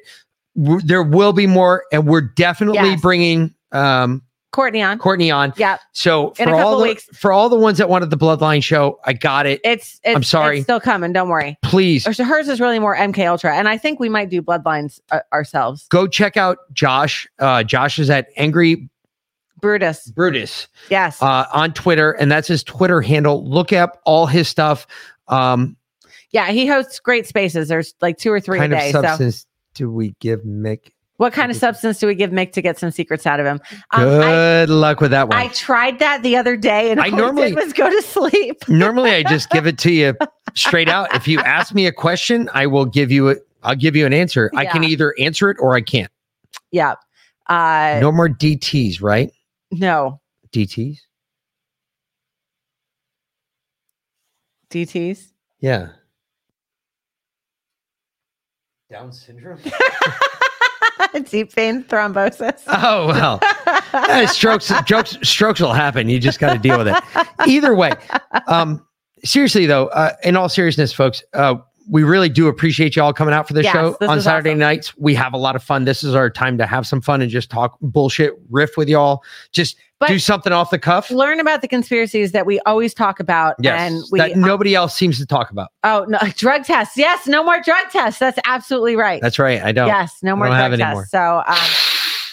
[0.61, 3.01] W- There will be more, and we're definitely Yes.
[3.01, 4.21] bringing um,
[4.57, 4.97] Courtney on.
[4.97, 5.53] Courtney on.
[5.55, 7.05] Yeah, So for a couple all the, weeks.
[7.13, 9.61] for all the ones that wanted the Bloodline show, I got it.
[9.63, 10.57] it's it's I'm sorry.
[10.57, 11.13] it's still coming.
[11.13, 11.59] Don't worry.
[11.61, 14.41] Please Or so hers is really more MK Ultra, and I think we might do
[14.41, 15.85] Bloodlines uh, ourselves.
[15.89, 17.27] go check out Josh.
[17.37, 18.89] Uh, Josh is at Angry
[19.61, 20.09] Brutus.
[20.09, 20.67] Brutus.
[20.89, 21.21] Yes.
[21.21, 23.47] uh, on Twitter, and that's his Twitter handle.
[23.47, 24.87] Look up all his stuff.
[25.27, 25.77] Um,
[26.31, 27.67] yeah, he hosts great spaces.
[27.67, 28.91] There's like two or three kind a of day.
[28.91, 29.45] So, substance
[29.75, 30.93] do we give Mick?
[31.17, 33.59] What kind of substance do we give Mick to get some secrets out of him?
[33.91, 35.37] Um, I, Good luck with that one.
[35.37, 38.01] I tried that the other day, and I all I normally- did was go to
[38.01, 38.57] sleep.
[38.69, 40.15] Normally, I just give it to you
[40.55, 41.13] straight out.
[41.15, 43.39] If you ask me a question, I will give you it.
[43.63, 44.51] I'll give you an answer.
[44.55, 46.11] I can either answer it or I can't.
[46.71, 46.95] Yeah.
[47.47, 49.31] Uh, No more DTs, right?
[49.71, 50.21] no.
[50.53, 50.99] DTs.
[54.69, 55.27] DTs.
[55.59, 55.89] Yeah.
[58.89, 59.59] Down syndrome.
[61.29, 62.61] Deep vein thrombosis.
[62.67, 63.39] Oh well,
[63.93, 66.09] Eh, strokes, strokes, strokes will happen.
[66.09, 66.95] You just got to deal with it.
[67.47, 67.91] Either way,
[68.47, 68.85] um,
[69.23, 71.55] seriously though, uh, in all seriousness, folks, uh,
[71.89, 74.49] we really do appreciate you all coming out for the Yes, show this on Saturday
[74.51, 74.59] awesome.
[74.59, 74.97] nights.
[74.97, 75.85] We have a lot of fun.
[75.85, 79.23] This is our time to have some fun and just talk bullshit, riff with y'all.
[79.51, 81.09] Just But- do something off the cuff.
[81.09, 84.93] Learn about the conspiracies that we always talk about, Yes, and we that nobody else
[84.95, 85.69] seems to talk about.
[85.83, 86.97] oh no drug tests.
[86.97, 88.19] Yes, no more drug tests.
[88.19, 89.21] That's absolutely right.
[89.21, 89.61] That's right.
[89.63, 89.87] I don't.
[89.87, 91.09] Yes, no more drug tests.
[91.11, 91.55] So um,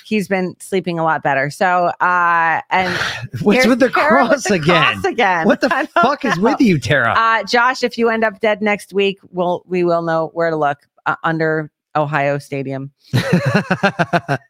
[0.05, 1.51] he's been sleeping a lot better.
[1.51, 2.99] So uh, and
[3.43, 4.93] What's with the Tara with cross the again?
[4.93, 5.47] cross again.
[5.47, 7.15] What the fuck is with you, Tara?
[7.17, 10.57] Uh, Josh, if you end up dead next week, we'll we will know where to
[10.57, 12.93] look uh, under Ohio Stadium.
[13.13, 14.41] Fat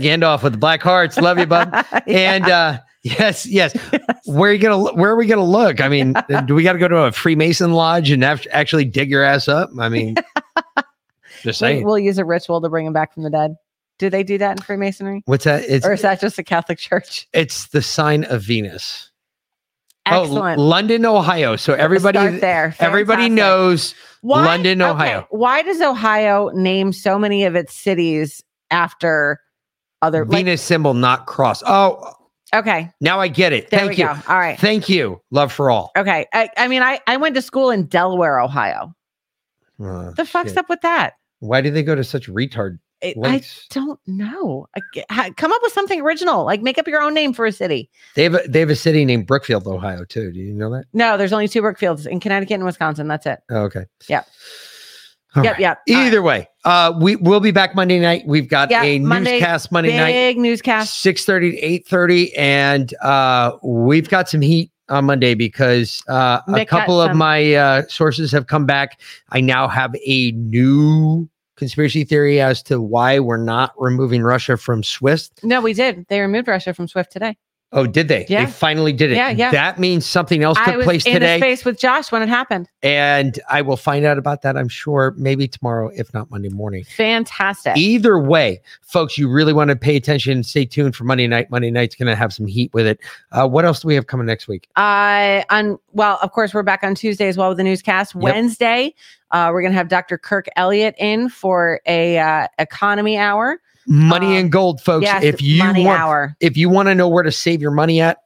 [0.00, 1.18] Gandalf with the black hearts.
[1.18, 1.72] Love you, bud.
[2.06, 3.76] And uh yes, yes.
[4.24, 5.80] Where are you gonna where are we gonna look?
[5.80, 6.14] I mean,
[6.46, 9.70] do we gotta go to a Freemason lodge and act- actually dig your ass up?
[9.78, 10.16] I mean
[11.42, 11.84] just we, saying.
[11.84, 13.56] we'll use a ritual to bring him back from the dead.
[13.98, 15.64] Do they do that in Freemasonry, What's that?
[15.68, 17.26] It's or is that just a Catholic church?
[17.32, 19.10] it's the sign of Venus.
[20.08, 20.60] Oh, Excellent.
[20.60, 21.56] L- London, Ohio.
[21.56, 22.74] So Start everybody there.
[22.78, 23.36] everybody Fantastic.
[23.36, 25.26] knows London, okay, Ohio.
[25.30, 29.40] Why does Ohio name so many of its cities after
[30.02, 30.24] other?
[30.24, 31.62] like- Venus symbol, not cross.
[31.66, 32.12] Oh,
[32.54, 33.70] okay, now I get it.
[33.70, 34.04] there Thank you.
[34.04, 34.10] go.
[34.28, 34.58] All right.
[34.60, 35.20] Thank you.
[35.32, 35.90] Love for all.
[35.96, 36.26] Okay.
[36.32, 38.94] I, I mean, I, I went to school in Delaware, Ohio.
[39.82, 40.58] Uh, The fuck's shit.
[40.58, 41.14] up with that?
[41.40, 44.66] Why do they go to such retard It, I don't know.
[45.10, 46.44] I come up with something original.
[46.44, 47.90] Like make up your own name for a city.
[48.14, 50.32] They have a, they have a city named Brookfield, Ohio, too.
[50.32, 50.86] Do you know that?
[50.92, 53.06] No, there's only two Brookfields in Connecticut and Wisconsin.
[53.06, 53.40] That's it.
[53.50, 53.84] Oh, okay.
[54.08, 54.26] Yep.
[55.36, 55.52] All yep.
[55.52, 55.60] right.
[55.60, 55.82] Yep.
[55.88, 56.06] Right.
[56.06, 58.24] Either way, uh, we will be back Monday night.
[58.26, 61.00] We've got Yeah, a Monday, newscast Monday night, Big newscast.
[61.00, 66.40] six thirty to eight thirty, and uh, we've got some heat on Monday because uh,
[66.48, 69.00] a couple of my uh, sources have come back.
[69.30, 74.82] I now have a new conspiracy theory as to why we're not removing Russia from
[74.82, 75.42] SWIFT.
[75.42, 76.06] No, we did.
[76.08, 77.36] They removed Russia from SWIFT today.
[77.72, 78.24] Oh, did they?
[78.28, 78.44] Yeah.
[78.44, 79.16] They finally did it.
[79.16, 79.50] Yeah, yeah.
[79.50, 81.34] That means something else I took was place in today.
[81.34, 82.68] the space with Josh when it happened.
[82.82, 86.84] and I will find out about that, I'm sure, maybe tomorrow, if not Monday morning.
[86.84, 87.76] Fantastic.
[87.76, 90.44] Either way, folks, you really want to pay attention.
[90.44, 91.50] Stay tuned for Monday night.
[91.50, 93.00] Monday night's going to have some heat with it.
[93.32, 94.68] Uh, what else do we have coming next week?
[94.76, 98.14] Uh, on well, of course, we're back on Tuesday as well with the newscast.
[98.14, 98.94] Wednesday,
[99.32, 100.18] uh, we're gonna have Dr.
[100.18, 103.60] Kirk Elliott in for a uh, economy hour.
[103.86, 105.04] Money Um, and gold, folks.
[105.04, 106.36] yes, if you want, hour.
[106.40, 108.18] if you want to know where to save your money at,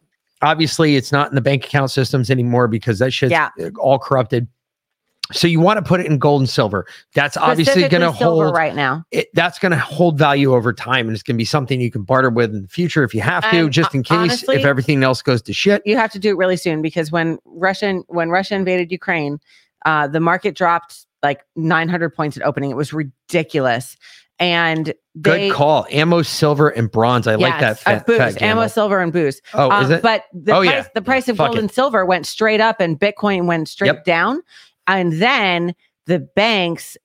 [0.42, 3.50] obviously it's not in the bank account systems anymore because that shit's Yeah.
[3.78, 4.46] all corrupted.
[5.32, 6.86] So you want to put it in gold and silver.
[7.14, 9.04] That's obviously going to hold right now.
[9.12, 11.90] it, that's going to hold value over time and it's going to be something you
[11.90, 14.56] can barter with in the future if you have to And, just in case honestly-
[14.56, 17.38] if everything else goes to shit You have to do it really soon because when
[17.44, 19.38] Russian when Russia invaded Ukraine,
[19.86, 22.70] uh, the market dropped like 900 points at opening.
[22.70, 23.96] It was ridiculous,
[24.40, 28.98] and good call ammo silver and bronze i like that Yes, uh, fat, ammo, silver,
[29.00, 29.40] and booze.
[29.54, 30.86] oh Um, is it But the Oh, price, yeah.
[30.94, 31.60] the price of Fuck gold it.
[31.62, 34.04] and silver went straight up, and Bitcoin went straight Yep.
[34.04, 34.40] down.
[34.86, 35.74] And then
[36.06, 36.96] the banks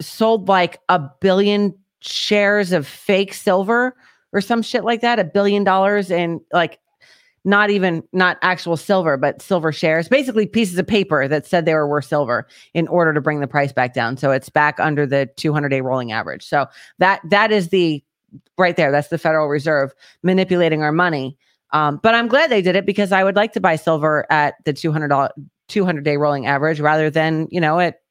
[0.00, 3.94] sold like a billion shares of fake silver
[4.32, 6.78] or some shit like that, a billion dollars in like
[7.44, 11.74] not even not actual silver, but silver shares, basically pieces of paper that said they
[11.74, 14.16] were worth silver in order to bring the price back down.
[14.16, 16.46] So it's back under the 200 day rolling average.
[16.46, 16.66] So
[16.98, 18.02] that that is the
[18.58, 18.92] right there.
[18.92, 21.36] That's the Federal Reserve manipulating our money.
[21.72, 24.54] Um, but I'm glad they did it because I would like to buy silver at
[24.64, 25.10] the 200
[25.68, 28.01] 200 day rolling average rather than you know at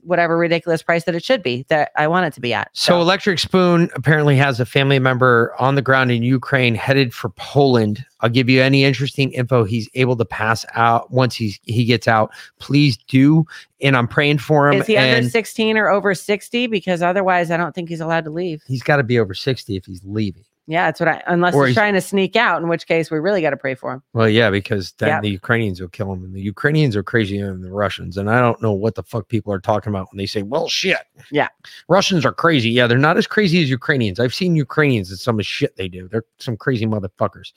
[0.00, 2.70] whatever ridiculous price that it should be that I want it to be at.
[2.72, 7.28] so electric spoon apparently has a family member on the ground in ukraine headed for
[7.30, 11.84] poland i'll give you any interesting info he's able to pass out once he's he
[11.84, 13.44] gets out please do
[13.80, 16.66] and i'm praying for him is he under 16 or over 60?
[16.66, 18.62] Because otherwise, I don't think he's allowed to leave.
[18.66, 21.22] he's got to be over 60 if he's leaving Yeah, that's what I.
[21.26, 23.56] Unless Or he's he's- trying to sneak out, in which case we really got to
[23.56, 24.02] pray for him.
[24.12, 25.22] well yeah because then Yep.
[25.22, 28.40] the ukrainians will kill him and the ukrainians are crazier than the russians and i
[28.40, 30.96] don't know what the fuck people are talking about when they say well shit
[31.32, 31.48] Yeah.
[31.88, 35.34] russians are crazy yeah they're not as crazy as ukrainians i've seen ukrainians and some
[35.34, 37.52] of the shit they do they're some crazy motherfuckers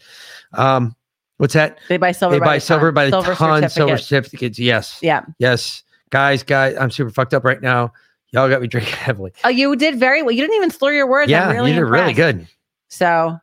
[0.54, 0.96] um
[1.38, 2.36] what's that They buy silver.
[2.36, 2.94] they by buy the silver ton.
[2.96, 4.08] by the silver ton silver certificates.
[4.08, 5.26] certificates yes Yeah.
[5.38, 7.94] yes guys guys i'm super fucked up right now
[8.32, 10.32] y'all got me drinking heavily Oh, you did very well.
[10.32, 11.30] You didn't even slur your words.
[11.30, 12.48] yeah really you did really good
[12.90, 13.38] So,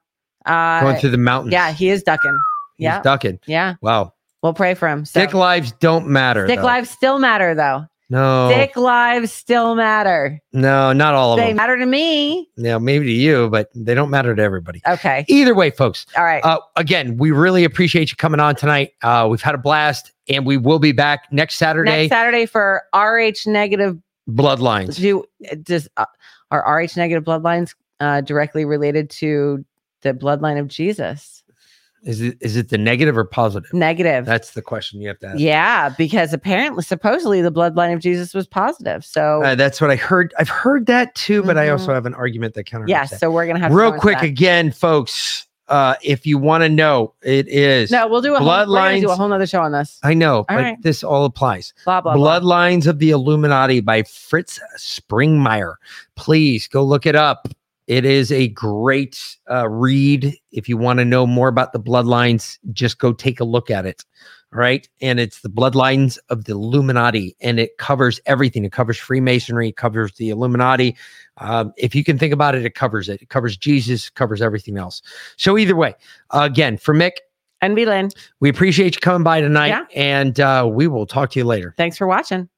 [0.46, 2.38] uh, going through the mountains yeah, he is ducking.
[2.76, 3.74] He's Yeah, ducking yeah.
[3.82, 4.12] wow
[4.42, 5.04] We'll pray for him.
[5.04, 5.20] So.
[5.20, 6.48] Sick lives don't matter.
[6.48, 6.64] Sick though.
[6.64, 7.86] lives still matter, though.
[8.10, 10.38] No, Sick lives still matter.
[10.52, 11.46] no, not all of them.
[11.46, 12.46] They matter to me.
[12.56, 14.82] Yeah, maybe to you, but they don't matter to everybody.
[14.86, 15.24] Okay.
[15.28, 16.04] Either way, folks.
[16.14, 16.44] All right.
[16.44, 18.90] Uh, again, we really appreciate you coming on tonight.
[19.02, 21.90] Uh, we've had a blast, and we will be back next Saturday.
[22.02, 23.98] Next Saturday for RH negative.
[24.28, 24.96] Bloodlines.
[24.96, 25.24] Do
[25.62, 26.04] does uh,
[26.50, 29.64] are RH negative bloodlines uh, directly related to
[30.02, 31.42] the bloodline of Jesus?
[32.04, 33.72] Is it is it the negative or positive?
[33.72, 34.26] Negative.
[34.26, 35.38] That's the question you have to ask.
[35.38, 39.04] yeah, because apparently, supposedly, the bloodline of Jesus was positive.
[39.04, 40.34] So, Uh, that's what I heard.
[40.36, 42.86] I've heard that too, but I also have an argument that counter.
[42.88, 44.24] yeah, so we're gonna have real into quick that.
[44.24, 45.46] again, folks.
[45.68, 47.90] Uh, if you want to know, it is.
[47.90, 50.00] No, we'll do a whole, we're gonna do a whole nother show on this.
[50.02, 50.82] I know, but right.
[50.82, 51.72] this all applies.
[51.84, 52.40] Blah blah blah.
[52.40, 55.76] Bloodlines of the Illuminati by Fritz Springmeier.
[56.16, 57.46] Please go look it up.
[57.92, 60.34] It is a great uh, read.
[60.50, 63.84] If you want to know more about the bloodlines, just go take a look at
[63.84, 64.02] it.
[64.54, 64.88] All right.
[65.02, 68.64] And it's the bloodlines of the Illuminati, and it covers everything.
[68.64, 70.96] It covers Freemasonry, it covers the Illuminati.
[71.36, 73.20] Um, if you can think about it, it covers it.
[73.20, 75.02] It covers Jesus, covers everything else.
[75.36, 75.94] So, either way,
[76.30, 77.12] again, for Mick,
[77.60, 78.08] And V Lynn,
[78.40, 79.84] we appreciate you coming by tonight, Yeah.
[79.94, 81.74] and uh, we will talk to you later.
[81.76, 82.48] thanks for watching.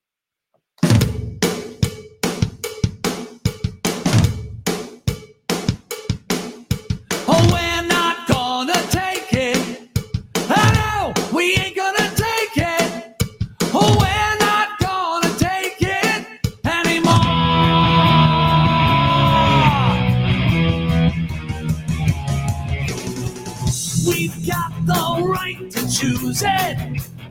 [26.35, 26.77] Choose it.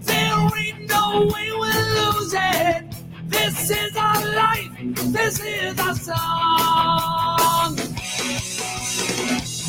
[0.02, 2.84] There ain't no way we'll lose it.
[3.26, 4.70] This is our life.
[5.12, 7.78] This is our song.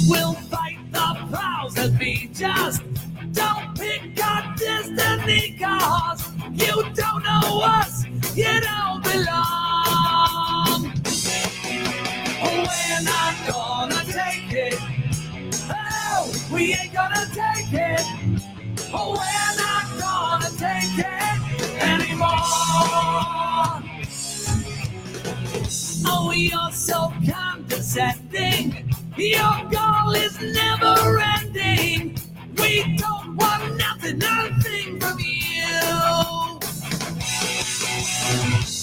[0.09, 2.83] We'll fight the powers that be just.
[3.33, 8.05] Don't pick our destiny cause you don't know us,
[8.37, 10.93] you don't belong.
[12.45, 14.79] We're not gonna take it.
[15.71, 18.54] Oh, we ain't gonna take it.
[18.95, 22.31] We're not gonna take it anymore.
[26.07, 28.95] Oh, you're so condescending.
[29.17, 32.17] Your goal is never ending.
[32.57, 36.61] We don't want nothing, nothing from you.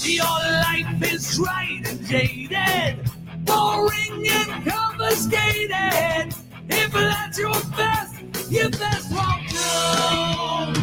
[0.04, 1.40] Your life is
[1.88, 3.10] and jaded,
[3.46, 6.36] boring and confiscated.
[6.70, 8.11] If that's your best,
[8.52, 10.74] you best walk through.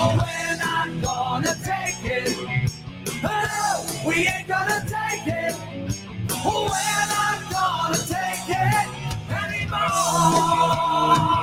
[0.00, 2.70] Oh, we're not gonna take it.
[3.20, 5.56] Hello, we ain't gonna take it.
[6.44, 8.88] Oh, we're not gonna take it
[11.28, 11.37] anymore.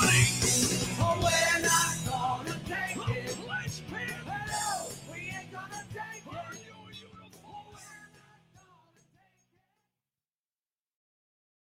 [0.00, 0.27] Not